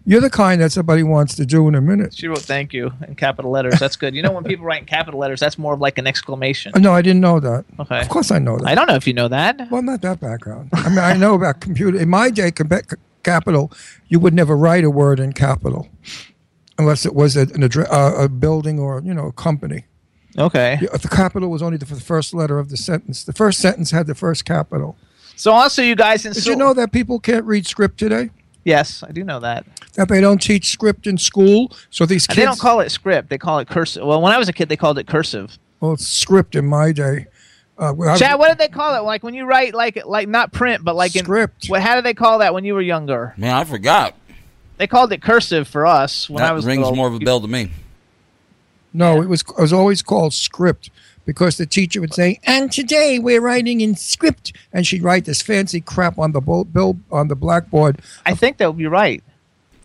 [0.04, 2.16] You're the kind that somebody wants to do in a minute.
[2.16, 3.80] She wrote thank you in capital letters.
[3.80, 4.16] That's good.
[4.16, 6.72] You know, when people write in capital letters, that's more of like an exclamation.
[6.76, 7.66] No, I didn't know that.
[7.80, 8.02] Okay.
[8.02, 8.68] Of course, I know that.
[8.68, 9.70] I don't know if you know that.
[9.70, 10.70] Well, not that background.
[10.74, 12.00] I mean, I know about computer.
[12.00, 12.52] In my day,
[13.24, 13.72] capital,
[14.08, 15.88] you would never write a word in capital
[16.80, 19.86] unless it was a, an address, uh, a building or you know a company.
[20.38, 20.80] Okay.
[20.82, 23.24] The capital was only the, the first letter of the sentence.
[23.24, 24.98] The first sentence had the first capital.
[25.42, 26.44] So also, you guys in school.
[26.44, 28.30] Did you know that people can't read script today?
[28.64, 29.66] Yes, I do know that.
[29.96, 32.38] That they don't teach script in school, so these And kids.
[32.38, 33.30] they don't call it script.
[33.32, 34.06] They call it cursive.
[34.06, 35.58] Well, when I was a kid, they called it cursive.
[35.80, 37.26] well, it's script in my day.
[37.76, 39.00] Uh, I- Chad, what did they call it?
[39.00, 41.66] Like when you write, like like not print, but like in Script.
[41.70, 41.82] What?
[41.82, 43.34] How did they call that when you were younger?
[43.36, 44.14] Man, I forgot.
[44.78, 46.66] They called it cursive for us when I was.
[46.66, 46.96] that was rings little.
[46.96, 47.72] more of a bell to me.
[48.94, 50.92] No, it was it was always called script
[51.26, 55.42] because the teacher would say, "And today we're writing in script," and she'd write this
[55.42, 58.00] fancy crap on the bo- bill on the blackboard.
[58.26, 59.24] I think that would be right.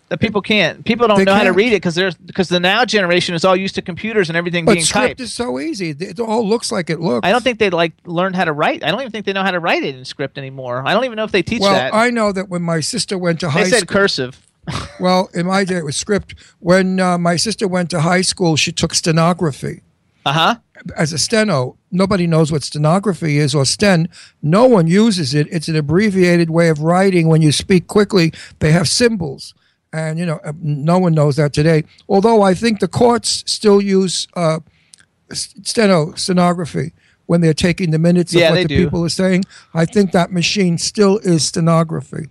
[0.08, 0.84] That people can't.
[0.84, 3.44] People don't They know how to read it because there's because the now generation is
[3.44, 5.20] all used to computers and everything But being script typed.
[5.20, 7.26] is so easy; it all looks like it looks.
[7.26, 8.84] I don't think they like learn how to write.
[8.84, 10.84] I don't even think they know how to write it in script anymore.
[10.86, 11.92] I don't even know if they teach well, that.
[11.92, 14.42] Well, I know that when my sister went to they high school, they said cursive.
[14.98, 16.34] Well, in my day, it was script.
[16.58, 19.82] When uh, my sister went to high school, she took stenography.
[20.24, 20.54] Uh huh.
[20.96, 24.08] As a steno, nobody knows what stenography is or sten.
[24.42, 25.46] No one uses it.
[25.50, 27.28] It's an abbreviated way of writing.
[27.28, 29.54] When you speak quickly, they have symbols,
[29.92, 31.84] and you know uh, no one knows that today.
[32.08, 34.60] Although I think the courts still use uh,
[35.32, 36.92] steno stenography
[37.26, 38.84] when they're taking the minutes of Yeah, what the do.
[38.84, 39.44] people are saying.
[39.74, 42.28] I think that machine still is stenography.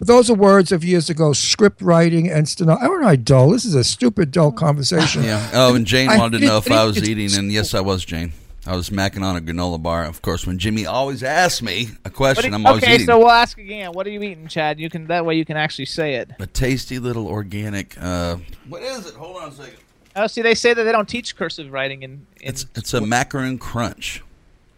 [0.00, 2.72] But those are words of years ago, script writing and steno.
[2.80, 3.50] Aren't I dull?
[3.50, 5.22] This is a stupid, dull conversation.
[5.22, 5.46] Yeah.
[5.52, 7.74] Oh, and Jane I wanted to know didn't if I was it's- eating, and yes,
[7.74, 8.32] I was, Jane.
[8.66, 10.04] I was macking on a granola bar.
[10.06, 13.06] Of course, when Jimmy always asks me a question, do- I'm always okay, eating.
[13.06, 13.92] so we'll ask again.
[13.92, 14.80] What are you eating, Chad?
[14.80, 16.30] You can that way you can actually say it.
[16.38, 17.94] a tasty little organic.
[18.00, 18.36] Uh,
[18.68, 19.14] what is it?
[19.14, 19.76] Hold on a second.
[20.16, 23.00] Oh, see, they say that they don't teach cursive writing in, in It's it's a
[23.00, 24.22] macaroon crunch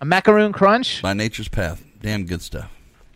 [0.01, 1.01] a macaroon crunch.
[1.01, 1.85] by Nature's Path.
[2.03, 2.71] Damn good stuff.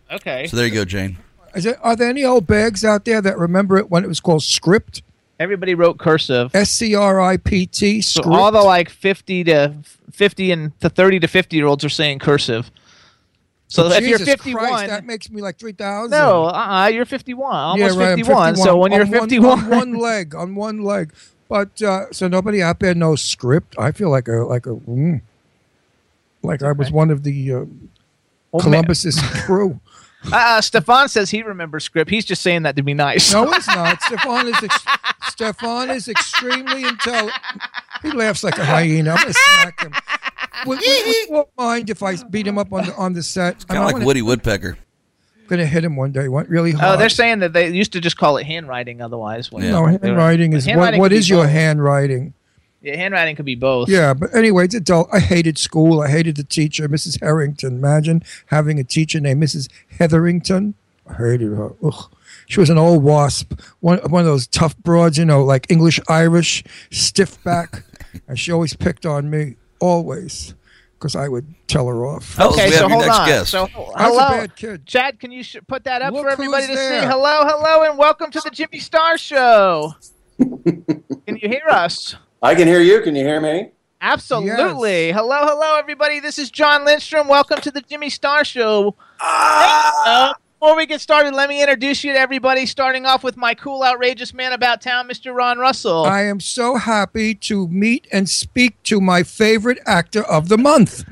[0.09, 0.47] Okay.
[0.47, 1.17] So there you go, Jane.
[1.57, 4.19] Is there, are there any old bags out there that remember it when it was
[4.19, 5.01] called script?
[5.39, 6.55] Everybody wrote cursive.
[6.55, 8.01] S C R I P T.
[8.01, 8.35] So Script.
[8.35, 9.75] all the like fifty to
[10.11, 12.71] fifty and to thirty to fifty year olds are saying cursive.
[13.69, 16.11] So if you're 51, Christ, that makes me like three thousand.
[16.11, 18.55] no, uh, uh you're fifty one, almost yeah, right, I'm fifty one.
[18.55, 21.13] So when On you're one- fifty one, on one leg, on one leg.
[21.49, 23.75] But uh, so nobody out there knows script.
[23.77, 25.21] I feel like a like a mm,
[26.43, 27.65] like I was one of the uh,
[28.59, 29.79] Columbus's crew.
[30.31, 32.09] Uh, Stefan says he remembers script.
[32.09, 33.31] He's just saying that to be nice.
[33.31, 34.01] No, he's not.
[34.01, 34.85] Stefan is ex-
[35.27, 37.33] Stefan is extremely intelligent.
[38.01, 39.11] He laughs like a hyena.
[39.11, 39.93] I'm gonna smack him.
[40.65, 43.67] Would, would, would won't mind if I beat him up on the on the set?
[43.67, 44.77] Kind of like Woody Woodpecker.
[45.47, 46.27] Gonna hit him one day.
[46.27, 46.95] What really hard?
[46.95, 49.01] Oh, they're saying that they used to just call it handwriting.
[49.01, 51.05] Otherwise, when no handwriting is Handwriting what?
[51.05, 52.33] What could be is your handwriting?
[52.81, 53.89] Yeah, handwriting could be both.
[53.89, 55.09] Yeah, but anyway, it's adult.
[55.11, 56.01] I hated school.
[56.01, 57.19] I hated the teacher, Mrs.
[57.21, 57.77] Harrington.
[57.77, 59.67] Imagine having a teacher named Mrs.
[59.97, 60.75] Hetherington.
[61.07, 61.71] I hated her.
[61.83, 62.11] Ugh.
[62.45, 65.99] She was an old wasp, one one of those tough broads, you know, like English
[66.07, 67.83] Irish, stiff back,
[68.27, 70.53] and she always picked on me, always,
[70.93, 72.39] because I would tell her off.
[72.39, 73.45] Okay, so hold on.
[73.45, 73.63] So
[73.95, 74.85] I was a hello, bad kid.
[74.85, 75.19] Chad.
[75.19, 77.05] Can you sh- put that up Look for everybody to who's see?
[77.05, 79.93] Hello, hello, and welcome to the Jimmy Star Show.
[80.37, 82.15] Can you hear us?
[82.41, 83.01] I can hear you.
[83.01, 83.71] Can you hear me?
[83.99, 85.11] Absolutely.
[85.11, 86.19] Hello, hello, everybody.
[86.19, 87.27] This is Jon Lindstrom.
[87.27, 88.95] Welcome to the Jimmy Star Show.
[89.19, 90.29] Ah!
[90.29, 93.55] Uh, before we get started, let me introduce you to everybody, starting off with my
[93.55, 95.35] cool, outrageous man about town, Mr.
[95.35, 96.03] Ron Russell.
[96.05, 101.05] I am so happy to meet and speak to my favorite actor of the month.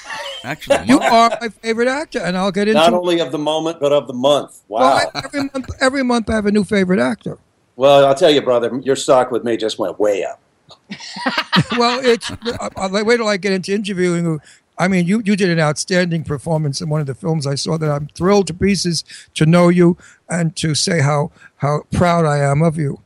[0.44, 3.80] Actually, you are my favorite actor, and I'll get into Not only of the moment,
[3.80, 4.62] but of the month.
[4.68, 4.80] Wow.
[4.80, 7.36] Well, I- every month, every month I have a new favorite actor.
[7.76, 10.40] Well, I'll tell you, brother, your stock with me just went way up.
[11.78, 14.40] well, it's I- I'll wait till I get into interviewing.
[14.78, 17.76] I mean, you you did an outstanding performance in one of the films I saw.
[17.76, 19.96] That I'm thrilled to pieces to know you
[20.28, 23.00] and to say how how proud I am of you.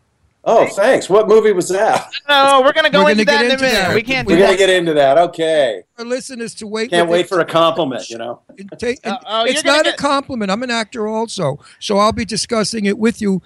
[0.47, 1.09] Oh, thanks.
[1.09, 2.13] What movie was that?
[2.29, 3.89] No, we're gonna go We're into gonna that get in a minute.
[3.89, 3.95] that.
[3.95, 4.59] We can't We're do gonna that.
[4.59, 5.17] get into that.
[5.17, 5.83] Okay.
[5.97, 6.91] For listeners to wait.
[6.91, 7.29] Can't wait it.
[7.31, 8.11] for a compliment.
[8.11, 8.41] You know.
[8.79, 10.51] Take- Uh, oh, it's not get- a compliment.
[10.51, 13.41] I'm an actor also, so I'll be discussing it with you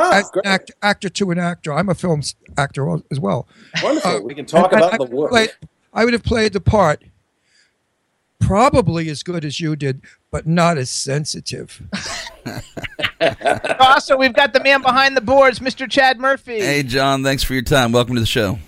[0.00, 0.46] Oh, as great.
[0.46, 1.72] act, actor to an actor.
[1.72, 2.22] I'm a film
[2.56, 3.48] actor as well.
[3.82, 4.10] Wonderful.
[4.10, 5.30] Uh, we can talk And- and about I the work.
[5.30, 5.48] play-
[5.92, 7.02] I would have played the part
[8.38, 11.82] probably as good as you did, but not as sensitive.
[13.80, 15.90] Also, we've got the man behind the boards, Mr.
[15.90, 16.60] Chad Murphy.
[16.60, 17.90] Hey, Jon, thanks for your time.
[17.92, 18.58] Welcome to the show.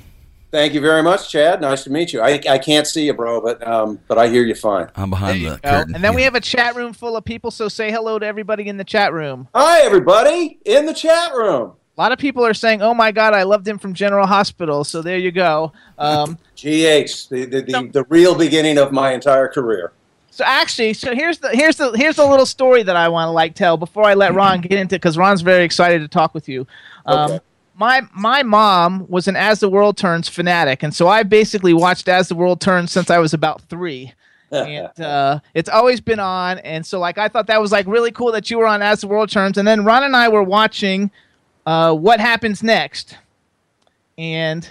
[0.50, 1.60] Thank you very much, Chad.
[1.60, 2.20] Nice to meet you.
[2.20, 4.88] I, I can't see you, bro, but um, but I hear you fine.
[4.96, 5.70] I'm behind the Go.
[5.70, 5.94] curtain.
[5.94, 8.68] And then we have a chat room full of people, so say hello to everybody
[8.68, 9.48] in the chat room.
[9.54, 11.74] Hi, everybody in the chat room.
[11.96, 14.82] A lot of people are saying, "Oh my God, I loved him from General Hospital."
[14.82, 15.72] So there you go.
[15.98, 19.92] Um, GH, the the, the, the real beginning of my entire career.
[20.32, 23.32] so actually, so here's the here's the here's the little story that I want to
[23.32, 26.48] like tell before I let Ron get into because Ron's very excited to talk with
[26.48, 26.66] you.
[27.06, 27.40] Um, Okay.
[27.80, 32.10] My my mom was an As the World Turns fanatic, and so I basically watched
[32.10, 34.12] As the World Turns since I was about three.
[34.52, 36.58] and uh, it's always been on.
[36.58, 39.00] And so, like, I thought that was like really cool that you were on As
[39.00, 39.56] the World Turns.
[39.56, 41.10] And then Ron and I were watching
[41.64, 43.16] uh, What Happens Next,
[44.18, 44.68] and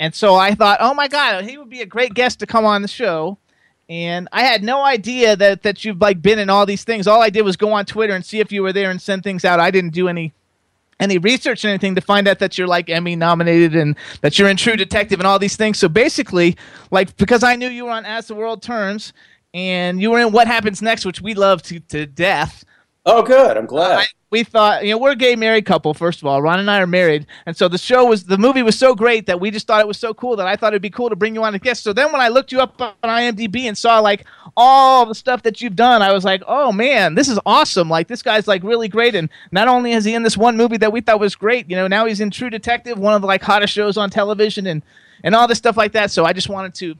[0.00, 2.64] and so I thought, oh my god, he would be a great guest to come
[2.64, 3.36] on the show.
[3.90, 7.06] And I had no idea that that you've like been in all these things.
[7.06, 9.22] All I did was go on Twitter and see if you were there and send
[9.22, 9.60] things out.
[9.60, 10.32] I didn't do any
[11.00, 14.48] any research or anything to find out that you're like Emmy nominated and that you're
[14.48, 15.78] in True Detective and all these things.
[15.78, 16.56] So basically,
[16.90, 19.12] like because I knew you were on As the World Turns
[19.54, 22.64] and you were in What Happens Next, which we love to, to death.
[23.10, 23.56] Oh, good.
[23.56, 24.00] I'm glad.
[24.00, 25.94] I, we thought, you know, we're a gay married couple.
[25.94, 28.62] First of all, Ron and I are married, and so the show was the movie
[28.62, 30.82] was so great that we just thought it was so cool that I thought it'd
[30.82, 31.82] be cool to bring you on as a guest.
[31.82, 34.26] So then when I looked you up on IMDb and saw like
[34.58, 37.88] all the stuff that you've done, I was like, oh man, this is awesome!
[37.88, 40.76] Like this guy's like really great, and not only is he in this one movie
[40.76, 43.26] that we thought was great, you know, now he's in True Detective, one of the
[43.26, 44.82] like hottest shows on television, and
[45.24, 46.10] and all this stuff like that.
[46.10, 46.94] So I just wanted to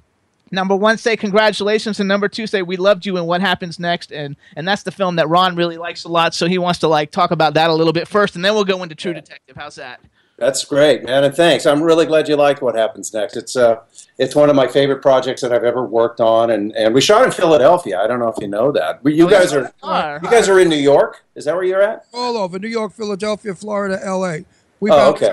[0.50, 4.10] number one say congratulations and number two say we loved you and what happens next
[4.12, 6.88] and and that's the film that ron really likes a lot so he wants to
[6.88, 9.56] like talk about that a little bit first and then we'll go into true detective
[9.56, 10.00] how's that
[10.38, 11.66] That's great, man, and thanks.
[11.66, 13.36] I'm really glad you liked what happens next.
[13.36, 13.80] It's uh,
[14.18, 17.24] it's one of my favorite projects that I've ever worked on, and, and we shot
[17.24, 17.98] in Philadelphia.
[18.00, 19.02] I don't know if you know that.
[19.02, 21.24] But you Oh, guys yeah, are you guys are in New York.
[21.34, 22.06] Is that where you're at?
[22.14, 24.44] All over New York, Philadelphia, Florida, L.A.
[24.78, 25.32] We Oh, okay.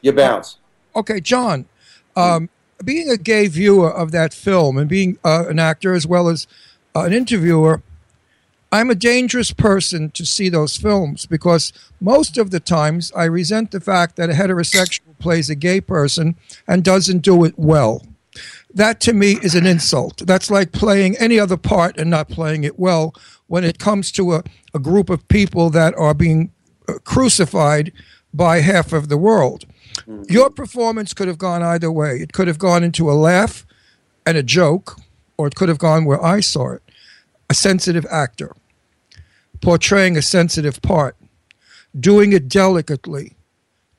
[0.00, 0.58] You bounce.
[0.94, 1.66] Okay, Jon.
[2.14, 2.48] Um,
[2.84, 6.46] being a gay viewer of that film and being uh, an actor as well as
[6.94, 7.82] uh, an interviewer,
[8.72, 13.70] I'm a dangerous person to see those films because most of the times I resent
[13.70, 16.36] the fact that a heterosexual plays a gay person
[16.66, 18.02] and doesn't do it well.
[18.74, 20.26] That to me is an insult.
[20.26, 23.14] That's like playing any other part and not playing it well
[23.46, 24.44] when it comes to a,
[24.74, 26.50] a group of people that are being
[26.88, 27.92] uh, crucified
[28.34, 29.64] by half of the world.
[30.02, 30.24] Mm-hmm.
[30.28, 32.16] Your performance could have gone either way.
[32.16, 33.66] It could have gone into a laugh
[34.24, 34.98] and a joke,
[35.36, 36.82] or it could have gone where I saw it
[37.48, 38.54] a sensitive actor
[39.60, 41.16] portraying a sensitive part,
[41.98, 43.36] doing it delicately,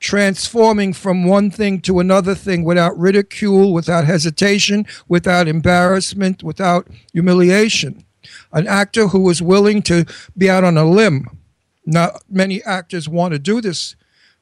[0.00, 8.04] transforming from one thing to another thing without ridicule, without hesitation, without embarrassment, without humiliation.
[8.52, 10.04] An actor who was willing to
[10.36, 11.28] be out on a limb.
[11.86, 13.96] Not many actors want to do this.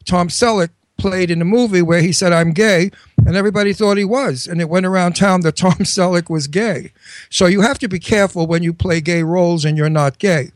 [0.04, 2.90] Tom Selleck played in the movie where he said, I'm gay,
[3.26, 4.46] and everybody thought he was.
[4.46, 6.92] And it went around town that Tom Selleck was gay.
[7.30, 10.52] So you have to be careful when you play gay roles and you're not gay.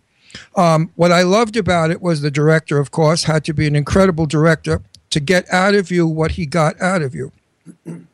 [0.56, 3.74] Um, what I loved about it was the director, of course, had to be an
[3.74, 4.80] incredible director
[5.10, 7.32] to get out of you what he got out of you.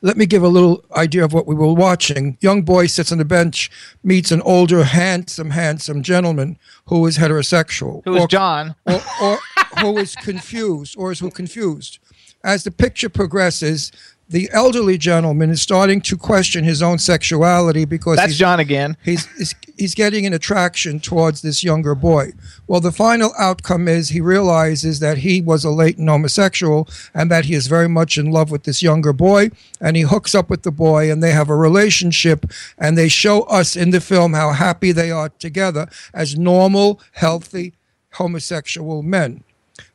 [0.00, 2.38] Let me give a little idea of what we were watching.
[2.40, 3.68] Young boy sits on the bench,
[4.04, 8.02] meets an older, handsome, handsome gentleman who is heterosexual.
[8.04, 9.38] who is Or- john or, or
[9.78, 11.98] who is confused or is who confused.
[12.44, 13.92] As the picture progresses,
[14.28, 18.96] the elderly gentleman is starting to question his own sexuality because that's he's, john again
[19.04, 22.32] he's, he's he's getting an attraction towards this younger boy.
[22.66, 27.44] Well, the final outcome is he realizes that he was a latent homosexual and that
[27.44, 29.50] he is very much in love with this younger boy,
[29.80, 32.46] and he hooks up with the boy, and they have a relationship,
[32.78, 37.74] and they show us in the film how happy they are together as normal, healthy
[38.12, 39.44] homosexual men.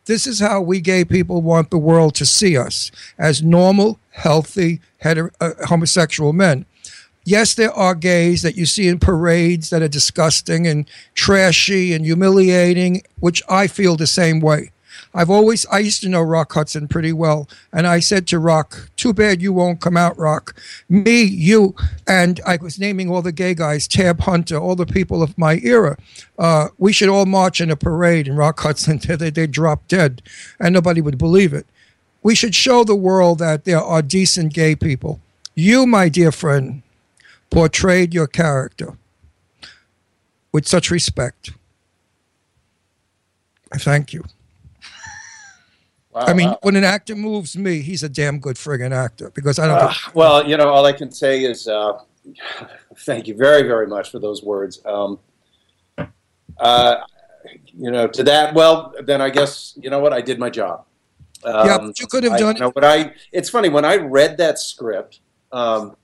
[0.06, 4.82] This is how we gay people want the world to see us as normal, healthy,
[5.03, 6.65] heter- uh, homosexual men.
[7.23, 12.03] Yes, there are gays that you see in parades that are disgusting and trashy and
[12.03, 14.72] humiliating, which I feel the same way.
[15.14, 17.50] I've always, I used to know Rock Hudson pretty well.
[17.74, 20.56] And I said to Rock, too bad you won't come out, Rock.
[20.88, 21.76] Me, you,
[22.08, 25.60] and I was naming all the gay guys, Tab Hunter, all the people of my
[25.64, 25.98] era.
[26.40, 28.28] Uh, we should all march in a parade.
[28.28, 30.22] And Rock Hudson, they, they drop dead.
[30.60, 31.66] And nobody would believe it.
[32.24, 35.20] we should show the world that there are decent gay people.
[35.56, 36.84] You, my dear friend,
[37.50, 38.98] portrayed your character
[40.54, 41.52] with such respect.
[43.74, 44.24] I thank you.
[46.14, 46.60] Wow, I mean, wow.
[46.62, 49.78] when an actor moves me, he's a damn good friggin' actor because I don't.
[49.78, 52.00] Uh, well, you know, all I can say is uh,
[53.00, 54.82] thank you very, very much for those words.
[54.86, 55.20] Um,
[56.58, 56.98] uh,
[57.66, 60.86] you know, to that, well, then I guess you know what I did my job.
[61.46, 63.14] Um, Yeah, you could have I- done you know, but I.
[63.32, 65.22] It's funny when I read that script.
[65.52, 65.96] Um,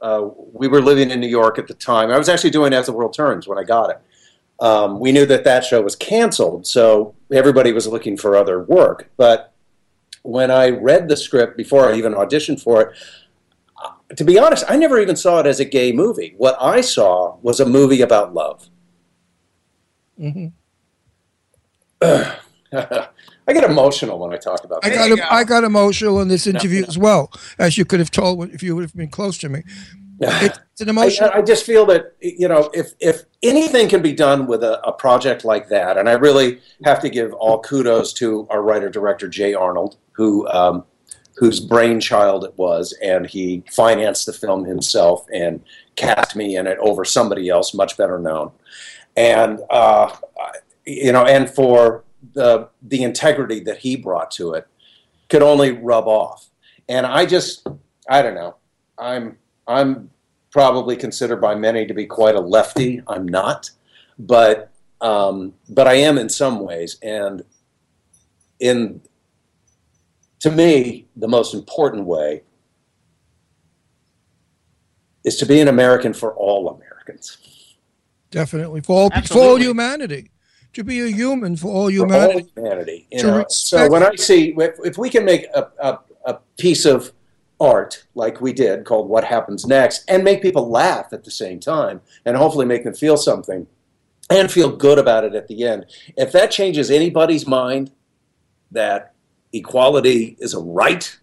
[0.00, 2.10] uh, we were living in New York at the time.
[2.10, 4.00] I was actually doing As the World Turns when I got it.
[4.62, 9.10] Um, we knew that that show was canceled, so everybody was looking for other work.
[9.16, 9.52] But
[10.22, 12.96] when I read the script before I even auditioned for it,
[13.84, 16.34] uh, to be honest, I never even saw it as a gay movie.
[16.36, 18.68] What I saw was a movie about love.
[20.16, 20.46] hmm
[23.44, 25.16] I get emotional when I talk about I that.
[25.16, 28.62] got I got emotional in this interview as well, as you could have told if
[28.62, 29.64] you would have been close to me.
[30.22, 31.30] It's, it's an emotional.
[31.32, 34.80] I, I just feel that you know if if anything can be done with a,
[34.86, 38.88] a project like that, and I really have to give all kudos to our writer
[38.88, 40.84] director Jay Arnold, who um,
[41.36, 45.62] whose brainchild it was, and he financed the film himself and
[45.96, 48.50] cast me in it over somebody else much better known,
[49.16, 50.14] and uh,
[50.84, 52.04] you know, and for
[52.34, 54.66] the the integrity that he brought to it
[55.28, 56.48] could only rub off.
[56.88, 57.66] And I just,
[58.08, 58.56] I don't know.
[58.98, 60.10] I'm I'm
[60.50, 63.02] probably considered by many to be quite a lefty.
[63.08, 63.70] I'm not,
[64.18, 64.70] but
[65.00, 66.98] um, but I am in some ways.
[67.02, 67.42] And
[68.60, 69.00] in
[70.40, 72.42] to me, the most important way
[75.24, 77.38] is to be an American for all Americans.
[78.30, 80.30] Definitely for all, for all humanity,
[80.72, 82.50] to be a human for all for humanity.
[82.56, 83.06] all humanity.
[83.12, 83.44] You know?
[83.48, 87.12] So when I see if, if we can make a, a, a piece of
[87.60, 91.60] art like we did called What Happens Next and make people laugh at the same
[91.60, 93.66] time and hopefully make them feel something
[94.30, 95.86] and feel good about it at the end.
[96.16, 97.92] If that changes anybody's mind
[98.70, 99.14] that
[99.52, 101.18] equality is a right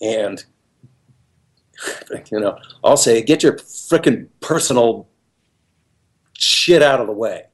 [0.00, 0.44] and
[2.30, 5.08] you know, I'll say get your frickin' personal
[6.36, 7.44] shit out of the way.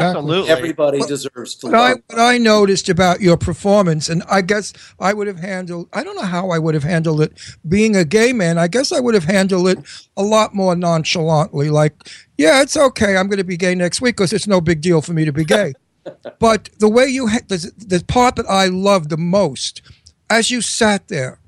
[0.00, 0.50] Absolutely.
[0.50, 5.12] Everybody deserves to What I, what I noticed about your performance, and I guess I
[5.12, 7.38] would have handled, I don't know how I would have handled it
[7.68, 8.58] being a gay man.
[8.58, 9.78] I guess I would have handled it
[10.16, 11.70] a lot more nonchalantly.
[11.70, 11.94] Like,
[12.36, 13.16] yeah, it's okay.
[13.16, 15.32] I'm going to be gay next week because it's no big deal for me to
[15.32, 15.74] be gay.
[16.38, 19.82] but the way you, ha- the, the part that I loved the most,
[20.30, 21.40] as you sat there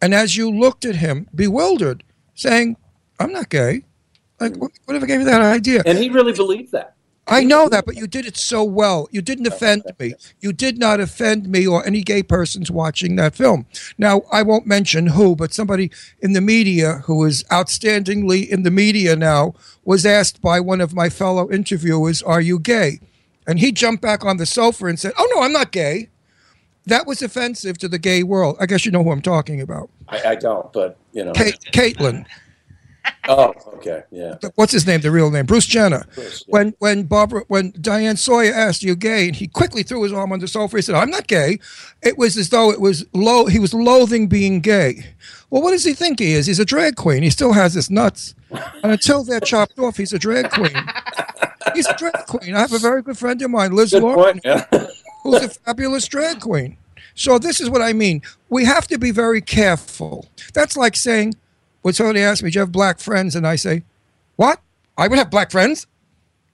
[0.00, 2.04] and as you looked at him, bewildered,
[2.34, 2.76] saying,
[3.18, 3.84] I'm not gay.
[4.40, 5.82] Like, what, whatever gave you that idea?
[5.86, 6.96] And he really believed that.
[7.28, 9.08] I know that, but you did it so well.
[9.12, 10.14] You didn't offend me.
[10.40, 13.66] You did not offend me or any gay persons watching that film.
[13.96, 15.90] Now, I won't mention who, but somebody
[16.20, 19.54] in the media who is outstandingly in the media now
[19.84, 22.98] was asked by one of my fellow interviewers, Are you gay?
[23.46, 26.08] And he jumped back on the sofa and said, Oh, no, I'm not gay.
[26.86, 28.56] That was offensive to the gay world.
[28.58, 29.88] I guess you know who I'm talking about.
[30.08, 31.32] I, I don't, but you know.
[31.32, 32.26] Kate, Caitlin.
[33.28, 34.34] Oh, okay, yeah.
[34.56, 35.00] what's his name?
[35.00, 36.04] The real name, Bruce Jenner.
[36.48, 40.32] When when Barbara when Diane Sawyer asked, "You gay?" and he quickly threw his arm
[40.32, 40.76] on the sofa.
[40.76, 41.58] He said, "I'm not gay."
[42.02, 43.46] It was as though it was low.
[43.46, 45.06] He was loathing being gay.
[45.50, 46.46] Well, what does he think he is?
[46.46, 47.22] He's a drag queen.
[47.22, 50.74] He still has his nuts, and until they're chopped off, he's a drag queen.
[51.74, 52.54] He's a drag queen.
[52.54, 54.40] I have a very good friend of mine, Liz Good Lauren, point.
[54.44, 54.66] Yeah.
[55.22, 56.76] who's a fabulous drag queen.
[57.14, 58.22] So this is what I mean.
[58.48, 60.26] We have to be very careful.
[60.54, 61.34] That's like saying,
[61.82, 63.82] when somebody asks me, "Do you have black friends?" and I say,
[64.36, 64.60] "What?
[64.96, 65.86] I would have black friends."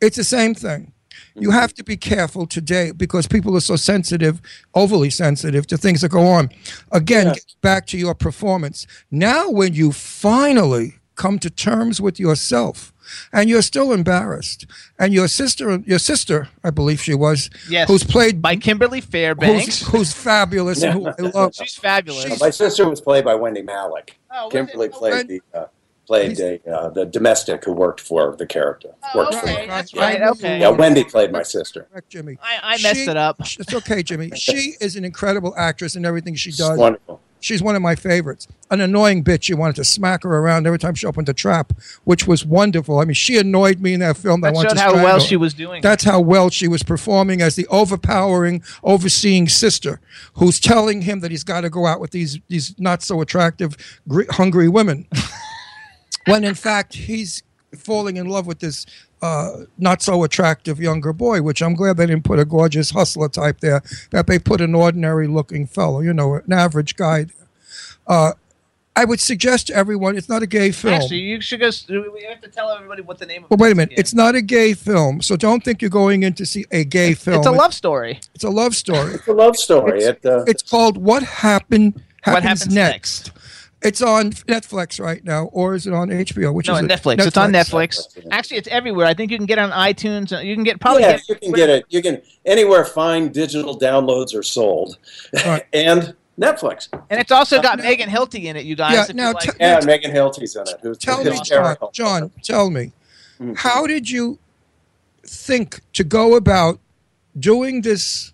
[0.01, 0.93] It's the same thing.
[1.35, 4.41] You have to be careful today because people are so sensitive,
[4.75, 6.51] overly sensitive to things that go on.
[6.93, 8.87] Again, get back to your performance.
[9.11, 12.93] Now, when you finally come to terms with yourself,
[13.33, 14.67] and you're still embarrassed,
[14.99, 17.89] and your sister, your sister, I believe she was, Yes.
[17.89, 19.81] who's played by Kimberly Fairbanks.
[19.83, 21.55] who's, who's fabulous and who I love.
[21.55, 22.41] She's fabulous.
[22.41, 24.11] My sister was played by Wendie Malick.
[24.31, 25.65] Oh, Kimberly played the uh,
[26.07, 28.89] played a, uh, the domestic who worked for the character.
[29.15, 30.01] worked for okay, the- that's yeah.
[30.03, 30.23] right.
[30.23, 30.59] Okay.
[30.61, 31.87] Yeah, Wendie played my sister.
[31.93, 32.39] Correct, Jimmy.
[32.43, 33.37] I, I messed She- it up.
[33.41, 34.31] It's okay, Jimmy.
[34.35, 36.79] She is an incredible actress in everything she does.
[36.79, 37.21] wonderful.
[37.41, 38.49] She's one of my favorites.
[38.71, 39.49] An annoying bitch.
[39.49, 41.73] You wanted to smack her around every time she opened the trap,
[42.05, 42.99] which was wonderful.
[42.99, 44.43] I mean, she annoyed me in that film.
[44.45, 45.21] I That wanted showed how well her.
[45.21, 45.81] she was doing.
[45.81, 50.01] That's how well she was performing as the overpowering, overseeing sister
[50.35, 53.77] who's telling him that he's got to go out with these these not so attractive,
[54.09, 55.07] gr- hungry women.
[56.27, 57.43] when in fact he's
[57.77, 58.87] falling in love with this
[59.23, 63.29] uh, not so attractive younger boy, which I'm glad they didn't put a gorgeous hustler
[63.29, 67.25] type there, that they put an ordinary looking fellow, you know, an average guy.
[67.25, 67.49] there.
[68.07, 68.33] Uh,
[68.99, 70.95] I would suggest to everyone it's not a gay film.
[70.95, 71.71] Actually, you should go.
[71.89, 73.51] We have to tell everybody what the name of.
[73.51, 73.93] Well, wait a minute.
[73.93, 74.01] again.
[74.01, 77.15] It's not a gay film, so don't think you're going in to see a gay
[77.15, 77.39] film.
[77.39, 78.19] It's a love story.
[78.35, 79.15] It's a love story.
[79.15, 80.01] It's a love story.
[80.01, 83.31] It's, It, uh, it's called What Happened Happens, Happens next.
[83.81, 86.53] It's on Netflix right now, or is it on HBO?
[86.53, 86.89] Which no, is it?
[86.91, 87.25] Netflix.
[87.25, 88.19] It's on Netflix.
[88.33, 89.07] Actually, it's everywhere.
[89.07, 90.33] I think you can get it on iTunes.
[90.45, 91.03] You can get probably.
[91.03, 91.85] yeah, get you can get it.
[91.89, 94.99] You can anywhere fine digital downloads are sold,
[95.73, 96.89] and Netflix.
[97.11, 98.95] And it's also got Megan Hilty in it, you guys.
[98.95, 99.43] Yeah, if you now like.
[99.45, 100.75] t- Yeah, Megan Hilty's in it.
[100.83, 101.77] Who's Tell me, Jon.
[101.93, 102.93] Jon, tell me,
[103.41, 103.55] Mm-hmm.
[103.55, 104.41] how did you
[105.25, 106.81] think to go about
[107.39, 108.33] doing this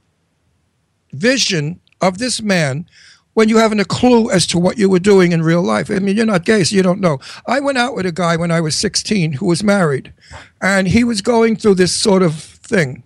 [1.12, 2.86] vision of this man
[3.34, 5.90] when you haven't a clue as to what you were doing in real life?
[5.90, 7.18] I mean, you're not gay, so you don't know.
[7.46, 10.12] I went out with a guy when I was 16 who was married,
[10.60, 13.02] and he was going through this sort of thing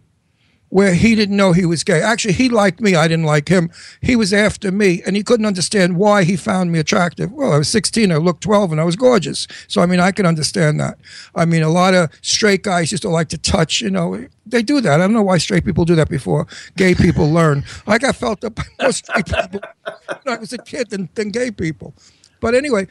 [0.71, 2.01] where he didn't know he was gay.
[2.01, 2.95] Actually, he liked me.
[2.95, 3.71] I didn't like him.
[4.01, 7.33] He was after me, and he couldn't understand why he found me attractive.
[7.33, 9.47] Well, I was 16, I looked 12, and I was gorgeous.
[9.67, 10.99] So, I mean, I can understand that.
[11.35, 14.63] I mean, a lot of straight guys used to like to touch, you know, they
[14.63, 14.95] do that.
[14.95, 16.47] I don't know why straight people do that before
[16.77, 17.65] gay people learn.
[17.87, 19.61] I got felt up by more straight people
[20.23, 21.95] when I was a kid than, than gay people.
[22.41, 22.87] But anyway,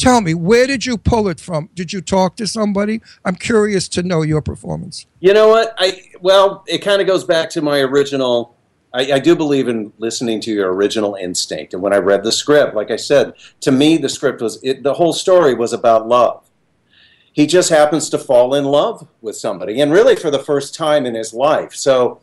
[0.00, 1.68] tell me, where did you pull it from?
[1.74, 3.00] Did you talk to somebody?
[3.24, 5.06] I'm curious to know your performance.
[5.20, 5.74] You know what?
[5.78, 8.56] I well, it kind of goes back to my original.
[8.92, 11.74] I, I do believe in listening to your original instinct.
[11.74, 14.82] And when I read the script, like I said, to me, the script was it,
[14.82, 16.48] the whole story was about love.
[17.32, 21.06] He just happens to fall in love with somebody, and really for the first time
[21.06, 21.74] in his life.
[21.74, 22.20] So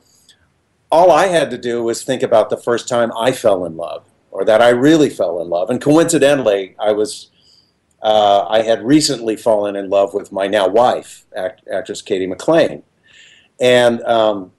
[0.92, 4.04] all I had to do was think about the first time I fell in love,
[4.32, 5.70] or that I really fell in love.
[5.70, 7.30] And coincidentally, I was
[8.02, 12.84] uh, I had recently fallen in love with my now wife, act, actress Katie McLean,
[13.60, 14.52] and um,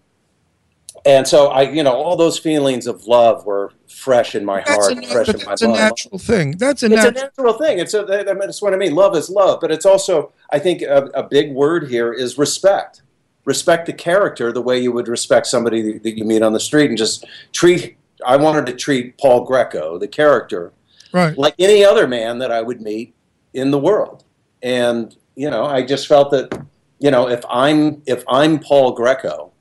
[1.07, 4.93] and so I, you know, all those feelings of love were fresh in my heart,
[4.93, 6.53] a, fresh in my that's a natural thing.
[6.59, 7.53] That's a It's a natural.
[7.55, 7.79] thing.
[7.79, 8.95] It's a, I mean, that's what I mean.
[8.95, 13.03] Love is love, but it's also, I think, a, a big word here is respect.
[13.45, 16.61] Respect the character the way you would respect somebody that- that you meet on the
[16.61, 17.97] street, and just treat.
[18.27, 20.73] I wanted to treat Paul Greco, the character,
[21.13, 21.39] Right.
[21.39, 23.15] like any other man that I would meet
[23.55, 24.25] in the world.
[24.63, 26.67] And you know, I just felt that
[26.99, 29.53] you know, if I'm if I'm Paul Greco,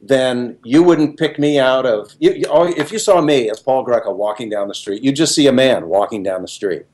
[0.00, 2.14] then you wouldn't pick me out of.
[2.18, 5.34] You, you, if you saw me as Paul Greco walking down the street, you'd just
[5.34, 6.86] see a man walking down the street.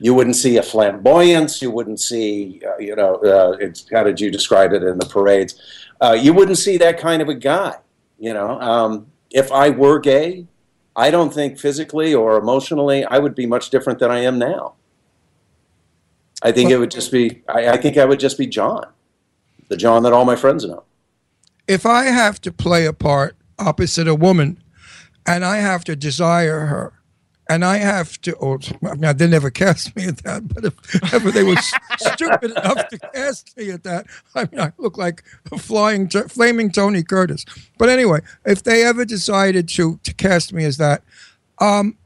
[0.00, 1.60] You wouldn't see a flamboyance.
[1.60, 5.06] You wouldn't see, uh, you know, uh, it's, how did you describe it in the
[5.06, 5.60] parades?
[6.00, 7.76] Uh, you wouldn't see that kind of a guy.
[8.18, 10.46] You know, um, if I were gay,
[10.94, 14.74] I don't think physically or emotionally I would be much different than I am now.
[16.42, 17.42] I think it would just be.
[17.48, 18.86] I, I think I would just be Jon,
[19.68, 20.84] the Jon that all my friends know.
[21.66, 24.62] If I have to play a part opposite a woman,
[25.26, 26.92] and I have to desire her,
[27.48, 31.14] and I have to, or I mean, they never cast me at that, but if
[31.14, 31.56] ever they were
[31.98, 36.70] stupid enough to cast me at that, I mean, I look like a flying, flaming
[36.70, 37.44] Tony Curtis.
[37.78, 41.02] But anyway, if they ever decided to to cast me as that,
[41.58, 41.96] um,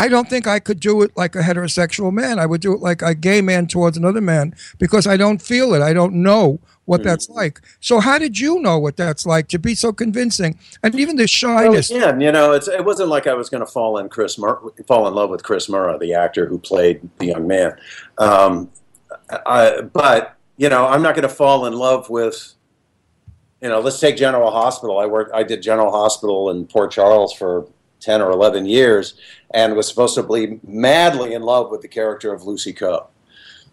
[0.00, 2.38] I don't think I could do it like a heterosexual man.
[2.38, 5.74] I would do it like a gay man towards another man because I don't feel
[5.74, 5.82] it.
[5.82, 7.60] I don't know what that's like.
[7.80, 10.58] So how did you know what that's like to be so convincing?
[10.82, 11.90] And even the Well, shyness.
[11.90, 14.60] again, you know, it's, it wasn't like I was going to fall in Chris Mur-
[14.88, 17.76] fall in love with Chris Murrah, the actor who played the young man.
[18.18, 18.70] Um,
[19.46, 22.54] I, but you know, I'm not going to fall in love with.
[23.62, 24.98] You know, let's take General Hospital.
[24.98, 25.32] I worked.
[25.34, 27.68] I did General Hospital in Port Charles for
[28.00, 29.14] ten or eleven years,
[29.52, 33.08] and was supposed to be madly in love with the character of Lucy Coe.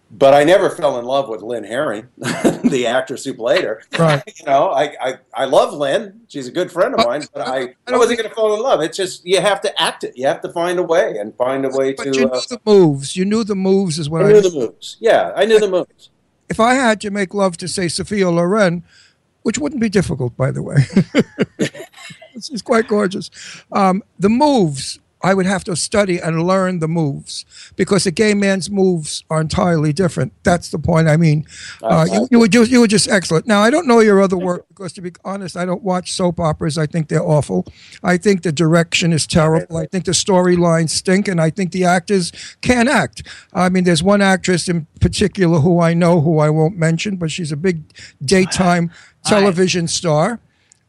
[0.10, 3.84] But I never fell in love with Lynn Herring, the actress who played her.
[4.00, 4.24] Right.
[4.38, 6.22] You know, I, I, I love Lynn.
[6.28, 8.82] She's a good friend of mine, but I, I wasn't going to fall in love.
[8.82, 10.14] It's just you have to act it.
[10.16, 12.10] You have to find a way and find a way But to.
[12.12, 13.16] you knew uh, the moves.
[13.18, 14.96] You knew the moves is what I I, knew the moves.
[15.02, 16.10] Yeah, I knew the moves.
[16.48, 18.84] If I had to make love to say Sophia Loren,
[19.42, 20.78] which wouldn't be difficult, by the way,
[22.42, 23.30] she's quite gorgeous.
[23.72, 27.46] Um, the moves I would have to study and learn the moves
[27.76, 30.32] because a gay man's moves are entirely different.
[30.44, 31.08] That's the point.
[31.08, 31.46] I mean,
[31.82, 33.48] uh, you, you were just you were just excellent.
[33.48, 36.40] Now I don't know your other work because, to be honest, I don't watch soap
[36.40, 36.78] operas.
[36.78, 37.66] I think they're awful.
[38.04, 39.78] I think the direction is terrible.
[39.78, 42.32] I think the storylines stink, and I think the actors
[42.62, 43.24] can't act.
[43.54, 47.32] I mean, there's one actress in particular who I know who I won't mention, but
[47.32, 47.82] she's a big
[48.24, 48.92] daytime
[49.26, 50.40] television star,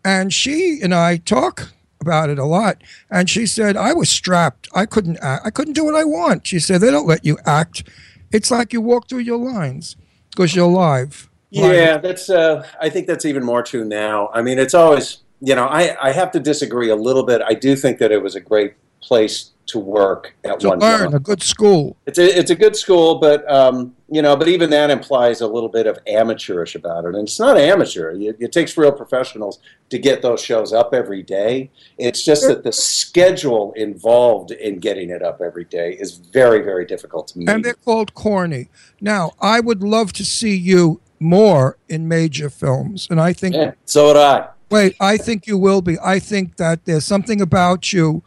[0.04, 2.82] and she and I talk about it a lot.
[3.10, 4.68] And she said, I was strapped.
[4.74, 5.44] I couldn't act.
[5.46, 6.46] I couldn't do what I want.
[6.46, 7.88] She said, they don't let you act.
[8.32, 9.96] It's like you walk through your lines
[10.30, 11.28] because you're live.
[11.50, 12.28] Yeah, that's.
[12.28, 14.28] Uh, I think that's even more true now.
[14.34, 15.18] I mean, it's always.
[15.40, 17.40] You know, I I have to disagree a little bit.
[17.40, 21.00] I do think that it was a great place to work at To one learn,
[21.10, 21.14] time.
[21.14, 21.96] a good school.
[22.06, 25.46] It's a it's a good school, but um, you know, but even that implies a
[25.46, 28.10] little bit of amateurish about it, and it's not amateur.
[28.10, 29.58] It, it takes real professionals
[29.90, 31.70] to get those shows up every day.
[31.98, 36.84] It's just that the schedule involved in getting it up every day is very very
[36.86, 37.48] difficult to meet.
[37.48, 38.70] And they're called corny.
[39.00, 43.54] Now, I would love to see you more in major films, and I think.
[43.54, 44.48] Yeah, so would I.
[44.70, 45.96] Wait, I think you will be.
[46.02, 48.22] I think that there's something about you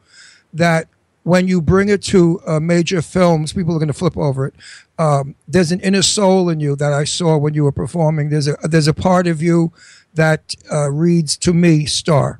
[0.53, 0.88] that
[1.23, 4.56] when you bring it to uh, major films, people are going to flip over it.
[4.98, 8.30] Um, there's an inner soul in you that I saw when you were performing.
[8.30, 9.72] There's a there's a part of you
[10.14, 12.39] that uh, reads to me star.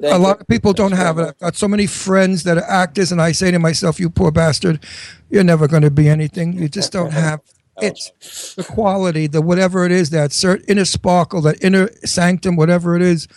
[0.00, 0.40] Thank a lot you.
[0.42, 1.28] of people don't have it.
[1.28, 4.30] I've got so many friends that are actors, and I say to myself, "You poor
[4.30, 4.84] bastard,
[5.30, 6.52] you're never going to be anything.
[6.52, 7.40] You just don't have
[7.80, 8.12] it,
[8.56, 13.02] the quality, the whatever it is, that cert, inner sparkle, that inner sanctum, whatever it
[13.02, 13.28] is,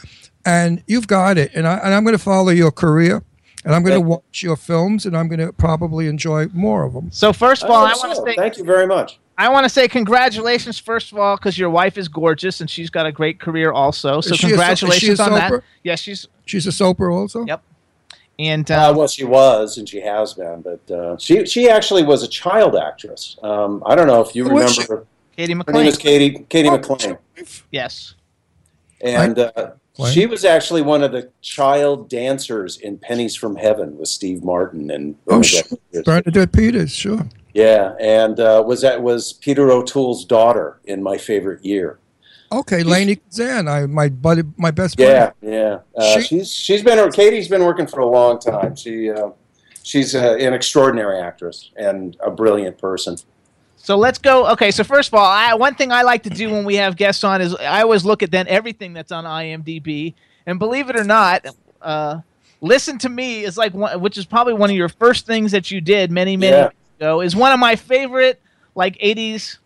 [0.46, 1.52] and you've got it.
[1.54, 3.24] And I and I'm going to follow your career,
[3.66, 6.94] and I'm going to watch your films, and I'm going to probably enjoy more of
[6.94, 7.10] them.
[7.12, 8.26] So first of all, I hope want to so.
[8.26, 9.20] say thank you very much.
[9.38, 12.92] I want to say congratulations first of all because your wife is gorgeous and she's
[12.92, 14.22] got a great career also.
[14.22, 15.50] So Is she so- is congratulations she a on that.
[15.50, 15.64] soper?
[15.84, 17.46] Yes, she's She's a soper also.
[17.46, 17.62] Yep.
[18.38, 22.04] and Uh, uh, well, she was, and she has been, but uh, she she actually
[22.04, 23.38] was a child actress.
[23.42, 25.08] Um, I don't know if you Who was remember.
[25.36, 27.18] Katie Her name is Katie Katie Oh, McLean,
[27.72, 28.14] Yes.
[29.00, 30.14] and uh, What?
[30.14, 34.90] she was actually one of the child dancers in Pennies from Heaven with Steve Martin
[34.90, 35.64] and Oh, sure.
[36.06, 37.28] Bernadette Peters, sure.
[37.54, 42.00] yeah, and uh, was that was Peter O'Toole's daughter in My Favorite Year.
[42.54, 45.10] Okay, Lainie Kazan, I my buddy, my best buddy.
[45.10, 45.80] Yeah, yeah.
[45.96, 48.76] Uh, She- she's she's been Katie's been working for a long time.
[48.76, 49.30] She uh,
[49.84, 53.18] she's uh, an extraordinary actress and a brilliant person.
[53.84, 54.48] So let's go.
[54.52, 56.96] Okay, so first of all, I, one thing I like to do when we have
[56.96, 60.14] guests on is I always look at then everything that's on IMDb,
[60.46, 61.46] and believe it or not,
[61.82, 62.20] uh,
[62.62, 65.72] listen to me is like one, which is probably one of your first things that
[65.72, 66.62] you did many many Yeah.
[66.64, 68.40] years ago is one of my favorite
[68.76, 69.58] like '80s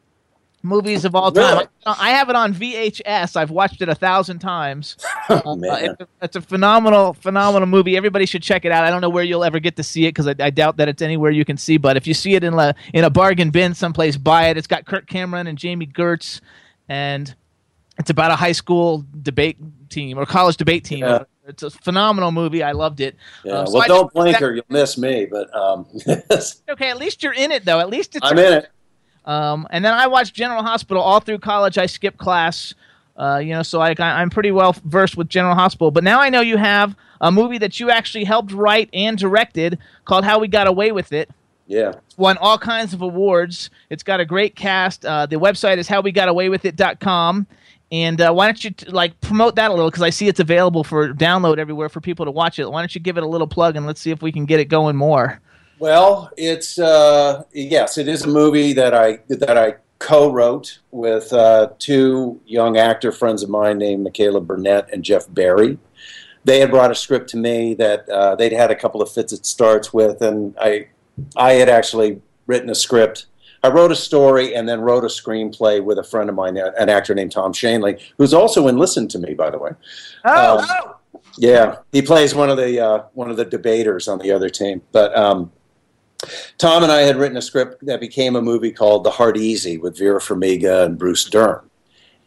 [0.65, 1.57] movies of all time.
[1.57, 1.67] Really?
[1.85, 3.35] I have it on VHS.
[3.35, 4.97] I've watched it a thousand times.
[5.27, 7.97] Oh, Uh, it's, a, it's a phenomenal, phenomenal movie.
[7.97, 8.83] Everybody should check it out.
[8.83, 10.87] I don't know where you'll ever get to see it because I, I doubt that
[10.87, 11.77] it's anywhere you can see.
[11.77, 14.57] But if you see it in a in a bargain bin someplace, buy it.
[14.57, 16.41] It's got Kirk Cameron and Jami Gertz,
[16.87, 17.33] and
[17.97, 19.57] it's about a high school debate
[19.89, 20.99] team or college debate team.
[20.99, 21.23] Yeah.
[21.47, 22.63] It's a phenomenal movie.
[22.63, 23.15] I loved it.
[23.43, 23.53] Yeah.
[23.53, 25.25] Uh, so well, I don't blink or you'll miss me.
[25.25, 25.85] But um,
[26.69, 27.79] Okay, at least you're in it though.
[27.79, 28.69] At least it's I'm in it.
[29.25, 31.77] Um, and then I watched General Hospital all through college.
[31.77, 32.73] I skipped class,
[33.17, 35.91] uh, you know, so I, I'm pretty well versed with General Hospital.
[35.91, 39.79] But now I know you have a movie that you actually helped write and directed
[40.05, 41.29] called How We Got Away with It.
[41.67, 41.93] Yeah.
[42.05, 43.71] It's won all kinds of awards.
[43.89, 45.05] It's got a great cast.
[45.05, 47.47] Uh, the website is howwegotawaywithit.com.
[47.91, 49.89] And uh, why don't you t- like promote that a little?
[49.89, 52.69] Because I see it's available for download everywhere for people to watch it.
[52.69, 54.59] Why don't you give it a little plug and let's see if we can get
[54.59, 55.39] it going more.
[55.79, 61.69] Well, it's uh, yes, it is a movie that I that I co-wrote with uh,
[61.79, 65.77] two young actor friends of mine named Michaela Burnett and Jeff Barry.
[66.43, 69.33] They had brought a script to me that uh, they'd had a couple of fits
[69.33, 70.87] at starts with, and I
[71.35, 73.25] I had actually written a script.
[73.63, 76.87] I wrote a story and then wrote a screenplay with a friend of mine, an
[76.87, 79.71] actor named Tom Schanley, who's also in Listen to Me, by the way.
[80.23, 80.93] Oh, Um,
[81.37, 84.81] Yeah, he plays one of the uh, one of the debaters on the other team.
[84.91, 85.51] But um,
[86.57, 89.77] Tom and I had written a script that became a movie called The Hard Easy
[89.77, 91.69] with Vera Farmiga and Bruce Dern.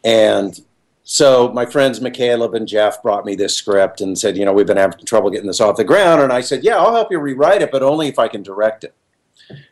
[0.05, 0.59] And
[1.03, 4.67] so my friends Michaela and Jeff brought me this script and said, you know, we've
[4.67, 6.21] been having trouble getting this off the ground.
[6.21, 8.85] And I said, yeah, I'll help you rewrite it, but only if I can direct
[8.85, 8.95] it.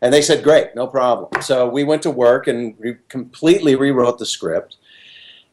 [0.01, 1.43] And they said, great, no problem.
[1.43, 4.79] So we went to work and we completely rewrote the script.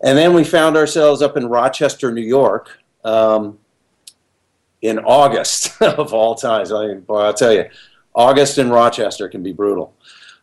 [0.02, 2.70] And then we found ourselves up in Rochester, New York,
[3.04, 3.60] um,
[4.82, 6.72] in August of all times.
[6.72, 7.66] I boy, I'll tell you,
[8.16, 9.96] August in Rochester can be brutal.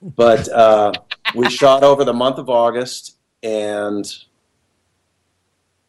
[0.03, 0.93] But uh,
[1.35, 4.07] we shot over the month of August and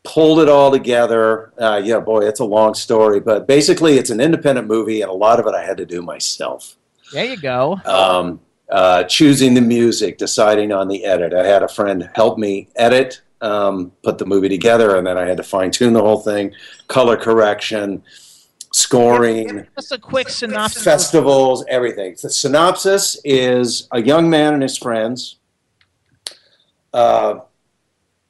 [0.03, 1.53] pulled it all together.
[1.57, 5.13] Uh, yeah, boy, it's a long story, but basically, it's an independent movie, and a
[5.13, 6.75] lot of it I had to do myself.
[7.13, 7.79] there you go.
[7.85, 11.33] Um, uh, choosing the music, deciding on the edit.
[11.33, 15.27] I had a friend help me edit, um, put the movie together, and then I
[15.27, 16.53] had to fine tune the whole thing,
[16.87, 18.03] color correction,
[18.71, 20.83] scoring, Just a quick synopsis.
[20.83, 22.15] festivals, everything.
[22.21, 25.37] The synopsis is a young man and his friends.
[26.93, 27.41] Uh,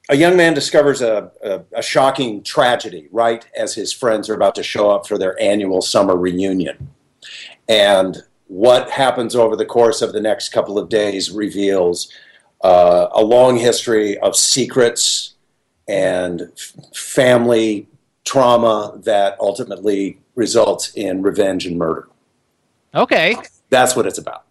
[0.08, 4.54] a young man discovers a, a, a shocking tragedy right as his friends are about
[4.56, 6.90] to show up for their annual summer reunion.
[7.68, 12.12] And what happens over the course of the next couple of days reveals
[12.62, 15.34] uh, a long history of secrets
[15.88, 17.88] and f- family
[18.24, 22.08] trauma that ultimately results in revenge and murder.
[22.94, 23.36] Okay.
[23.70, 24.44] That's what it's about.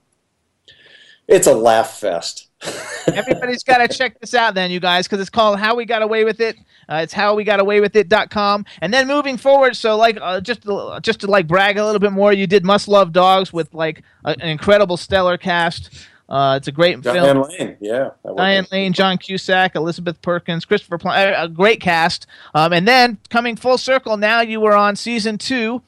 [1.28, 2.50] It's a laugh fest.
[3.08, 6.02] Everybody's got to check this out then, you guys, because it's called How We Got
[6.02, 6.58] Away with It.
[6.90, 8.66] Uh, it's howwegotaway.with it.com.
[8.82, 12.00] And then moving forward, so like uh, just to, just to like brag a little
[12.00, 16.08] bit more, you did Must Love Dogs with like a, an incredible stellar cast.
[16.32, 17.16] Uh, it's a great film.
[17.16, 17.50] Diane film.
[17.60, 18.12] Lane, yeah.
[18.38, 22.26] Diane Lane, John Cusack, Elizabeth Perkins, Christopher Plum, a a great cast.
[22.56, 25.82] Um, and then coming full circle, now you were on season two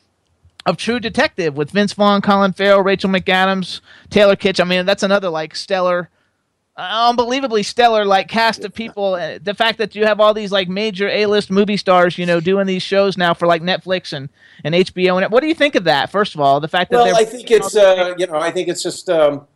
[0.66, 3.80] of True Detective with Vince Vaughn, Colin Farrell, Rachel McAdams,
[4.10, 4.60] Taylor Kitsch.
[4.60, 6.10] I mean, that's another like stellar,
[6.76, 9.14] uh, unbelievably stellar like cast of people.
[9.14, 12.42] Uh, the fact that you have all these like major A-list movie stars, you know,
[12.42, 14.28] doing these shows now for like Netflix and,
[14.66, 15.24] and HBO.
[15.24, 16.10] And what do you think of that?
[16.10, 18.68] First of all, the fact that Well, I think it's uh, you know I think
[18.68, 19.48] it's just um,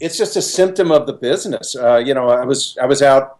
[0.00, 1.74] it's just a symptom of the business.
[1.74, 3.38] Uh, you know, I was I was out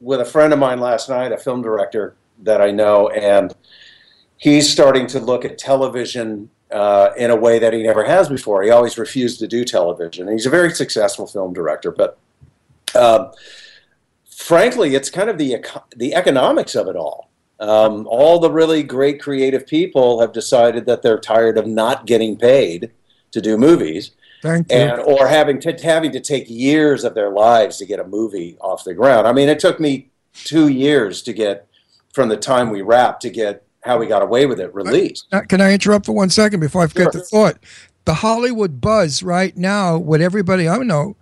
[0.00, 3.54] with a friend of mine last night, a film director that I know, and
[4.36, 8.62] he's starting to look at television uh, in a way that he never has before.
[8.62, 10.28] He always refused to do television.
[10.28, 12.18] He's a very successful film director, but
[12.94, 13.32] um,
[14.30, 15.64] frankly, it's kind of the
[15.96, 17.30] the economics of it all.
[17.60, 22.36] Um, all the really great creative people have decided that they're tired of not getting
[22.36, 22.92] paid
[23.32, 24.12] to do movies,
[24.42, 24.78] Thank you.
[24.78, 28.56] and or having to having to take years of their lives to get a movie
[28.60, 29.26] off the ground.
[29.26, 31.66] I mean, it took me two years to get
[32.12, 35.26] from the time we wrapped to get how we got away with it released.
[35.48, 37.58] Can I interrupt for one second before I forget the thought?
[38.04, 41.16] The Hollywood buzz right now, with everybody I know,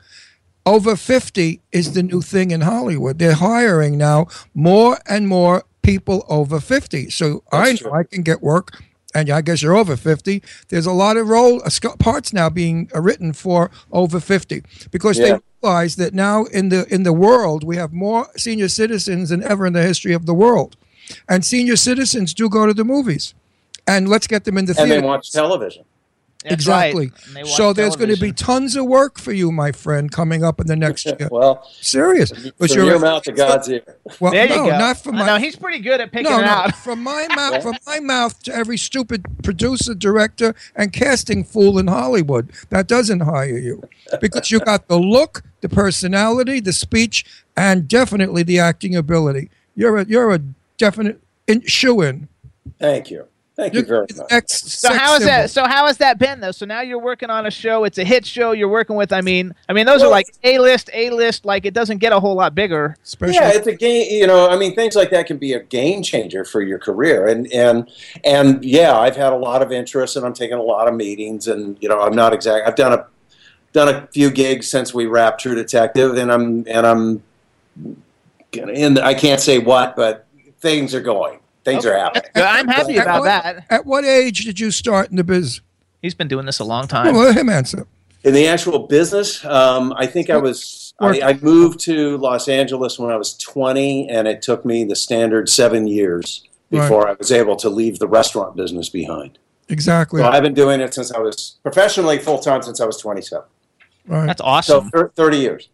[0.65, 3.19] over 50 is the new thing in Hollywood.
[3.19, 7.11] They're hiring now more and more people over 50.
[7.11, 8.83] So I know I can get work,
[9.17, 10.43] and I guess you're over 50.
[10.69, 15.19] There's a lot of role uh, parts now being uh, written for over 50 because
[15.19, 15.25] Yeah.
[15.27, 19.43] they realize that now in the in the world we have more senior citizens than
[19.43, 20.77] ever in the history of the world,
[21.29, 23.35] and senior citizens do go to the movies,
[23.87, 25.01] and let's get them in the and theater.
[25.01, 25.85] they watch television.
[26.49, 27.11] That's exactly.
[27.27, 30.45] And they So there's going to be tons of work for you, my friend, coming
[30.45, 31.29] up in the next year.
[31.31, 32.31] well, serious.
[32.59, 33.83] But from you're your mouth to God's ear.
[34.21, 34.79] Well, there you no, go.
[34.79, 35.27] not from my.
[35.27, 36.77] no, he's pretty good at picking no, it no, out.
[36.77, 41.89] from my mouth, from my mouth to every stupid producer, director, and casting fool in
[41.89, 43.83] Hollywood that doesn't hire you,
[44.21, 47.25] because you got the look, the personality, the speech,
[47.57, 49.51] and definitely the acting ability.
[49.75, 50.39] You're a you're a
[50.79, 52.29] definite in, shoe in.
[52.79, 53.27] Thank you.
[53.57, 54.49] Thank you very much.
[54.51, 55.51] So how is that?
[55.51, 56.51] So how has that been though?
[56.51, 57.85] So now you're working on a show.
[57.85, 58.53] It's a hit show.
[58.53, 59.15] You're working with.
[59.15, 61.47] I mean, I mean, those are like A list, A list.
[61.47, 62.97] Like it doesn't get a whole lot bigger.
[63.23, 64.09] Yeah, it's a game.
[64.11, 67.29] You know, I mean, things like that can be a game changer for your career.
[67.29, 67.91] And and
[68.25, 71.49] and yeah, I've had a lot of interest, and I'm taking a lot of meetings.
[71.49, 72.69] And you know, I'm not exact.
[72.69, 73.07] I've done a
[73.73, 77.23] done a few gigs since we wrapped True Detective, and I'm and I'm
[78.53, 78.99] in.
[78.99, 80.27] I can't say what, but
[80.61, 81.39] things are going.
[81.67, 82.31] Things are happening.
[82.37, 83.65] I'm happy about what- that.
[83.69, 85.61] At what age did you start in the biz?
[86.01, 87.13] He's been doing this a long time.
[87.13, 87.87] Well, let him answer.
[88.23, 90.95] In the actual business, um, I think I was.
[91.01, 94.95] I, I moved to Los Angeles when I was 20, and it took me the
[94.97, 99.39] standard seven years before I was able to leave the restaurant business behind.
[99.69, 100.23] Exactly.
[100.23, 103.45] So I've been doing it since I was professionally full time since I was 27.
[104.07, 104.27] Right.
[104.27, 104.85] That's awesome.
[104.85, 105.69] So thir- 30 years.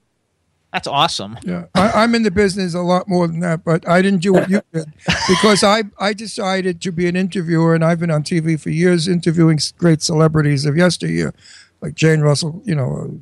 [0.73, 1.39] That's awesome.
[1.43, 4.33] Yeah, I, I'm in the business a lot more than that, but I didn't do
[4.33, 4.91] what you did
[5.29, 9.07] because I I decided to be an interviewer, and I've been on TV for years
[9.07, 11.35] interviewing great celebrities of yesteryear,
[11.83, 12.63] like Jane Russell.
[12.65, 13.21] You know,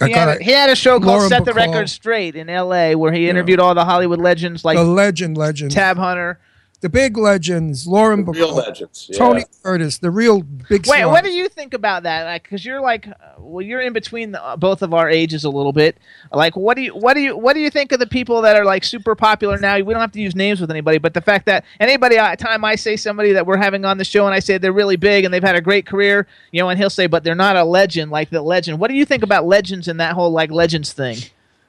[0.00, 2.36] I He had, got a, he had a show called Lauren Set the Record Straight
[2.36, 2.94] in L.A.
[2.94, 6.38] where he interviewed all the Hollywood legends like the legend, legend, Tab Hunter.
[6.82, 9.08] The big legends, Lauren Real Bacall, legends.
[9.08, 9.18] Yeah.
[9.18, 10.84] Tony Curtis, the real big.
[10.88, 11.06] Wait, stars.
[11.06, 12.24] what do you think about that?
[12.24, 15.44] Like, because you're like, uh, well, you're in between the, uh, both of our ages
[15.44, 15.96] a little bit.
[16.32, 18.56] Like, what do you, what do you, what do you think of the people that
[18.56, 19.76] are like super popular now?
[19.76, 22.64] We don't have to use names with anybody, but the fact that anybody, uh, time
[22.64, 25.24] I say somebody that we're having on the show, and I say they're really big
[25.24, 27.62] and they've had a great career, you know, and he'll say, but they're not a
[27.62, 28.80] legend like the legend.
[28.80, 31.18] What do you think about legends and that whole like legends thing?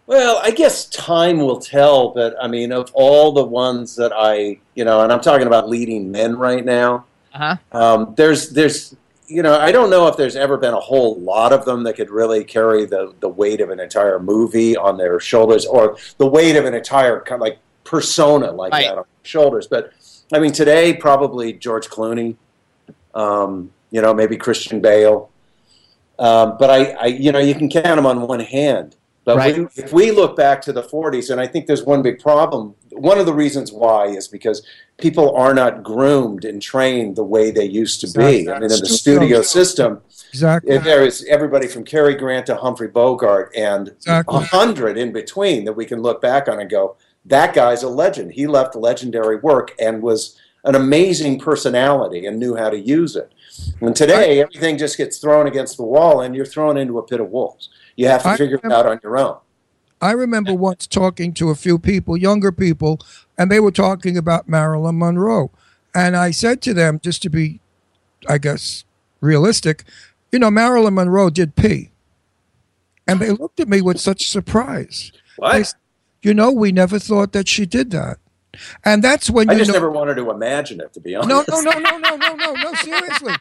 [0.06, 4.60] Well, I guess time will tell, but I mean, of all the ones that I,
[4.76, 7.78] you know, and I'm talking about leading men right now, Uh huh.
[7.78, 8.96] um, there's, there's,
[9.28, 11.96] you know, I don't know if there's ever been a whole lot of them that
[11.96, 16.28] could really carry the, the weight of an entire movie on their shoulders or the
[16.28, 18.84] weight of an entire kind of like persona like Right.
[18.88, 19.68] that on their shoulders.
[19.68, 19.94] But
[20.34, 22.36] I mean, today, probably George Clooney,
[23.16, 25.30] um, you know, maybe Christian Bale.
[26.20, 28.96] Um, but I, I, you know, you can count them on one hand.
[29.26, 29.58] But Right.
[29.58, 32.76] we, if we look back to the 40s, and I think there's one big problem.
[32.92, 34.64] One of the reasons why is because
[34.98, 38.50] people are not groomed and trained the way they used to be.
[38.50, 40.76] I mean, in the studio system, Exactly.
[40.76, 44.36] And there is everybody from Cary Grant to Humphrey Bogart and Exactly.
[44.36, 46.96] a hundred in between that we can look back on and go,
[47.26, 48.34] that guy's a legend.
[48.34, 50.36] He left legendary work and was
[50.66, 53.32] an amazing personality and knew how to use it.
[53.80, 57.20] And today, everything just gets thrown against the wall and you're thrown into a pit
[57.22, 57.70] of wolves.
[57.96, 59.38] You have to I figure it out on your own.
[60.02, 63.00] I remember once talking to a few people, younger people,
[63.38, 65.50] and they were talking about Marilyn Monroe.
[65.96, 67.62] And I said to them, just to be,
[68.28, 68.84] I guess,
[69.22, 69.86] realistic,
[70.32, 71.92] you know, Marilyn Monroe did pee.
[73.08, 75.12] And they looked at me with such surprise.
[75.38, 75.54] What?
[75.54, 75.64] They
[76.24, 78.18] you know, we never thought that she did that.
[78.84, 79.76] And that's when I you just know.
[79.76, 81.30] never wanted to imagine it, to be honest.
[81.50, 82.74] No, no, no, no, no, no, no, no.
[82.76, 83.34] Seriously,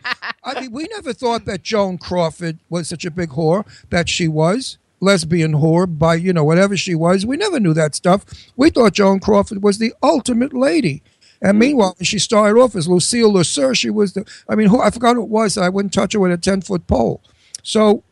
[0.43, 4.29] I mean, we never thought that Joan Crawford was such a big whore that she
[4.29, 7.27] was lesbian whore by you know whatever she was.
[7.27, 8.25] We never knew that stuff.
[8.57, 11.03] We thought Joan Crawford was the ultimate lady.
[11.43, 11.59] And mm-hmm.
[11.59, 14.25] meanwhile, she started off as Lucille LeSueur, she was the.
[14.49, 15.59] I mean, who I forgot who it was.
[15.59, 17.21] I wouldn't touch her with a ten foot pole.
[17.63, 18.05] So,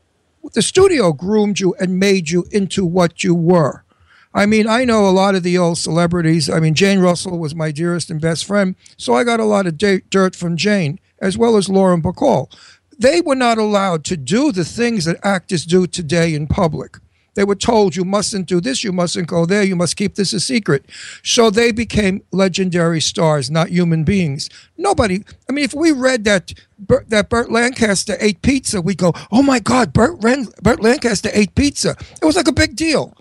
[0.53, 3.85] the studio groomed you and made you into what you were.
[4.33, 6.49] I mean, I know a lot of the old celebrities.
[6.49, 9.67] I mean, Jane Russell was my dearest and best friend, so I got a lot
[9.67, 12.53] of da- dirt from Jane, as well as Lauren Bacall.
[12.97, 16.99] They were not allowed to do the things that actors do today in public.
[17.35, 20.33] They were told, you mustn't do this, you mustn't go there, you must keep this
[20.33, 20.85] a secret.
[21.23, 24.51] So they became legendary stars, not human beings.
[24.77, 29.13] Nobody, I mean, if we read that Burt, that Burt Lancaster ate pizza, we go,
[29.33, 31.97] oh my God, Burt, Burt Lancaster ate pizza.
[32.21, 33.17] It was like a big deal.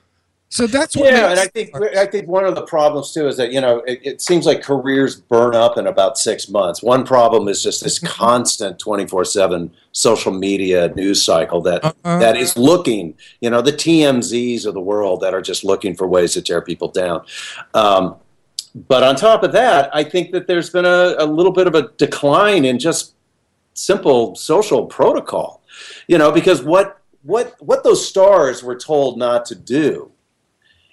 [0.51, 3.37] So that's what Yeah, and I think I think one of the problems too is
[3.37, 6.81] that you know it, it seems like careers burn up in about six months.
[6.81, 12.19] One problem is just this constant twenty four seven social media news cycle that Uh-huh.
[12.19, 16.07] that is looking, you know, the TMZs of the world that are just looking for
[16.07, 17.21] ways to tear people down.
[17.75, 18.15] Um,
[18.87, 21.75] but on top of that, I think that there's been a, a little bit of
[21.75, 23.13] a decline in just
[23.75, 25.61] simple social protocol.
[26.07, 30.11] You know, because what what what those stars were told not to do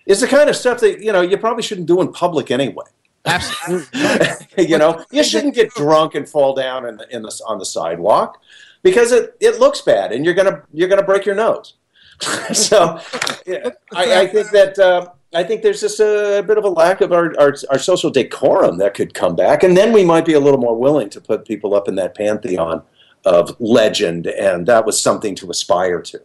[0.07, 2.85] is the kind of stuff that you know you probably shouldn't do in public anyway.
[3.27, 4.39] Absolutely.
[4.65, 7.67] you know, you shouldn't get drunk and fall down in the, in the on the
[7.67, 8.41] sidewalk
[8.83, 11.75] because it, it looks bad and you're gonna you're gonna break your nose.
[12.53, 12.99] so,
[13.47, 17.01] yeah, I, I think that uh, I think there's just a bit of a lack
[17.01, 20.35] of our, our our social decorum that could come back, and then we might be
[20.35, 22.83] a little more willing to put people up in that pantheon
[23.25, 26.23] of legend, and that was something to aspire to.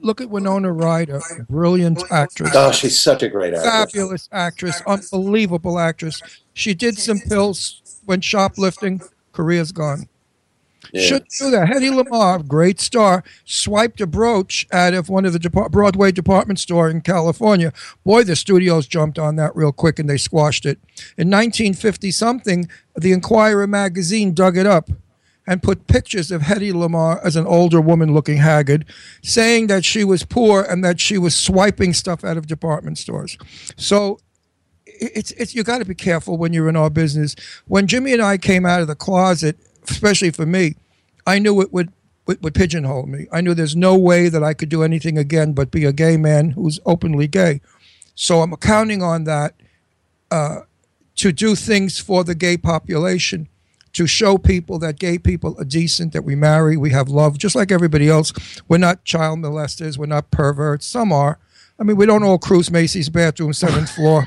[0.00, 2.50] Look at Winona Ryder, brilliant actress.
[2.54, 3.72] Oh, she's such a great actress.
[3.92, 6.20] Fabulous actress, unbelievable actress.
[6.54, 9.00] She did some pills when shoplifting.
[9.32, 10.08] Career's gone.
[10.92, 11.02] Yeah.
[11.02, 11.68] Should do that.
[11.68, 16.58] Hedy Lamarr, great star, swiped a brooch out of one of the depart- Broadway department
[16.58, 17.72] store in California.
[18.04, 20.78] Boy, the studios jumped on that real quick and they squashed it.
[21.16, 24.88] In 1950 something, the Inquirer magazine dug it up
[25.48, 28.84] and put pictures of Hedy Lamarr as an older woman looking haggard,
[29.22, 33.38] saying that she was poor and that she was swiping stuff out of department stores.
[33.78, 34.20] So
[34.84, 37.34] it's it's you got to be careful when you're in our business.
[37.66, 39.58] When Jimmy and I came out of the closet,
[39.88, 40.74] especially for me,
[41.26, 41.92] I knew it would
[42.26, 43.26] would, would pigeonhole me.
[43.32, 46.18] I knew there's no way that I could do anything again but be a gay
[46.18, 47.62] man who's openly gay.
[48.14, 49.54] So I'm counting on that
[50.30, 50.60] uh,
[51.16, 53.48] to do things for the gay population,
[53.92, 57.54] to show people that gay people are decent, that we marry, we have love, just
[57.54, 58.32] like everybody else.
[58.68, 60.86] We're not child molesters, we're not perverts.
[60.86, 61.38] Some are.
[61.80, 64.26] I mean, we don't all cruise Macy's bathroom, seventh floor.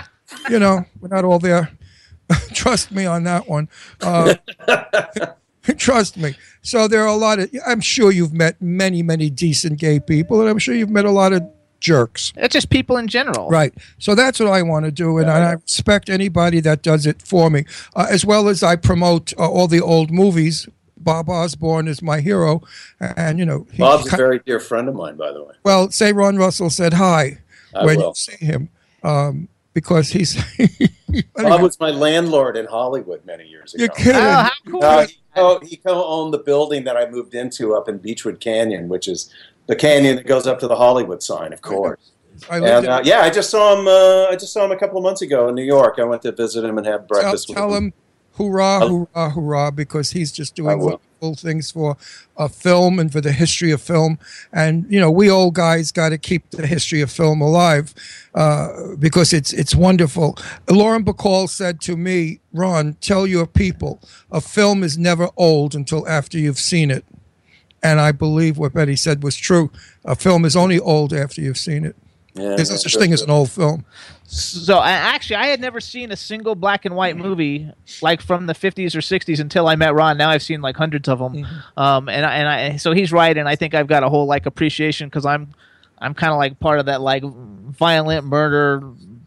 [0.48, 1.70] you know, we're not all there.
[2.54, 3.68] Trust me on that one.
[4.00, 4.34] Uh,
[5.76, 6.34] trust me.
[6.62, 7.50] So there are a lot of.
[7.66, 11.10] I'm sure you've met many, many decent gay people, and I'm sure you've met a
[11.10, 11.42] lot of
[11.82, 12.32] jerks.
[12.36, 13.50] It's just people in general.
[13.50, 13.74] Right.
[13.98, 17.50] So that's what I want to do, and I respect anybody that does it for
[17.50, 17.64] me,
[17.94, 20.68] uh, as well as I promote uh, all the old movies.
[20.96, 22.62] Bob Osborne is my hero,
[23.00, 25.54] and you know, he, Bob's a very dear friend of mine, by the way.
[25.64, 27.38] well, say Ron Russell said hi
[27.74, 28.10] I when will.
[28.10, 28.68] you see him,
[29.02, 30.36] um, because he's.
[31.34, 33.82] Bob was my landlord in Hollywood many years ago.
[33.84, 34.14] You're kidding.
[34.14, 34.84] Oh, how cool.
[34.84, 38.88] Uh, he, co- he co-owned the building that I moved into up in Beachwood Canyon,
[38.88, 39.28] which is
[39.66, 42.12] the canyon that goes up to the Hollywood sign, of course.
[42.50, 43.86] I And uh, yeah, I just saw him.
[43.86, 45.98] Uh, I just saw him a couple of months ago in New York.
[45.98, 47.92] I went to visit him and have breakfast tell with him.
[47.92, 51.96] Tell him hurrah, I'll- hurrah, hurrah, because he's just doing wonderful things for
[52.36, 54.18] a film and for the history of film.
[54.52, 57.94] And you know, we old guys got to keep the history of film alive
[58.34, 60.36] uh, because it's it's wonderful.
[60.70, 66.08] Lauren Bacall said to me, "Ron, tell your people a film is never old until
[66.08, 67.04] after you've seen it."
[67.82, 69.70] And I believe what Betty said was true.
[70.04, 71.96] A film is only old after you've seen it.
[72.34, 73.84] Yeah, There's no such thing as an old film.
[74.24, 78.54] So actually, I had never seen a single black and white movie like from the
[78.54, 80.16] 50s or 60s until I met Ron.
[80.16, 81.46] Now I've seen like hundreds of them,
[81.76, 84.24] um, and I, and I so he's right, and I think I've got a whole
[84.24, 85.52] like appreciation because I'm
[85.98, 88.82] I'm kind of like part of that like violent murder.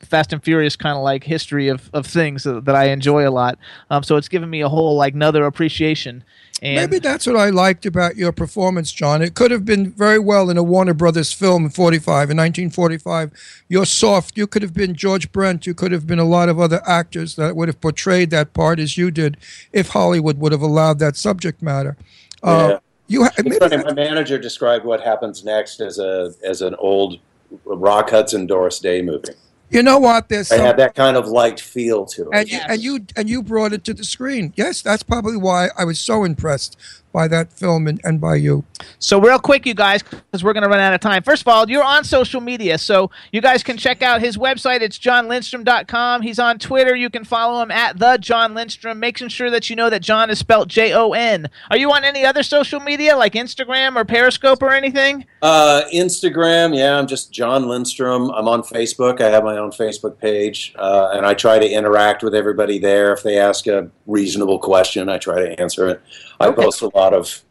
[0.06, 3.32] Fast and Furious kind of like history of, of things that, that I enjoy a
[3.32, 3.57] lot.
[3.90, 6.23] Um, so it's given me a whole like another appreciation.
[6.61, 9.22] And Maybe that's what I liked about your performance, Jon.
[9.22, 13.32] It could have been very well in a Warner Brothers film in 45, in 1945.
[13.68, 14.38] You're soft.
[14.38, 15.68] You could have been George Brent.
[15.68, 18.80] You could have been a lot of other actors that would have portrayed that part
[18.80, 19.36] as you did
[19.73, 21.98] if Hollywood would have allowed that subject matter.
[22.41, 22.77] Uh, Yeah.
[23.07, 26.73] you ha- It's maybe funny, my manager described what happens next as a as an
[26.76, 27.19] old
[27.65, 29.34] Rock Hudson Doris Day movie.
[29.70, 30.30] You know what?
[30.30, 32.30] There's I some, had that kind of light feel to it.
[32.34, 34.54] and you, and you and you brought it to the screen.
[34.56, 36.78] Yes, that's probably why I was so impressed
[37.16, 38.66] by that film and, and by you.
[39.00, 41.24] So real quick, you guys, because we're going to run out of time.
[41.24, 44.82] First of all, you're on social media, so you guys can check out his website.
[44.82, 46.24] It's jonlindstrom.com.
[46.24, 46.94] He's on Twitter.
[46.94, 49.00] You can follow him at the Jon Lindstrom.
[49.00, 51.50] Making sure that you know that Jon is spelled J O N.
[51.72, 55.26] Are you on any other social media like Instagram or Periscope or anything?
[55.42, 58.30] Uh, Instagram, yeah, I'm just Jon Lindstrom.
[58.32, 59.22] I'm on Facebook.
[59.22, 63.14] I have my own Facebook page, uh, and I try to interact with everybody there.
[63.14, 66.02] If they ask a reasonable question, I try to answer it.
[66.40, 67.44] I post a lot of,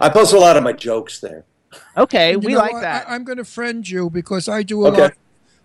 [0.00, 1.44] I post a lot of my jokes there.
[1.96, 2.80] Okay, we know like what?
[2.82, 3.08] that.
[3.08, 5.00] I, I'm going to friend you because I do a Okay.
[5.02, 5.12] lot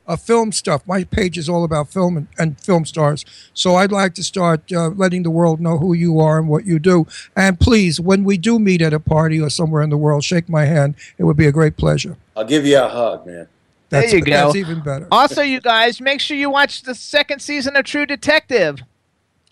[0.06, 0.86] of film stuff.
[0.86, 3.24] My page is all about film and, and film stars.
[3.54, 6.66] So I'd like to start uh, letting the world know who you are and what
[6.66, 7.08] you do.
[7.38, 10.50] And please, when we do meet at a party or somewhere in the world, shake
[10.50, 10.96] my hand.
[11.18, 12.18] It would be a great pleasure.
[12.36, 13.48] I'll give you a hug, man.
[13.90, 14.32] That's, there you go.
[14.32, 15.08] That's even better.
[15.12, 18.80] Also, you guys, make sure you watch the second season of True Detective.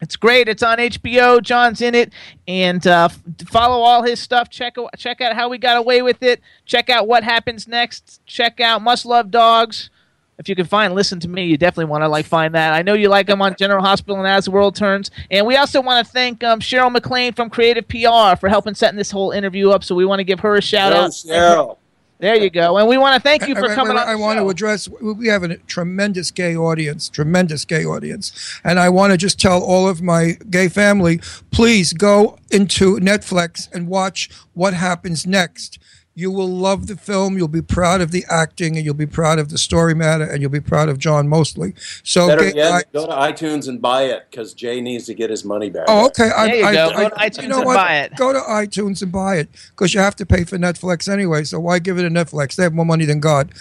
[0.01, 0.49] It's great.
[0.49, 1.41] It's on HBO.
[1.41, 2.11] Jon's in it,
[2.47, 3.09] and uh,
[3.47, 4.49] follow all his stuff.
[4.49, 6.41] Check o- check out how we got away with it.
[6.65, 8.19] Check out what happens next.
[8.25, 9.91] Check out Must Love Dogs.
[10.39, 12.73] If you can find Listen to Me, you definitely want to like find that.
[12.73, 15.11] I know you like him on General Hospital and As the World Turns.
[15.29, 18.97] And we also want to thank um, Cheryl McLean from Creative PR for helping setting
[18.97, 19.83] this whole interview up.
[19.83, 21.11] So we want to give her a shout Go, out.
[21.11, 21.77] Cheryl.
[22.21, 22.77] There you go.
[22.77, 24.43] And we want to thank you for I- coming I, the I want show.
[24.43, 24.87] to address.
[25.01, 28.31] We have a tremendous gay audience, tremendous gay audience,
[28.63, 31.19] and I want to just tell all of my gay family,
[31.49, 35.79] please go into Netflix and watch what happens next.
[36.13, 37.37] You will love the film.
[37.37, 40.41] You'll be proud of the acting, and you'll be proud of the story matter, and
[40.41, 41.73] you'll be proud of Jon mostly.
[42.03, 45.13] So, Better gay- yet, I- go to iTunes and buy it because Jay needs to
[45.13, 45.85] get his money back.
[45.87, 46.29] Oh, okay.
[46.29, 46.89] I, There you I, go.
[46.89, 47.75] I, Go to iTunes you know and what?
[47.75, 48.15] buy it.
[48.17, 51.45] Go to iTunes and buy it because you have to pay for Netflix anyway.
[51.45, 52.55] So why give it to Netflix?
[52.55, 53.53] They have more money than God.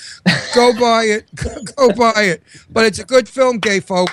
[0.54, 1.28] go buy it.
[1.76, 2.42] go buy it.
[2.68, 4.10] But it's a good film, gay folk.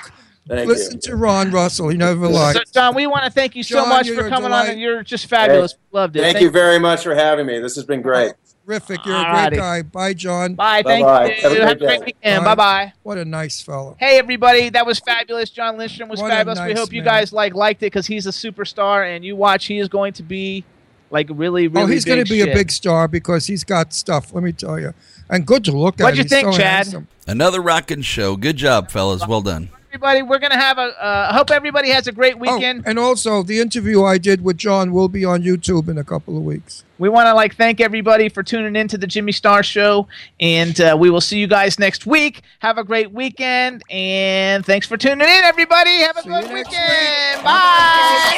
[0.48, 1.00] Thank Listen you.
[1.02, 1.90] to Ron Russell.
[1.90, 2.56] He never lied.
[2.56, 4.80] So, Jon, we want to thank you so Jon, much for a coming on, and
[4.80, 5.74] you're just fabulous.
[5.74, 6.22] Hey, Loved it.
[6.22, 7.60] Thank you very much for having me.
[7.60, 8.34] This has been great.
[8.66, 9.06] Terrific.
[9.06, 9.82] You're a great guy.
[9.82, 10.56] Bye, Jon.
[10.56, 10.84] Bye.
[10.84, 11.36] Thank Bye-bye.
[11.36, 11.42] you.
[11.42, 12.44] Have a great Have a great weekend.
[12.44, 12.56] Bye.
[12.56, 12.94] Bye bye.
[13.04, 13.96] What a nice fellow.
[14.00, 15.50] Hey everybody, that was fabulous.
[15.50, 16.60] Jon Lindstrom was What a fabulous.
[16.60, 19.66] we nice hope you guys like liked it because he's a superstar, and you watch,
[19.68, 20.66] he is going to be
[21.12, 21.84] like really, oh, really.
[21.84, 22.50] oh, he's going to be shit.
[22.50, 24.34] a big star because he's got stuff.
[24.34, 24.94] Let me tell you,
[25.30, 26.04] and good to look at.
[26.04, 26.86] What'd you He's think, so Chad?
[26.86, 27.08] handsome.
[27.26, 28.36] Another rockin' show.
[28.36, 29.26] Good job, fellas.
[29.26, 29.70] Well done.
[29.98, 31.04] Everybody, we're gonna have a.
[31.04, 32.84] Uh, hope everybody has a great weekend.
[32.86, 36.04] Oh, and also, the interview I did with Jon will be on YouTube in a
[36.04, 36.84] couple of weeks.
[37.00, 40.08] We want to like thank everybody for tuning in to the Jimmy Star Show,
[40.40, 42.44] and uh, we will see you guys next week.
[42.60, 45.98] Have a great weekend, and thanks for tuning in, everybody.
[46.02, 47.44] Have a good weekend.
[47.44, 48.38] Bye.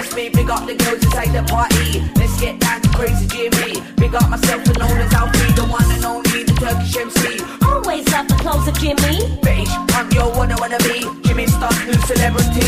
[0.00, 0.28] You me.
[0.30, 2.00] Big up the girls inside the party.
[2.16, 3.82] Let's get down to crazy Jimmy.
[3.96, 7.44] Big up myself and known as Alfie, the one and only, the Turkish MC.
[7.66, 9.18] Always love the clothes of Jimmy.
[9.44, 11.04] Bitch, I'm your one I wanna be.
[11.28, 12.60] Jimmy Star, new celebrity.